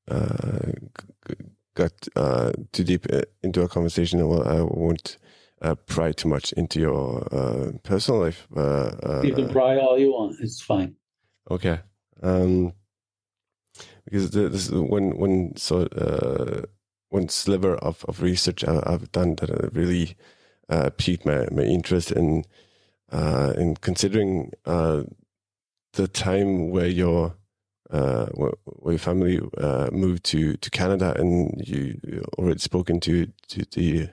uh, 0.09 0.73
got 1.75 1.93
uh, 2.15 2.53
too 2.73 2.85
deep 2.85 3.07
uh, 3.13 3.23
into 3.43 3.63
a 3.63 3.69
conversation, 3.69 4.21
I 4.21 4.63
won't 4.63 5.19
uh, 5.61 5.75
pry 5.75 6.13
too 6.13 6.29
much 6.29 6.53
into 6.53 6.81
your 6.81 7.27
uh, 7.35 7.73
personal 7.83 8.21
life. 8.21 8.47
Uh, 8.57 9.23
you 9.23 9.35
can 9.35 9.49
pry 9.49 9.77
all 9.79 9.99
you 9.99 10.13
want. 10.13 10.37
It's 10.41 10.61
fine. 10.61 10.97
Okay. 11.51 11.81
Um, 12.23 12.73
because 14.05 14.31
this 14.31 14.69
is 14.69 14.73
one 14.73 15.19
one 15.19 15.57
so 15.57 15.83
uh, 15.83 16.63
one 17.11 17.29
sliver 17.29 17.77
of, 17.77 18.05
of 18.09 18.23
research 18.23 18.65
I, 18.65 18.91
have 18.91 19.13
done 19.13 19.37
that 19.37 19.71
really 19.73 20.17
uh, 20.69 20.91
piqued 20.97 21.27
my, 21.27 21.47
my 21.51 21.63
interest 21.63 22.13
in 22.13 22.45
uh, 23.11 23.55
in 23.57 23.77
considering 23.77 24.53
uh, 24.65 25.03
the 25.93 26.09
time 26.09 26.71
where 26.71 26.87
your 26.87 27.35
uh, 27.91 28.27
where 28.27 28.93
your 28.93 28.99
family 28.99 29.41
uh, 29.57 29.89
moved 29.91 30.25
to, 30.25 30.57
to 30.59 30.71
Canada 30.71 31.15
and 31.19 31.63
you 31.67 32.23
already 32.39 32.59
spoken 32.59 33.01
to 33.01 33.27
to 33.49 33.65
the 33.73 34.09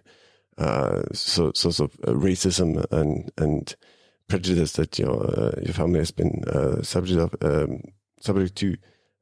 uh, 0.58 1.04
so, 1.14 1.52
sorts 1.54 1.80
of 1.80 1.92
racism 2.04 2.86
and 2.92 3.32
and 3.38 3.76
prejudice 4.28 4.74
that 4.74 4.98
your 4.98 5.54
your 5.62 5.74
family 5.74 6.00
has 6.00 6.12
been 6.12 6.44
subject 6.84 7.20
of 7.20 7.36
um, 7.42 7.82
subject 8.22 8.56
to 8.56 8.78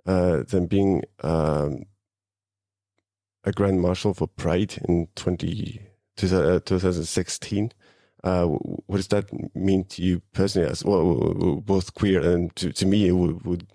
uh, 0.05 0.43
then 0.47 0.65
being 0.67 1.03
um, 1.21 1.85
a 3.43 3.51
Grand 3.51 3.81
Marshal 3.81 4.13
for 4.13 4.27
Pride 4.27 4.81
in 4.87 5.07
20, 5.15 5.81
2016. 6.17 7.71
Uh, 8.23 8.45
what 8.45 8.97
does 8.97 9.09
that 9.09 9.29
mean 9.55 9.83
to 9.85 10.01
you 10.01 10.21
personally? 10.33 10.69
As 10.69 10.83
well, 10.83 11.61
both 11.65 11.93
queer 11.93 12.21
and 12.21 12.55
to, 12.55 12.71
to 12.71 12.85
me, 12.85 13.07
it 13.07 13.11
would 13.13 13.45
would, 13.45 13.67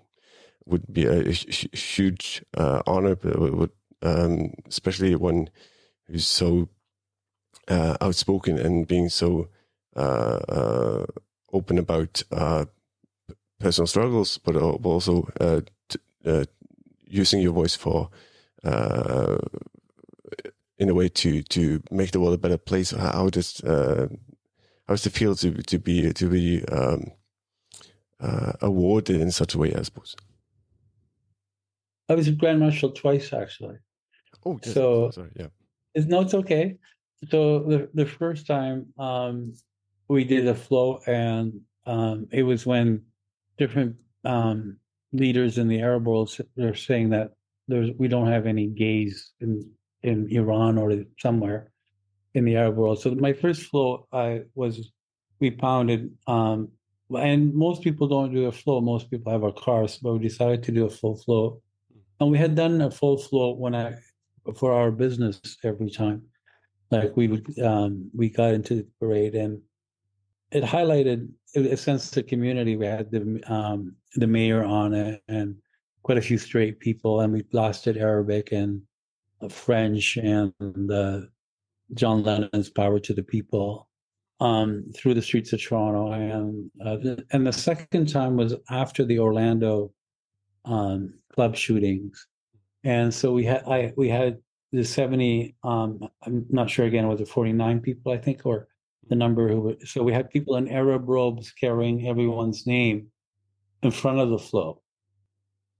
would 0.65 0.91
be 0.91 1.05
a, 1.05 1.31
huge 1.31 2.43
uh, 2.57 2.81
honor, 2.87 3.15
but 3.15 3.39
would, 3.39 3.71
um, 4.01 4.53
especially 4.67 5.15
one 5.15 5.49
who's 6.07 6.25
so 6.27 6.69
uh, 7.67 7.97
outspoken 8.01 8.57
and 8.57 8.87
being 8.87 9.09
so 9.09 9.47
uh, 9.95 10.39
uh, 10.49 11.05
open 11.53 11.77
about 11.77 12.23
uh, 12.31 12.65
personal 13.59 13.87
struggles, 13.87 14.37
but 14.39 14.55
also 14.55 15.27
using 17.07 17.41
your 17.41 17.53
voice 17.53 17.75
for 17.75 18.09
in 20.77 20.89
a 20.89 20.93
way 20.93 21.09
to 21.09 21.43
to 21.43 21.81
make 21.91 22.11
the 22.11 22.19
world 22.19 22.33
a 22.33 22.37
better 22.37 22.57
place. 22.57 22.91
How 22.91 23.29
does 23.29 23.61
uh, 23.63 24.07
does 24.89 25.05
it 25.05 25.13
feel 25.13 25.35
to 25.35 25.51
to 25.51 25.79
be 25.79 26.11
to 26.13 26.29
be 26.29 26.63
um, 26.65 27.11
uh, 28.19 28.53
awarded 28.61 29.21
in 29.21 29.31
such 29.31 29.55
a 29.55 29.57
way? 29.57 29.73
I 29.73 29.81
suppose. 29.83 30.15
I 32.09 32.15
was 32.15 32.27
a 32.27 32.31
grand 32.31 32.59
marshal 32.59 32.91
twice, 32.91 33.33
actually. 33.33 33.77
Oh, 34.45 34.59
yes, 34.63 34.73
so 34.73 35.11
sorry, 35.11 35.29
yeah. 35.35 35.47
It's, 35.93 36.07
no, 36.07 36.21
it's 36.21 36.33
okay. 36.33 36.77
So 37.29 37.59
the 37.59 37.89
the 37.93 38.05
first 38.05 38.47
time 38.47 38.87
um, 38.97 39.53
we 40.07 40.23
did 40.23 40.47
a 40.47 40.55
flow, 40.55 40.99
and 41.05 41.61
um, 41.85 42.27
it 42.31 42.43
was 42.43 42.65
when 42.65 43.03
different 43.57 43.95
um, 44.25 44.77
leaders 45.11 45.57
in 45.57 45.67
the 45.67 45.81
Arab 45.81 46.07
world 46.07 46.35
are 46.59 46.75
saying 46.75 47.09
that 47.09 47.31
there's 47.67 47.91
we 47.97 48.07
don't 48.07 48.27
have 48.27 48.47
any 48.47 48.67
gays 48.67 49.33
in 49.39 49.69
in 50.01 50.27
Iran 50.31 50.77
or 50.77 51.03
somewhere 51.19 51.71
in 52.33 52.45
the 52.45 52.55
Arab 52.55 52.75
world. 52.75 53.01
So 53.01 53.15
my 53.15 53.33
first 53.33 53.63
flow 53.63 54.07
I 54.11 54.41
was 54.55 54.91
we 55.39 55.51
pounded 55.51 56.11
um, 56.27 56.69
and 57.17 57.53
most 57.53 57.81
people 57.81 58.07
don't 58.07 58.33
do 58.33 58.45
a 58.45 58.51
flow. 58.51 58.81
Most 58.81 59.09
people 59.09 59.31
have 59.31 59.43
a 59.43 59.51
cars, 59.51 59.97
but 59.97 60.13
we 60.13 60.19
decided 60.19 60.61
to 60.63 60.71
do 60.71 60.85
a 60.85 60.89
full 60.89 61.15
flow. 61.15 61.61
And 62.19 62.29
we 62.31 62.37
had 62.37 62.55
done 62.55 62.81
a 62.81 62.91
full 62.91 63.17
flow 63.17 63.53
when 63.53 63.73
I 63.73 63.95
for 64.55 64.73
our 64.73 64.91
business 64.91 65.39
every 65.63 65.89
time. 65.89 66.21
Like 66.91 67.15
we 67.15 67.27
would 67.27 67.59
um, 67.59 68.09
we 68.15 68.29
got 68.29 68.53
into 68.53 68.75
the 68.75 68.87
parade 68.99 69.35
and 69.35 69.61
it 70.51 70.63
highlighted 70.63 71.29
a 71.55 71.77
sense 71.77 72.15
of 72.17 72.27
community. 72.27 72.75
We 72.75 72.87
had 72.87 73.11
the 73.11 73.41
um, 73.47 73.95
the 74.15 74.27
mayor 74.27 74.63
on 74.63 74.93
it 74.93 75.21
and 75.27 75.55
quite 76.03 76.17
a 76.17 76.21
few 76.21 76.37
straight 76.37 76.79
people, 76.79 77.21
and 77.21 77.31
we 77.31 77.43
blasted 77.43 77.97
Arabic 77.97 78.51
and 78.51 78.81
French 79.49 80.17
and 80.17 80.91
uh, 80.91 81.21
John 81.93 82.23
Lennon's 82.23 82.69
"Power 82.69 82.99
to 82.99 83.13
the 83.13 83.23
People" 83.23 83.87
um, 84.39 84.85
through 84.95 85.13
the 85.13 85.21
streets 85.21 85.53
of 85.53 85.61
Toronto. 85.61 86.11
And 86.11 86.71
uh, 86.85 87.21
and 87.31 87.45
the 87.45 87.53
second 87.53 88.09
time 88.09 88.37
was 88.37 88.55
after 88.69 89.05
the 89.05 89.19
Orlando 89.19 89.91
um, 90.65 91.13
club 91.33 91.55
shootings, 91.55 92.27
and 92.83 93.13
so 93.13 93.33
we 93.33 93.45
had 93.45 93.63
I 93.67 93.93
we 93.97 94.09
had 94.09 94.37
the 94.71 94.83
seventy. 94.83 95.55
Um, 95.63 95.99
I'm 96.23 96.45
not 96.49 96.69
sure 96.69 96.85
again 96.85 97.07
was 97.07 97.21
it 97.21 97.27
forty 97.27 97.53
nine 97.53 97.79
people 97.79 98.11
I 98.11 98.17
think 98.17 98.45
or 98.45 98.67
the 99.09 99.15
number 99.15 99.49
who 99.49 99.61
were, 99.61 99.75
so 99.85 100.03
we 100.03 100.13
had 100.13 100.29
people 100.29 100.55
in 100.57 100.69
Arab 100.69 101.09
robes 101.09 101.51
carrying 101.51 102.07
everyone's 102.07 102.67
name 102.67 103.07
in 103.81 103.91
front 103.91 104.19
of 104.19 104.29
the 104.29 104.37
flow. 104.37 104.81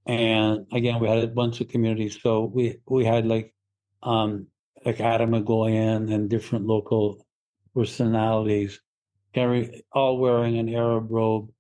And 0.08 0.66
again, 0.74 1.00
we 1.00 1.08
had 1.08 1.24
a 1.24 1.28
bunch 1.28 1.62
of 1.62 1.68
communities. 1.68 2.20
So 2.22 2.46
we 2.46 2.78
we 2.88 3.06
had 3.06 3.28
like 3.28 3.54
um 4.02 4.48
like 4.86 5.00
Atom 5.00 5.32
Egoyan 5.32 6.14
and 6.14 6.30
different 6.30 6.66
local 6.66 7.26
personalities 7.76 8.80
carry 9.34 9.84
all 9.92 10.18
wearing 10.18 10.58
an 10.58 10.74
Arab 10.74 11.12
robe, 11.12 11.52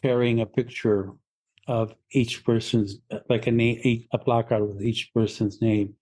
carrying 0.00 0.40
a 0.40 0.46
picture 0.46 1.12
of 1.68 1.94
each 2.10 2.44
person's 2.44 2.98
like 3.28 3.46
a 3.46 3.50
name 3.52 4.04
a 4.12 4.18
placard 4.18 4.64
with 4.64 4.82
each 4.82 5.12
person's 5.14 5.60
name 5.62 5.94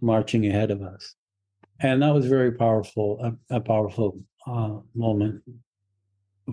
marching 0.00 0.46
ahead 0.46 0.70
of 0.70 0.82
us. 0.82 1.14
And 1.80 2.02
that 2.02 2.14
was 2.14 2.26
very 2.26 2.52
powerful, 2.52 3.18
a, 3.22 3.56
a 3.56 3.60
powerful 3.60 4.20
uh, 4.46 4.78
moment 4.94 5.42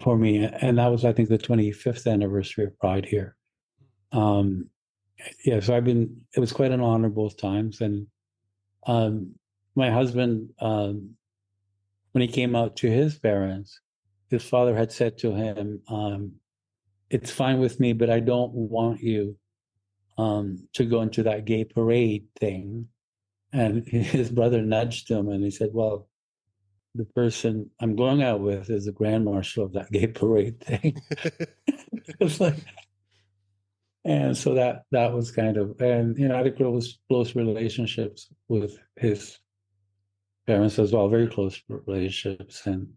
for 0.02 0.18
me, 0.18 0.44
and 0.44 0.78
that 0.78 0.88
was 0.88 1.06
I 1.06 1.14
think 1.14 1.30
the 1.30 1.38
25th 1.38 2.12
anniversary 2.12 2.66
of 2.66 2.80
Pride 2.80 3.06
here. 3.06 3.36
Um, 4.12 4.70
yeah, 5.46 5.60
so 5.60 5.76
I've 5.76 5.86
been. 5.86 6.22
It 6.36 6.40
was 6.40 6.52
quite 6.52 6.72
an 6.72 6.82
honor 6.82 7.10
both 7.10 7.38
times, 7.38 7.82
and 7.82 8.08
um, 8.88 9.36
my 9.76 9.90
husband, 9.90 10.50
um, 10.60 11.16
when 12.12 12.22
he 12.22 12.28
came 12.28 12.56
out 12.56 12.78
to 12.78 12.90
his 12.90 13.18
parents, 13.18 13.80
his 14.30 14.44
father 14.44 14.76
had 14.76 14.92
said 14.92 15.18
to 15.20 15.34
him, 15.34 15.82
um, 15.88 16.34
"It's 17.10 17.32
fine 17.32 17.60
with 17.60 17.80
me, 17.80 17.94
but 17.94 18.10
I 18.10 18.20
don't 18.20 18.54
want 18.54 19.02
you 19.02 19.38
um, 20.18 20.68
to 20.74 20.86
go 20.86 21.02
into 21.02 21.24
that 21.24 21.46
gay 21.46 21.66
parade 21.66 22.28
thing." 22.40 22.88
And 23.52 23.88
his 23.88 24.32
brother 24.32 24.62
nudged 24.62 25.10
him, 25.10 25.30
and 25.30 25.44
he 25.44 25.52
said, 25.52 25.70
"Well." 25.74 26.08
the 26.96 27.06
person 27.06 27.70
I'm 27.80 27.96
going 27.96 28.22
out 28.22 28.40
with 28.42 28.70
is 28.70 28.86
the 28.86 28.92
grand 28.92 29.26
marshal 29.26 29.66
of 29.66 29.74
that 29.74 29.92
gay 29.92 30.08
parade 30.22 30.60
thing. 30.62 31.02
it's 32.20 32.40
like, 32.40 32.56
and 34.06 34.38
so 34.38 34.54
that 34.56 34.84
that 34.92 35.14
was 35.14 35.32
kind 35.32 35.58
of, 35.58 35.80
and 35.82 36.18
you 36.18 36.28
know, 36.28 36.36
I 36.36 36.44
had 36.44 36.58
close 36.58 37.00
close 37.08 37.36
relationships 37.36 38.30
with 38.48 38.78
his 38.96 39.40
parents 40.46 40.80
as 40.80 40.92
well, 40.94 41.10
very 41.10 41.28
close 41.28 41.62
relationships, 41.68 42.66
and 42.66 42.88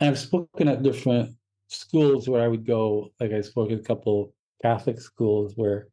I've 0.00 0.18
spoken 0.18 0.68
at 0.68 0.82
different 0.82 1.34
schools 1.68 2.28
where 2.28 2.42
I 2.42 2.48
would 2.48 2.66
go. 2.66 3.12
Like 3.20 3.32
I 3.32 3.40
spoke 3.42 3.70
at 3.70 3.80
a 3.80 3.82
couple 3.82 4.34
Catholic 4.62 5.00
schools 5.00 5.54
where 5.56 5.88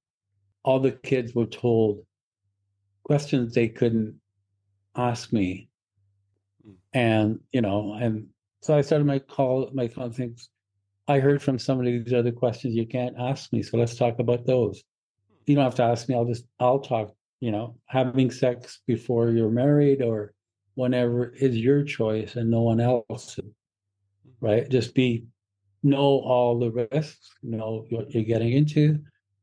all 0.64 0.80
the 0.80 0.92
kids 0.92 1.34
were 1.34 1.46
told 1.46 2.06
questions 3.04 3.54
they 3.54 3.70
couldn't 3.70 4.20
ask 4.98 5.32
me 5.32 5.70
mm. 6.68 6.74
and 6.92 7.40
you 7.54 7.62
know 7.62 7.94
and 7.94 8.28
so 8.62 8.76
i 8.76 8.82
started 8.82 9.06
my 9.06 9.20
call 9.20 9.70
my 9.74 9.88
things 9.88 10.50
I 11.08 11.20
heard 11.20 11.42
from 11.42 11.58
somebody 11.58 12.00
these 12.00 12.14
are 12.14 12.22
the 12.22 12.32
questions 12.32 12.76
you 12.76 12.86
can't 12.86 13.16
ask 13.18 13.54
me, 13.54 13.64
so 13.64 13.78
let's 13.78 13.96
talk 13.96 14.20
about 14.20 14.46
those. 14.46 14.84
Hmm. 15.30 15.36
You 15.46 15.56
don't 15.56 15.64
have 15.64 15.76
to 15.76 15.84
ask 15.84 16.10
me. 16.10 16.16
I'll 16.16 16.26
just 16.26 16.46
I'll 16.60 16.80
talk. 16.80 17.14
You 17.40 17.52
know, 17.52 17.78
having 17.86 18.32
sex 18.32 18.80
before 18.88 19.30
you're 19.30 19.52
married 19.52 20.02
or 20.02 20.34
whenever 20.78 21.34
is 21.34 21.58
your 21.58 21.84
choice 21.84 22.36
and 22.36 22.52
no 22.52 22.62
one 22.62 22.80
else. 22.80 23.40
Right? 24.40 24.70
Just 24.70 24.94
be 24.94 25.26
know 25.82 26.22
all 26.24 26.60
the 26.60 26.88
risks. 26.92 27.32
Know 27.42 27.86
what 27.90 28.12
you're 28.12 28.24
getting 28.24 28.54
into. 28.54 29.00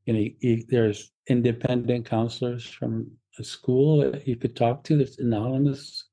You 0.06 0.12
know, 0.12 0.28
you, 0.38 0.64
there's 0.68 1.10
independent 1.28 2.06
counselors 2.06 2.64
from 2.64 3.10
a 3.38 3.44
school 3.44 4.12
that 4.12 4.28
you 4.28 4.36
could 4.36 4.54
talk 4.54 4.84
to. 4.84 4.96
That's 4.96 5.18
anonymous. 5.18 6.04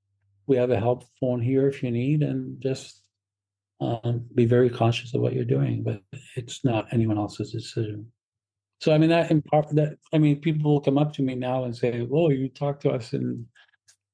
We 0.47 0.57
have 0.57 0.71
a 0.71 0.79
help 0.79 1.03
phone 1.19 1.39
here 1.39 1.67
if 1.67 1.83
you 1.83 1.91
need, 1.91 2.23
and 2.23 2.59
just 2.59 3.03
um, 3.79 4.25
be 4.33 4.45
very 4.45 4.71
conscious 4.71 5.13
of 5.13 5.21
what 5.21 5.33
you're 5.33 5.45
doing, 5.45 5.83
but 5.83 6.01
it's 6.35 6.65
not 6.65 6.87
anyone 6.91 7.19
else's 7.19 7.51
decision. 7.51 8.11
So 8.79 8.91
I 8.91 8.97
mean 8.97 9.11
that 9.11 9.29
in 9.29 9.43
part 9.43 9.67
that 9.75 9.97
I 10.11 10.17
mean 10.17 10.41
people 10.41 10.73
will 10.73 10.81
come 10.81 10.97
up 10.97 11.13
to 11.13 11.21
me 11.21 11.35
now 11.35 11.65
and 11.65 11.75
say, 11.75 12.01
"Whoa, 12.01 12.29
you 12.29 12.49
talked 12.49 12.81
to 12.81 12.89
us 12.89 13.13
in 13.13 13.45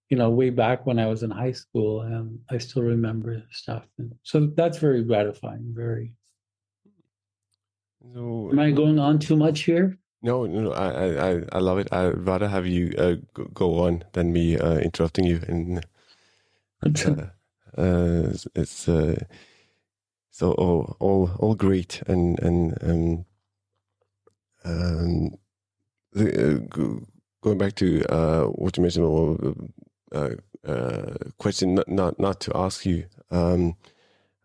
you 0.10 0.18
know 0.18 0.30
way 0.30 0.50
back 0.50 0.86
when 0.86 1.00
I 1.00 1.08
was 1.08 1.24
in 1.24 1.32
high 1.32 1.52
school, 1.52 2.02
and 2.02 2.40
I 2.50 2.58
still 2.58 2.84
remember 2.84 3.44
stuff." 3.52 3.86
And 3.98 4.14
so 4.24 4.48
that's 4.56 4.78
very 4.78 5.04
gratifying. 5.04 5.74
Very. 5.76 6.14
So, 8.14 8.50
Am 8.52 8.60
I 8.60 8.72
going 8.72 9.00
on 9.00 9.20
too 9.20 9.36
much 9.36 9.62
here? 9.62 9.98
No, 10.22 10.46
no, 10.46 10.72
I, 10.72 11.32
I, 11.32 11.44
I 11.52 11.60
love 11.60 11.78
it. 11.78 11.90
I'd 11.92 12.26
rather 12.26 12.48
have 12.48 12.66
you 12.66 12.94
uh, 12.98 13.16
go 13.54 13.80
on 13.86 14.04
than 14.14 14.34
me 14.34 14.58
uh, 14.58 14.78
interrupting 14.78 15.26
you. 15.26 15.42
And 15.48 15.86
uh, 16.86 17.28
uh, 17.78 18.34
it's 18.56 18.88
uh, 18.88 19.24
so 20.32 20.52
all 20.54 20.96
all 21.00 21.32
all 21.40 21.56
great 21.56 22.02
and 22.08 22.40
and 22.40 22.78
um, 22.82 23.26
um 24.66 25.32
the, 26.14 26.56
uh, 26.56 27.00
going 27.42 27.58
back 27.58 27.76
to 27.76 28.04
uh, 28.06 28.46
what 28.46 28.78
you 28.78 28.82
mentioned 28.82 29.06
uh, 29.06 29.50
uh, 29.50 29.54
question 31.38 31.76
not, 31.76 31.88
not 31.88 32.20
not 32.20 32.40
to 32.42 32.52
ask 32.56 32.86
you 32.86 33.06
um, 33.32 33.76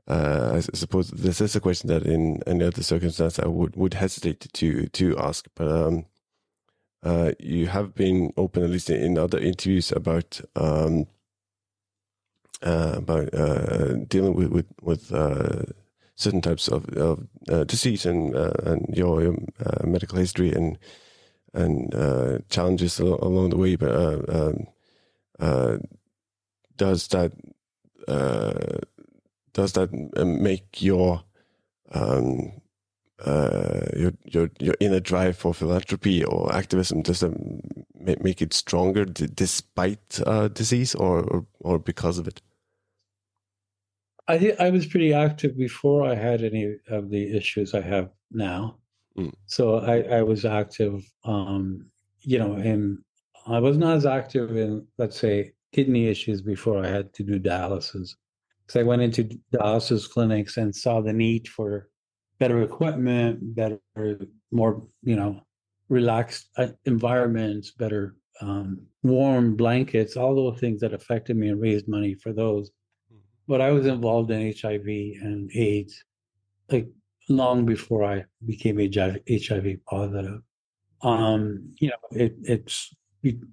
uh, 0.09 0.53
I 0.57 0.61
suppose 0.61 1.11
this 1.11 1.41
is 1.41 1.55
a 1.57 1.61
question 1.61 1.89
that 1.89 2.03
in 2.05 2.43
any 2.47 2.65
other 2.65 2.83
circumstance 2.83 3.39
I 3.39 3.47
would 3.47 3.77
would 3.77 3.95
hesitate 3.95 4.47
to 4.53 4.87
to 4.89 5.19
ask 5.19 5.47
but 5.55 5.69
um, 5.69 6.07
uh, 7.03 7.33
you 7.39 7.67
have 7.67 7.95
been 7.95 8.33
open 8.37 8.63
at 8.65 8.71
least 8.71 8.91
in 8.91 9.19
other 9.19 9.39
interviews 9.39 9.93
about 9.93 10.41
um, 10.57 11.07
uh, 12.63 12.95
about 12.97 13.35
uh, 13.35 13.95
dealing 14.09 14.35
with 14.35 14.51
with, 14.51 14.67
with 14.81 15.13
uh, 15.13 15.63
certain 16.17 16.41
types 16.41 16.69
of, 16.69 16.89
of 16.91 17.27
uh, 17.49 17.65
disease 17.65 18.07
and 18.07 18.35
uh, 18.37 18.53
and 18.65 18.87
your, 18.97 19.23
your 19.23 19.37
uh, 19.65 19.87
medical 19.87 20.19
history 20.19 20.53
and 20.53 20.79
and 21.55 21.95
uh, 21.95 22.39
challenges 22.49 22.99
along 22.99 23.51
the 23.51 23.57
way. 23.59 23.77
But 23.77 23.91
uh, 23.91 24.21
um, 24.29 24.67
uh, 24.67 24.71
does 26.77 27.09
that 27.09 27.33
does 29.53 29.73
that 29.73 29.93
make 29.93 30.83
your 30.83 31.23
um, 31.93 32.53
your 33.97 34.13
your 34.25 34.51
your 34.59 34.75
inner 34.81 35.01
drive 35.01 35.37
for 35.37 35.55
philanthropy 35.55 36.25
or 36.25 36.55
activism 36.55 37.03
does 37.03 37.21
that 37.21 37.35
make 38.23 38.43
it 38.43 38.53
stronger 38.53 39.05
despite 39.05 40.21
disease 40.55 40.95
or, 40.95 41.23
or 41.25 41.47
or 41.61 41.79
because 41.79 42.19
of 42.19 42.27
it? 42.27 42.41
I 44.29 44.39
think 44.39 44.61
I 44.61 44.71
was 44.71 44.87
pretty 44.87 45.13
active 45.13 45.57
before 45.57 46.07
I 46.07 46.15
had 46.15 46.45
any 46.45 46.77
of 46.89 47.11
the 47.11 47.37
issues 47.37 47.75
I 47.75 47.81
have 47.81 48.11
now. 48.31 48.77
Mm. 49.19 49.33
So 49.47 49.79
I, 49.79 50.03
I 50.19 50.23
was 50.23 50.45
active, 50.45 51.05
um, 51.25 51.87
you 52.21 52.39
know, 52.39 52.55
and 52.55 52.99
I 53.47 53.59
was 53.59 53.77
not 53.77 53.97
as 53.97 54.07
active 54.07 54.57
in, 54.57 54.87
let's 54.99 55.19
say, 55.19 55.53
kidney 55.73 56.07
issues 56.07 56.43
before 56.43 56.85
I 56.85 56.89
had 56.89 57.13
to 57.15 57.23
do 57.23 57.41
dialysis. 57.41 58.15
So 58.69 58.81
I 58.81 58.85
went 58.85 59.03
into 59.03 59.39
dialysis 59.53 60.09
clinics 60.09 60.57
and 60.57 60.75
saw 60.75 61.01
the 61.01 61.13
need 61.13 61.49
for 61.49 61.89
better 62.39 62.63
equipment, 62.63 63.55
better, 63.55 63.81
more, 64.51 64.87
you 65.03 65.17
know, 65.17 65.41
relaxed 65.89 66.49
uh, 66.57 66.69
environments, 66.85 67.73
better 67.73 68.17
um, 68.41 68.81
warm 69.03 69.57
blankets, 69.57 70.17
all 70.17 70.35
those 70.35 70.61
things 70.61 70.81
that 70.81 70.95
affected 70.95 71.37
me 71.37 71.49
and 71.49 71.61
raised 71.61 71.89
money 71.89 72.15
for 72.15 72.33
those 72.33 72.71
but 73.49 73.61
I 73.61 73.71
was 73.71 73.87
involved 73.87 74.31
in 74.31 74.55
HIV 74.59 74.87
and 74.87 75.51
AIDS 75.55 76.05
like 76.71 76.89
long 77.29 77.67
before 77.67 78.05
I 78.05 78.25
became 78.47 78.79
HIV, 78.79 79.19
HIV 79.29 79.85
positive. 79.87 80.41
Um, 81.03 81.75
you 81.79 81.89
know, 81.89 82.19
it, 82.19 82.35
it's 82.43 82.95
you, 83.23 83.49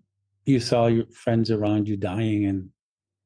you 0.45 0.59
saw 0.59 0.87
your 0.87 1.05
friends 1.07 1.51
around 1.51 1.87
you 1.87 1.97
dying, 1.97 2.45
and 2.45 2.69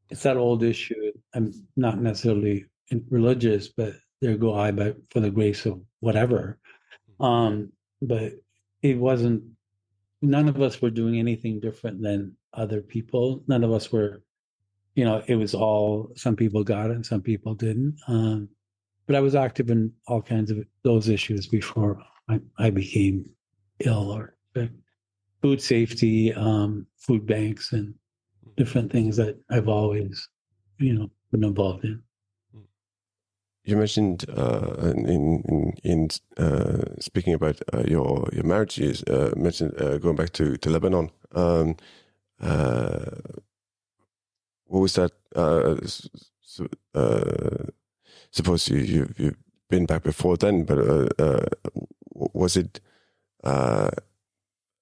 it's 0.09 0.23
that 0.23 0.37
old 0.37 0.63
issue. 0.63 1.11
I'm 1.33 1.51
not 1.75 1.99
necessarily 1.99 2.65
religious, 3.09 3.69
but 3.69 3.93
there 4.21 4.37
go 4.37 4.55
I, 4.55 4.71
but 4.71 4.97
for 5.09 5.19
the 5.19 5.31
grace 5.31 5.65
of 5.65 5.81
whatever. 5.99 6.59
Um, 7.19 7.71
but 8.01 8.33
it 8.81 8.97
wasn't. 8.97 9.43
None 10.21 10.47
of 10.47 10.61
us 10.61 10.81
were 10.81 10.89
doing 10.89 11.19
anything 11.19 11.59
different 11.59 12.01
than 12.01 12.37
other 12.53 12.81
people. 12.81 13.43
None 13.47 13.63
of 13.63 13.71
us 13.71 13.91
were 13.91 14.23
you 14.95 15.05
know, 15.05 15.23
it 15.27 15.35
was 15.35 15.55
all 15.55 16.11
some 16.15 16.35
people 16.35 16.63
got 16.63 16.89
it 16.89 16.95
and 16.95 17.05
some 17.05 17.21
people 17.21 17.55
didn't. 17.55 17.97
Um, 18.07 18.49
but 19.07 19.15
I 19.15 19.19
was 19.19 19.35
active 19.35 19.69
in 19.69 19.91
all 20.07 20.21
kinds 20.21 20.51
of 20.51 20.59
those 20.83 21.09
issues 21.09 21.47
before 21.47 21.99
I, 22.29 22.39
I 22.57 22.69
became 22.69 23.29
ill 23.79 24.11
or 24.11 24.35
food 25.43 25.61
safety, 25.61 26.33
um, 26.33 26.87
food 26.95 27.27
banks, 27.27 27.73
and 27.73 27.93
different 28.55 28.89
things 28.89 29.17
that 29.17 29.37
I've 29.51 29.67
always, 29.67 30.29
you 30.79 30.93
know, 30.93 31.11
been 31.31 31.43
involved 31.43 31.83
in. 31.83 32.01
You 33.65 33.75
mentioned 33.75 34.25
uh, 34.29 34.93
in 35.05 35.43
in, 35.49 35.73
in 35.83 36.09
uh, 36.37 36.83
speaking 36.99 37.33
about 37.33 37.61
uh, 37.73 37.83
your 37.85 38.29
your 38.31 38.45
marriage, 38.45 38.79
uh, 39.09 39.31
mentioned 39.35 39.73
uh, 39.81 39.97
going 39.97 40.15
back 40.15 40.31
to 40.33 40.55
to 40.57 40.69
Lebanon. 40.69 41.11
Um, 41.33 41.75
uh, 42.39 43.11
what 44.65 44.79
was 44.79 44.93
that? 44.93 45.11
Uh, 45.35 45.75
uh, 46.95 47.65
suppose 48.31 48.69
you, 48.69 48.79
you 48.79 49.13
you've 49.17 49.37
been 49.69 49.85
back 49.85 50.03
before 50.03 50.37
then, 50.37 50.63
but 50.63 50.77
uh, 50.77 51.09
uh 51.19 51.45
was 52.13 52.55
it? 52.55 52.79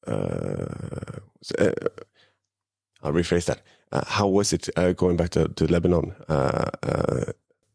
Uh, 0.07 1.19
uh, 1.59 1.71
I'll 3.03 3.13
rephrase 3.13 3.45
that. 3.45 3.61
how 4.07 4.27
was 4.27 4.53
it 4.53 4.69
going 4.95 5.17
back 5.17 5.29
to, 5.31 5.47
to 5.47 5.67
Lebanon 5.67 6.15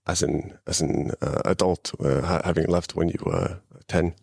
as 0.06 0.22
an 0.22 0.58
as 0.66 0.80
an 0.80 1.10
adult, 1.44 1.92
having 2.44 2.66
left 2.66 2.94
when 2.94 3.08
you 3.08 3.18
were 3.24 3.58
ten? 3.88 4.14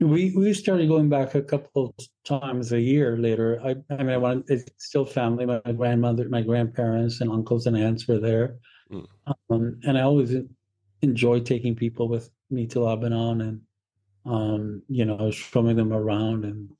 We 0.00 0.34
we 0.36 0.52
started 0.52 0.88
going 0.88 1.08
back 1.08 1.34
a 1.34 1.42
couple 1.42 1.94
times 2.24 2.72
a 2.72 2.80
year 2.80 3.16
later. 3.16 3.60
I 3.64 3.76
I 3.90 3.98
mean 3.98 4.10
I 4.10 4.18
wanted 4.18 4.50
it's 4.50 4.84
still 4.84 5.06
family. 5.06 5.46
My 5.46 5.60
grandmother, 5.72 6.28
my 6.28 6.42
grandparents, 6.42 7.20
and 7.20 7.30
uncles 7.30 7.66
and 7.66 7.76
aunts 7.76 8.06
were 8.06 8.18
there, 8.18 8.56
mm. 8.90 9.06
um, 9.48 9.80
and 9.84 9.96
I 9.96 10.02
always 10.02 10.34
enjoy 11.00 11.40
taking 11.40 11.74
people 11.74 12.08
with 12.08 12.30
me 12.50 12.66
to 12.66 12.80
Lebanon 12.80 13.40
and 13.40 13.60
um, 14.26 14.82
you 14.88 15.04
know 15.04 15.30
showing 15.30 15.76
them 15.76 15.92
around 15.92 16.44
and 16.44 16.70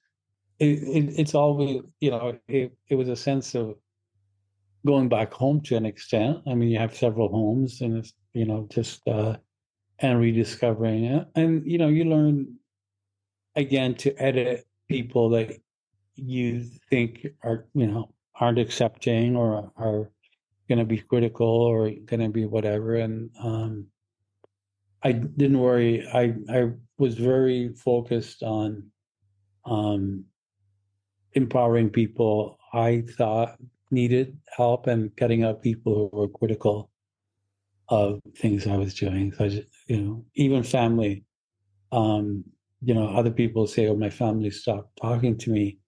it, 0.58 0.82
it, 0.82 1.18
it's 1.18 1.34
always 1.34 1.82
you 2.00 2.10
know 2.10 2.38
it, 2.48 2.72
it 2.88 2.94
was 2.94 3.08
a 3.08 3.16
sense 3.16 3.54
of 3.54 3.76
going 4.86 5.08
back 5.08 5.32
home 5.32 5.60
to 5.62 5.76
an 5.76 5.86
extent. 5.86 6.38
I 6.46 6.54
mean 6.54 6.68
you 6.68 6.78
have 6.78 6.96
several 6.96 7.28
homes 7.28 7.80
and 7.80 7.98
it's 7.98 8.12
you 8.32 8.44
know 8.44 8.66
just 8.70 9.06
uh, 9.08 9.36
and 9.98 10.20
rediscovering 10.20 11.04
it 11.04 11.28
and 11.34 11.62
you 11.70 11.78
know 11.78 11.88
you 11.88 12.04
learn 12.04 12.54
again 13.56 13.94
to 13.94 14.14
edit 14.20 14.66
people 14.88 15.30
that 15.30 15.56
you 16.16 16.64
think 16.90 17.26
are 17.42 17.66
you 17.74 17.86
know 17.86 18.12
aren't 18.40 18.58
accepting 18.58 19.36
or 19.36 19.70
are 19.76 20.10
going 20.68 20.78
to 20.78 20.84
be 20.84 20.98
critical 20.98 21.46
or 21.46 21.90
going 22.06 22.20
to 22.20 22.28
be 22.28 22.44
whatever 22.44 22.96
and 22.96 23.30
um, 23.42 23.86
i 25.04 25.12
didn't 25.12 25.58
worry 25.58 26.06
i 26.12 26.34
i 26.50 26.70
was 26.98 27.14
very 27.14 27.70
focused 27.74 28.42
on 28.42 28.84
um, 29.66 30.24
empowering 31.32 31.90
people 31.90 32.58
i 32.72 33.02
thought 33.16 33.56
needed 33.90 34.36
help 34.56 34.86
and 34.86 35.14
cutting 35.16 35.44
out 35.44 35.62
people 35.62 36.10
who 36.12 36.18
were 36.18 36.28
critical 36.28 36.90
of 37.88 38.20
things 38.38 38.66
i 38.66 38.76
was 38.76 38.94
doing 38.94 39.32
so 39.32 39.44
I 39.44 39.48
just, 39.48 39.68
you 39.88 40.00
know 40.00 40.24
even 40.34 40.62
family 40.62 41.24
um, 41.92 42.44
you 42.82 42.94
know, 42.94 43.08
other 43.08 43.30
people 43.30 43.66
say, 43.66 43.86
"Oh, 43.88 43.96
my 43.96 44.10
family 44.10 44.50
stopped 44.50 44.96
talking 45.00 45.38
to 45.38 45.50
me." 45.50 45.78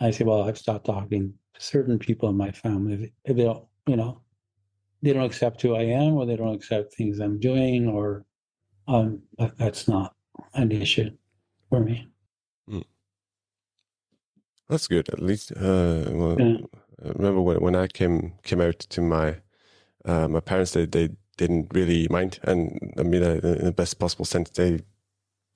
I 0.00 0.10
say, 0.10 0.24
"Well, 0.24 0.42
I've 0.42 0.58
stopped 0.58 0.86
talking 0.86 1.34
to 1.54 1.60
certain 1.62 1.98
people 1.98 2.28
in 2.28 2.36
my 2.36 2.52
family. 2.52 3.12
If 3.24 3.36
they 3.36 3.44
don't, 3.44 3.66
you 3.86 3.96
know, 3.96 4.22
they 5.02 5.12
don't 5.12 5.24
accept 5.24 5.62
who 5.62 5.74
I 5.74 5.84
am, 5.84 6.14
or 6.14 6.26
they 6.26 6.36
don't 6.36 6.54
accept 6.54 6.94
things 6.94 7.20
I'm 7.20 7.40
doing, 7.40 7.88
or 7.88 8.24
um, 8.86 9.22
that's 9.58 9.88
not 9.88 10.14
an 10.54 10.72
issue 10.72 11.10
for 11.68 11.80
me. 11.80 12.08
Mm. 12.68 12.84
That's 14.68 14.88
good. 14.88 15.08
At 15.08 15.22
least, 15.22 15.52
uh, 15.52 16.04
well, 16.10 16.36
yeah. 16.38 16.56
I 17.04 17.08
remember 17.08 17.40
when 17.40 17.60
when 17.60 17.76
I 17.76 17.86
came 17.86 18.34
came 18.42 18.60
out 18.60 18.78
to 18.78 19.00
my 19.00 19.36
uh, 20.04 20.28
my 20.28 20.40
parents, 20.40 20.72
they 20.72 20.86
they 20.86 21.10
didn't 21.36 21.68
really 21.74 22.06
mind, 22.10 22.38
and 22.42 22.92
I 22.98 23.02
mean, 23.02 23.22
uh, 23.22 23.40
in 23.42 23.64
the 23.64 23.72
best 23.72 23.98
possible 23.98 24.24
sense, 24.24 24.50
they 24.50 24.80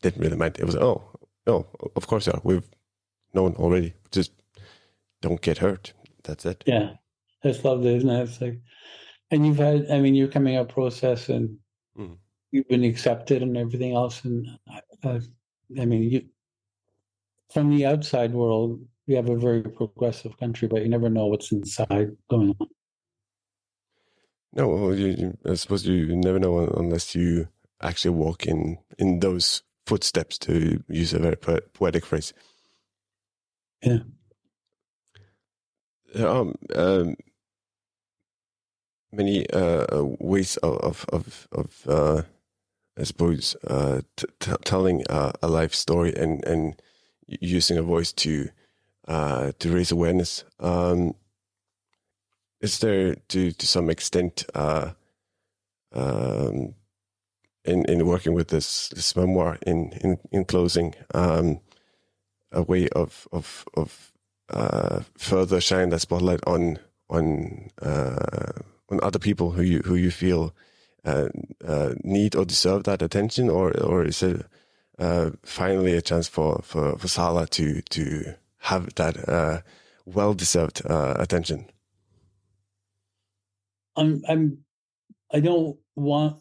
didn't 0.02 0.22
really 0.22 0.36
mind. 0.36 0.58
It 0.58 0.64
was 0.64 0.76
oh 0.76 1.02
oh, 1.46 1.66
of 1.96 2.06
course, 2.06 2.26
yeah, 2.26 2.38
we've 2.42 2.68
known 3.34 3.54
already. 3.54 3.94
Just 4.10 4.32
don't 5.20 5.40
get 5.40 5.58
hurt. 5.58 5.92
That's 6.24 6.44
it. 6.46 6.64
Yeah, 6.66 6.94
that's 7.42 7.64
lovely, 7.64 7.96
isn't 7.96 8.10
it? 8.10 8.22
It's 8.22 8.40
like, 8.40 8.60
and 9.30 9.46
you've 9.46 9.58
had, 9.58 9.90
I 9.90 10.00
mean, 10.00 10.14
you're 10.14 10.28
coming 10.28 10.56
out 10.56 10.68
process, 10.68 11.28
and. 11.28 11.58
You've 12.50 12.68
been 12.68 12.84
accepted 12.84 13.42
and 13.42 13.56
everything 13.56 13.94
else, 13.94 14.24
and 14.24 14.46
uh, 15.04 15.20
I 15.78 15.84
mean, 15.84 16.02
you 16.02 16.22
from 17.52 17.70
the 17.70 17.86
outside 17.86 18.32
world, 18.32 18.80
we 19.06 19.14
have 19.14 19.28
a 19.28 19.36
very 19.36 19.62
progressive 19.62 20.36
country, 20.38 20.68
but 20.68 20.82
you 20.82 20.88
never 20.88 21.08
know 21.08 21.26
what's 21.26 21.50
inside 21.52 22.16
going 22.28 22.54
on. 22.60 22.68
No, 24.52 24.68
well, 24.68 24.94
you, 24.94 25.08
you, 25.08 25.38
I 25.50 25.54
suppose 25.54 25.86
you 25.86 26.16
never 26.16 26.38
know 26.38 26.66
unless 26.76 27.14
you 27.14 27.48
actually 27.82 28.14
walk 28.14 28.46
in 28.46 28.78
in 28.98 29.20
those 29.20 29.62
footsteps, 29.86 30.38
to 30.38 30.82
use 30.88 31.14
a 31.14 31.18
very 31.18 31.36
poetic 31.36 32.04
phrase. 32.04 32.32
Yeah. 33.82 34.00
Um, 36.14 36.54
um, 36.74 37.16
many 39.12 39.48
uh, 39.50 40.04
ways 40.18 40.56
of 40.58 41.06
of 41.10 41.48
of 41.52 41.86
uh, 41.86 42.22
I 42.98 43.04
suppose 43.04 43.56
uh, 43.66 44.00
telling 44.64 45.04
a 45.08 45.48
life 45.48 45.74
story 45.74 46.14
and 46.16 46.44
and 46.44 46.80
using 47.28 47.78
a 47.78 47.82
voice 47.82 48.12
to 48.12 48.48
uh, 49.06 49.52
to 49.58 49.72
raise 49.72 49.92
awareness. 49.92 50.44
Um, 50.58 51.14
is 52.60 52.78
there, 52.80 53.14
to 53.28 53.52
to 53.52 53.66
some 53.66 53.88
extent, 53.90 54.44
uh, 54.54 54.90
um, 55.92 56.74
in 57.64 57.84
in 57.84 58.06
working 58.06 58.34
with 58.34 58.48
this 58.48 58.88
this 58.88 59.14
memoir, 59.14 59.58
in 59.66 59.92
in 60.02 60.18
in 60.32 60.44
closing, 60.44 60.94
um, 61.14 61.60
a 62.50 62.62
way 62.62 62.88
of 62.90 63.28
of 63.32 63.64
of 63.74 64.12
uh, 64.48 65.00
further 65.16 65.60
shining 65.60 65.90
that 65.90 66.00
spotlight 66.00 66.40
on 66.46 66.78
on 67.08 67.70
uh, 67.80 68.52
on 68.90 68.98
other 69.02 69.18
people 69.20 69.52
who 69.52 69.62
you 69.62 69.80
who 69.84 69.94
you 69.94 70.10
feel 70.10 70.44
uh, 70.44 70.46
uh, 70.46 70.67
need 72.04 72.36
or 72.36 72.44
deserve 72.44 72.84
that 72.84 73.02
attention, 73.02 73.50
or 73.50 73.72
or 73.80 74.04
is 74.04 74.22
it 74.22 74.46
finally 75.44 75.94
a 75.94 76.02
chance 76.02 76.28
for 76.28 76.60
for 76.64 76.98
for 76.98 77.08
Salah 77.08 77.46
to 77.48 77.82
to 77.82 78.34
have 78.60 78.94
that 78.96 79.28
uh, 79.28 79.60
well 80.06 80.34
deserved 80.34 80.82
uh, 80.88 81.14
attention? 81.18 81.66
I'm 83.96 84.22
I'm 84.28 84.58
I 85.32 85.40
don't 85.40 85.78
want. 85.96 86.38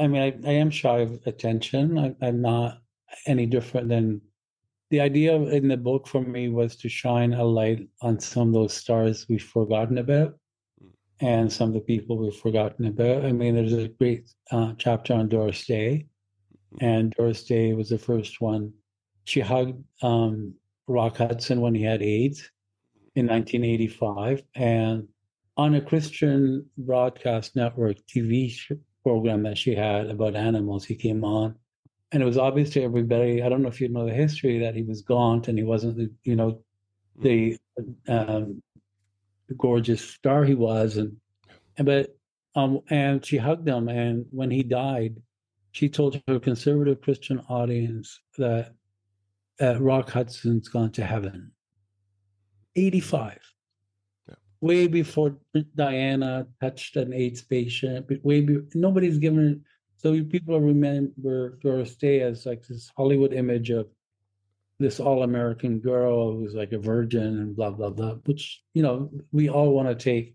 I 0.00 0.08
mean, 0.08 0.22
I, 0.22 0.48
I 0.48 0.52
am 0.54 0.70
shy 0.70 1.00
of 1.00 1.20
attention. 1.26 1.98
I, 1.98 2.14
I'm 2.26 2.42
not 2.42 2.78
any 3.26 3.46
different 3.46 3.88
than 3.88 4.20
the 4.90 5.00
idea 5.00 5.34
in 5.36 5.68
the 5.68 5.76
book 5.76 6.06
for 6.06 6.20
me 6.20 6.48
was 6.48 6.76
to 6.76 6.88
shine 6.88 7.34
a 7.34 7.44
light 7.44 7.88
on 8.02 8.20
some 8.20 8.48
of 8.48 8.54
those 8.54 8.74
stars 8.74 9.26
we've 9.28 9.42
forgotten 9.42 9.98
about. 9.98 10.38
And 11.20 11.52
some 11.52 11.68
of 11.68 11.74
the 11.74 11.80
people 11.80 12.18
we've 12.18 12.34
forgotten 12.34 12.86
about. 12.86 13.24
I 13.24 13.32
mean, 13.32 13.54
there's 13.54 13.72
a 13.72 13.88
great 13.88 14.30
uh, 14.50 14.72
chapter 14.78 15.14
on 15.14 15.28
Doris 15.28 15.66
Day, 15.66 16.06
hmm. 16.72 16.84
and 16.84 17.12
Doris 17.12 17.44
Day 17.44 17.72
was 17.72 17.88
the 17.90 17.98
first 17.98 18.40
one. 18.40 18.72
She 19.24 19.40
hugged 19.40 19.82
um, 20.02 20.54
Rock 20.86 21.16
Hudson 21.16 21.60
when 21.60 21.74
he 21.74 21.82
had 21.82 22.02
AIDS 22.02 22.50
in 23.14 23.26
1985. 23.26 24.42
And 24.54 25.08
on 25.56 25.74
a 25.74 25.80
Christian 25.80 26.66
broadcast 26.76 27.56
network 27.56 27.96
TV 28.06 28.54
program 29.02 29.42
that 29.44 29.58
she 29.58 29.74
had 29.74 30.08
about 30.08 30.36
animals, 30.36 30.84
he 30.84 30.94
came 30.94 31.24
on. 31.24 31.54
And 32.12 32.22
it 32.22 32.26
was 32.26 32.38
obvious 32.38 32.70
to 32.70 32.82
everybody, 32.82 33.42
I 33.42 33.48
don't 33.48 33.62
know 33.62 33.68
if 33.68 33.80
you 33.80 33.88
know 33.88 34.06
the 34.06 34.14
history, 34.14 34.58
that 34.60 34.74
he 34.74 34.82
was 34.82 35.02
gaunt 35.02 35.48
and 35.48 35.58
he 35.58 35.64
wasn't, 35.64 36.12
you 36.22 36.36
know, 36.36 36.62
the, 37.18 37.56
um, 37.78 37.86
the 38.08 38.62
gorgeous 39.58 40.08
star 40.08 40.44
he 40.44 40.54
was. 40.54 40.96
And, 40.96 41.16
and 41.76 41.86
but, 41.86 42.16
um, 42.54 42.80
and 42.90 43.24
she 43.24 43.36
hugged 43.36 43.68
him. 43.68 43.88
And 43.88 44.26
when 44.30 44.50
he 44.50 44.62
died, 44.62 45.16
she 45.72 45.88
told 45.88 46.20
her 46.28 46.38
conservative 46.38 47.00
Christian 47.00 47.40
audience 47.48 48.20
that 48.38 48.72
uh, 49.60 49.80
Rock 49.80 50.10
Hudson's 50.10 50.68
gone 50.68 50.92
to 50.92 51.04
heaven. 51.04 51.52
85. 52.76 53.38
Yeah. 54.28 54.34
Way 54.60 54.86
before 54.86 55.36
Diana 55.74 56.46
touched 56.60 56.96
an 56.96 57.12
AIDS 57.12 57.42
patient, 57.42 58.06
but 58.08 58.24
way 58.24 58.40
be, 58.40 58.58
nobody's 58.74 59.18
given 59.18 59.64
so 60.04 60.22
people 60.22 60.60
remember 60.60 61.58
Doris 61.62 61.96
Day 61.96 62.20
as 62.20 62.44
like 62.44 62.66
this 62.66 62.92
Hollywood 62.94 63.32
image 63.32 63.70
of 63.70 63.86
this 64.78 65.00
all-American 65.00 65.78
girl 65.78 66.32
who's 66.32 66.54
like 66.54 66.72
a 66.72 66.78
virgin 66.78 67.38
and 67.40 67.56
blah 67.56 67.70
blah 67.70 67.90
blah. 67.90 68.14
Which 68.26 68.62
you 68.74 68.82
know 68.82 69.10
we 69.32 69.48
all 69.48 69.72
want 69.72 69.88
to 69.88 69.94
take 69.94 70.34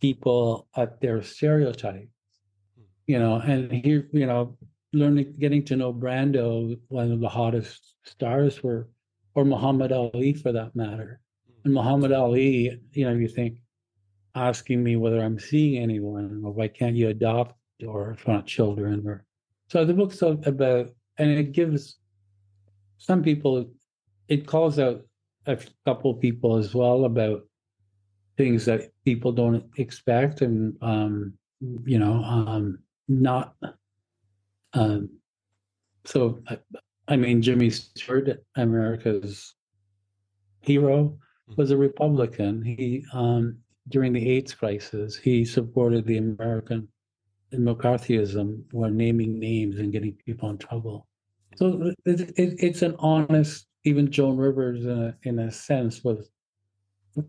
people 0.00 0.68
at 0.76 1.00
their 1.00 1.22
stereotypes, 1.22 2.08
you 3.06 3.18
know. 3.18 3.36
And 3.36 3.70
here, 3.70 4.08
you 4.12 4.26
know, 4.26 4.56
learning, 4.92 5.34
getting 5.38 5.64
to 5.66 5.76
know 5.76 5.92
Brando, 5.92 6.78
one 6.88 7.12
of 7.12 7.20
the 7.20 7.28
hottest 7.28 7.94
stars 8.04 8.62
were, 8.62 8.88
or 9.34 9.44
Muhammad 9.44 9.92
Ali 9.92 10.32
for 10.32 10.52
that 10.52 10.74
matter. 10.74 11.20
Hmm. 11.46 11.60
And 11.66 11.74
Muhammad 11.74 12.12
Ali, 12.12 12.80
you 12.92 13.04
know, 13.04 13.12
you 13.12 13.28
think 13.28 13.58
asking 14.34 14.82
me 14.82 14.96
whether 14.96 15.20
I'm 15.20 15.38
seeing 15.38 15.82
anyone 15.82 16.42
or 16.44 16.52
why 16.52 16.68
can't 16.68 16.96
you 16.96 17.08
adopt 17.08 17.56
or 17.86 18.12
if 18.12 18.26
not 18.28 18.46
children 18.46 19.02
or 19.06 19.24
so 19.68 19.84
the 19.84 19.94
book's 19.94 20.22
about 20.22 20.90
and 21.18 21.30
it 21.30 21.52
gives 21.52 21.96
some 23.00 23.22
people 23.22 23.68
it 24.28 24.46
calls 24.46 24.78
out 24.78 25.02
a 25.46 25.58
couple 25.84 26.14
people 26.14 26.56
as 26.56 26.74
well 26.74 27.04
about 27.04 27.40
things 28.36 28.64
that 28.64 28.92
people 29.04 29.32
don't 29.32 29.64
expect 29.76 30.40
and 30.42 30.76
um 30.82 31.34
you 31.84 31.98
know 31.98 32.22
um 32.22 32.78
not 33.08 33.54
um, 34.72 35.10
so, 36.04 36.42
I 37.08 37.16
mean, 37.16 37.42
Jimmy 37.42 37.70
Stewart, 37.70 38.42
America's 38.56 39.54
hero, 40.60 41.18
hmm. 41.48 41.54
was 41.56 41.70
a 41.70 41.76
Republican. 41.76 42.62
He, 42.62 43.04
um, 43.12 43.58
during 43.88 44.12
the 44.12 44.30
AIDS 44.30 44.54
crisis, 44.54 45.16
he 45.16 45.44
supported 45.44 46.06
the 46.06 46.18
American 46.18 46.88
McCarthyism, 47.52 48.62
where 48.72 48.90
naming 48.90 49.38
names 49.38 49.78
and 49.78 49.92
getting 49.92 50.12
people 50.24 50.50
in 50.50 50.58
trouble. 50.58 51.08
So 51.60 51.92
it, 52.06 52.20
it, 52.38 52.54
it's 52.58 52.82
an 52.82 52.96
honest. 52.98 53.66
Even 53.84 54.10
Joan 54.10 54.36
Rivers, 54.36 54.84
in 54.84 54.90
a, 54.90 55.16
in 55.22 55.38
a 55.38 55.50
sense, 55.50 56.04
was 56.04 56.30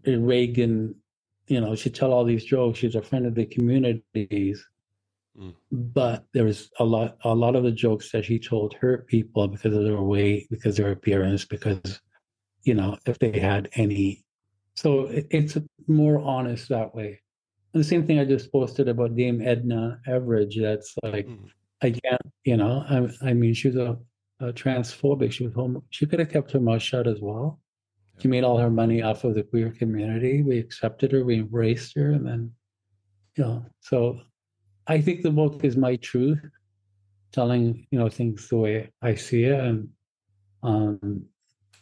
Reagan. 0.06 0.96
You 1.48 1.62
know, 1.62 1.76
she 1.76 1.90
tell 1.90 2.14
all 2.14 2.26
these 2.26 2.46
jokes. 2.46 2.80
She's 2.80 2.96
a 2.96 3.02
friend 3.02 3.26
of 3.26 3.36
the 3.36 3.46
communities 3.46 4.66
Mm. 5.38 5.54
But 5.72 6.26
there 6.34 6.44
was 6.44 6.70
a 6.80 6.84
lot 6.84 7.18
a 7.24 7.34
lot 7.34 7.56
of 7.56 7.64
the 7.64 7.72
jokes 7.72 8.12
that 8.12 8.26
she 8.26 8.38
told 8.38 8.74
hurt 8.74 9.08
people 9.08 9.48
because 9.48 9.76
of 9.76 9.84
their 9.84 10.02
weight, 10.02 10.50
because 10.50 10.78
of 10.78 10.86
their 10.86 10.92
appearance, 10.92 11.46
because 11.46 12.02
you 12.64 12.74
know, 12.74 12.98
if 13.06 13.18
they 13.20 13.40
had 13.40 13.70
any 13.74 14.24
so 14.76 15.06
it, 15.06 15.28
it's 15.30 15.58
more 15.88 16.20
honest 16.20 16.70
that 16.70 16.94
way. 16.94 17.22
And 17.74 17.82
the 17.82 17.88
same 17.88 18.06
thing 18.06 18.20
I 18.20 18.26
just 18.26 18.52
posted 18.52 18.90
about 18.90 19.16
Dame 19.16 19.42
Edna 19.42 20.00
Everage. 20.08 20.62
That's 20.62 20.94
like 21.02 21.28
mm. 21.28 21.48
I 21.82 21.92
can't, 21.92 22.22
you 22.44 22.58
know, 22.58 22.84
I, 22.90 23.30
I 23.30 23.34
mean, 23.34 23.54
she's 23.54 23.76
a, 23.76 23.98
a 24.42 24.52
transphobic. 24.52 25.32
She 25.32 25.46
was 25.46 25.54
home. 25.54 25.82
She 25.92 26.06
could 26.06 26.20
have 26.20 26.30
kept 26.30 26.52
her 26.52 26.60
mouth 26.60 26.82
shut 26.82 27.08
as 27.08 27.20
well. 27.22 27.60
She 28.20 28.28
made 28.28 28.44
all 28.44 28.58
her 28.58 28.70
money 28.70 29.02
off 29.02 29.24
of 29.24 29.36
the 29.36 29.44
queer 29.44 29.72
community. 29.72 30.44
We 30.44 30.60
accepted 30.60 31.12
her, 31.12 31.24
we 31.24 31.36
embraced 31.36 31.96
her, 31.96 32.12
and 32.12 32.28
then, 32.28 32.52
you 33.38 33.44
know, 33.44 33.66
so 33.80 34.20
I 34.88 35.02
think 35.02 35.22
the 35.22 35.32
book 35.32 35.64
is 35.64 35.78
my 35.78 35.96
truth, 35.96 36.40
telling 37.32 37.88
you 37.92 38.00
know 38.00 38.10
things 38.10 38.50
the 38.50 38.58
way 38.58 38.92
I 39.02 39.16
see 39.16 39.46
it, 39.46 39.60
and 39.60 39.90
um, 40.64 41.26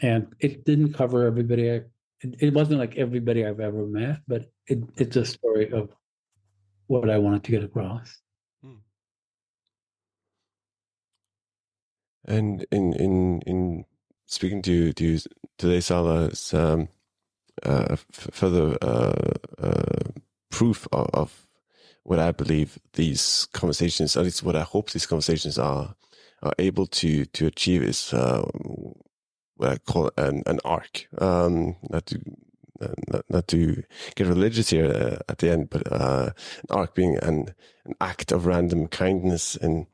and 0.02 0.28
it 0.40 0.66
didn't 0.66 0.94
cover 0.94 1.26
everybody. 1.26 1.72
I, 1.72 1.76
it, 2.22 2.36
it 2.40 2.54
wasn't 2.54 2.80
like 2.80 2.98
everybody 2.98 3.46
I've 3.46 3.60
ever 3.60 3.86
met, 3.86 4.20
but 4.28 4.46
it, 4.68 4.80
it's 4.98 5.16
a 5.16 5.26
story 5.26 5.72
of 5.72 5.90
what 6.88 7.10
I 7.10 7.18
wanted 7.18 7.44
to 7.46 7.52
get 7.52 7.64
across. 7.64 8.18
And 12.30 12.66
in 12.72 12.94
in 12.94 13.42
in 13.48 13.86
speaking 14.28 14.62
to 14.64 14.94
to 14.94 15.06
you 15.06 15.20
today, 15.58 15.82
Salah, 15.82 16.32
um, 16.54 16.90
uh, 17.64 17.98
further 18.12 18.78
uh, 18.82 19.34
uh, 19.60 20.12
proof 20.52 20.88
of, 20.94 21.10
of 21.14 21.48
what 22.04 22.20
I 22.20 22.32
believe 22.32 22.80
these 22.94 23.48
conversations, 23.54 24.16
at 24.16 24.24
least 24.26 24.44
what 24.44 24.56
I 24.56 24.62
hope 24.64 24.92
these 24.92 25.08
conversations 25.08 25.58
are, 25.58 25.96
are 26.44 26.54
able 26.60 26.88
to 26.88 27.26
to 27.26 27.48
achieve 27.48 27.84
is 27.84 28.14
uh, 28.14 28.44
what 29.58 29.70
I 29.72 29.78
call 29.80 30.12
an 30.18 30.44
an 30.46 30.60
arc. 30.66 31.08
Um, 31.20 31.78
not 31.90 32.06
to 32.08 32.22
not, 33.12 33.26
not 33.30 33.48
to 33.50 33.84
get 34.16 34.28
religious 34.28 34.70
here 34.70 34.86
uh, 34.86 35.18
at 35.32 35.40
the 35.40 35.52
end, 35.52 35.70
but 35.72 35.92
uh, 35.92 36.32
an 36.70 36.78
arc 36.78 36.96
being 36.96 37.18
an 37.18 37.56
an 37.86 37.96
act 38.00 38.32
of 38.32 38.46
random 38.46 38.88
kindness 38.88 39.56
and 39.58 39.88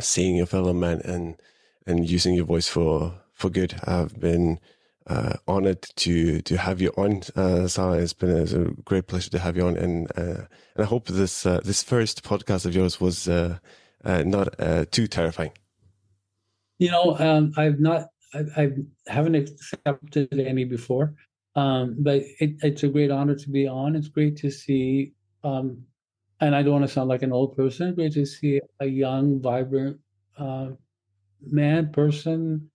seeing 0.00 0.36
your 0.36 0.46
fellow 0.46 0.72
man 0.72 1.00
and 1.04 1.40
and 1.86 2.08
using 2.08 2.34
your 2.34 2.46
voice 2.46 2.68
for 2.68 3.20
for 3.34 3.50
good. 3.50 3.74
I've 3.84 4.18
been 4.18 4.60
uh, 5.06 5.34
honored 5.48 5.82
to 5.96 6.40
to 6.42 6.56
have 6.56 6.80
you 6.80 6.92
on, 6.96 7.22
uh, 7.34 7.66
Salah. 7.66 7.98
It's 7.98 8.12
been 8.12 8.30
a, 8.30 8.42
it's 8.42 8.52
a, 8.52 8.64
great 8.84 9.06
pleasure 9.06 9.30
to 9.30 9.38
have 9.38 9.56
you 9.56 9.66
on, 9.66 9.76
and 9.76 10.10
uh, 10.16 10.46
and 10.74 10.78
I 10.78 10.84
hope 10.84 11.06
this 11.08 11.44
uh, 11.44 11.60
this 11.64 11.82
first 11.82 12.22
podcast 12.22 12.66
of 12.66 12.74
yours 12.74 13.00
was 13.00 13.28
uh, 13.28 13.58
uh, 14.04 14.22
not 14.22 14.54
too 14.92 15.06
terrifying. 15.06 15.52
You 16.78 16.90
know, 16.90 17.16
um, 17.18 17.52
I've 17.56 17.78
not, 17.78 18.08
I, 18.34 18.40
I, 18.56 18.70
haven't 19.06 19.36
accepted 19.36 20.32
any 20.32 20.64
before, 20.64 21.14
um, 21.54 21.96
but 21.98 22.22
it, 22.40 22.56
it's 22.62 22.82
a 22.82 22.88
great 22.88 23.10
honor 23.10 23.36
to 23.36 23.50
be 23.50 23.68
on. 23.68 23.94
It's 23.94 24.08
great 24.08 24.36
to 24.38 24.50
see, 24.50 25.12
um, 25.44 25.84
and 26.42 26.56
I 26.56 26.62
don't 26.62 26.72
want 26.72 26.84
to 26.84 26.92
sound 26.92 27.08
like 27.08 27.22
an 27.22 27.32
old 27.32 27.56
person. 27.56 27.94
but 27.94 28.12
to 28.12 28.26
see 28.26 28.60
a 28.80 28.86
young, 28.86 29.40
vibrant 29.40 29.98
man, 31.40 31.92
person 31.92 32.68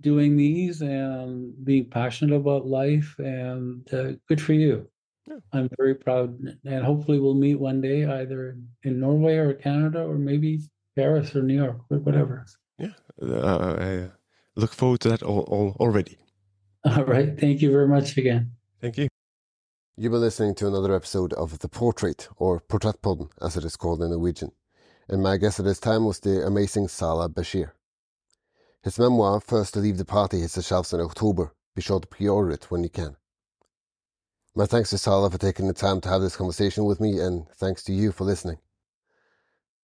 doing 0.00 0.36
these 0.36 0.80
and 0.80 1.52
being 1.64 1.88
passionate 1.88 2.34
about 2.34 2.66
life 2.66 3.14
and 3.18 3.86
uh, 3.92 4.12
good 4.28 4.40
for 4.40 4.52
you. 4.52 4.88
Yeah. 5.26 5.40
i'm 5.52 5.68
very 5.76 5.94
proud 5.94 6.38
and 6.64 6.82
hopefully 6.82 7.18
we'll 7.20 7.34
meet 7.34 7.56
one 7.56 7.82
day 7.82 8.06
either 8.06 8.56
in 8.82 8.98
norway 8.98 9.36
or 9.36 9.52
canada 9.52 10.02
or 10.02 10.16
maybe 10.16 10.60
paris 10.96 11.36
or 11.36 11.42
new 11.42 11.56
york 11.56 11.80
or 11.90 11.98
whatever. 11.98 12.46
Yeah 12.78 12.94
uh, 13.20 13.76
i 13.78 14.08
look 14.58 14.72
forward 14.72 15.00
to 15.00 15.10
that 15.10 15.22
all, 15.22 15.40
all, 15.40 15.76
already. 15.80 16.16
All 16.84 17.04
right. 17.04 17.38
Thank 17.38 17.60
you 17.60 17.70
very 17.70 17.88
much 17.88 18.16
again. 18.16 18.52
Thank 18.80 18.96
you 18.96 19.08
You've 20.00 20.12
been 20.12 20.20
listening 20.20 20.54
to 20.54 20.68
another 20.68 20.94
episode 20.94 21.32
of 21.32 21.58
The 21.58 21.66
Portrait, 21.66 22.28
or 22.36 22.60
Portrettpodden 22.60 23.30
as 23.42 23.56
it 23.56 23.64
is 23.64 23.74
called 23.74 24.00
in 24.00 24.10
Norwegian. 24.10 24.52
And 25.08 25.20
my 25.20 25.38
guest 25.38 25.58
at 25.58 25.64
this 25.64 25.80
time 25.80 26.04
was 26.04 26.20
the 26.20 26.46
amazing 26.46 26.86
Salah 26.86 27.28
Bachir. 27.28 27.72
His 28.84 28.96
memoir, 28.96 29.40
First 29.40 29.74
to 29.74 29.80
Leave 29.80 29.98
the 29.98 30.04
Party, 30.04 30.38
hits 30.38 30.54
the 30.54 30.62
shelves 30.62 30.92
in 30.92 31.00
October. 31.00 31.52
Be 31.74 31.82
sure 31.82 31.98
to 31.98 32.06
pre-order 32.06 32.52
it 32.52 32.70
when 32.70 32.84
you 32.84 32.90
can. 32.90 33.16
My 34.54 34.66
thanks 34.66 34.90
to 34.90 34.98
Salah 34.98 35.32
for 35.32 35.38
taking 35.38 35.66
the 35.66 35.74
time 35.74 36.00
to 36.02 36.08
have 36.08 36.20
this 36.20 36.36
conversation 36.36 36.84
with 36.84 37.00
me, 37.00 37.18
and 37.18 37.48
thanks 37.56 37.82
to 37.82 37.92
you 37.92 38.12
for 38.12 38.22
listening. 38.22 38.58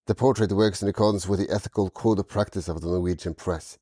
The 0.07 0.15
portrait 0.15 0.53
works 0.53 0.81
in 0.81 0.87
accordance 0.87 1.27
with 1.27 1.41
the 1.41 1.53
ethical 1.53 1.91
code 1.91 2.21
of 2.21 2.29
practice 2.29 2.69
of 2.69 2.83
the 2.83 2.87
Norwegian 2.87 3.35
press. 3.35 3.79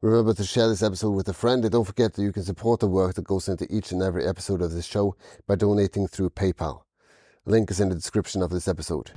Remember 0.00 0.32
to 0.32 0.44
share 0.44 0.68
this 0.68 0.84
episode 0.84 1.10
with 1.10 1.28
a 1.28 1.32
friend, 1.32 1.64
and 1.64 1.72
don't 1.72 1.84
forget 1.84 2.14
that 2.14 2.22
you 2.22 2.30
can 2.30 2.44
support 2.44 2.78
the 2.78 2.86
work 2.86 3.16
that 3.16 3.24
goes 3.24 3.48
into 3.48 3.66
each 3.68 3.90
and 3.90 4.00
every 4.00 4.24
episode 4.24 4.62
of 4.62 4.70
this 4.70 4.86
show 4.86 5.16
by 5.48 5.56
donating 5.56 6.06
through 6.06 6.30
PayPal. 6.30 6.82
Link 7.46 7.68
is 7.68 7.80
in 7.80 7.88
the 7.88 7.96
description 7.96 8.40
of 8.40 8.50
this 8.50 8.68
episode. 8.68 9.10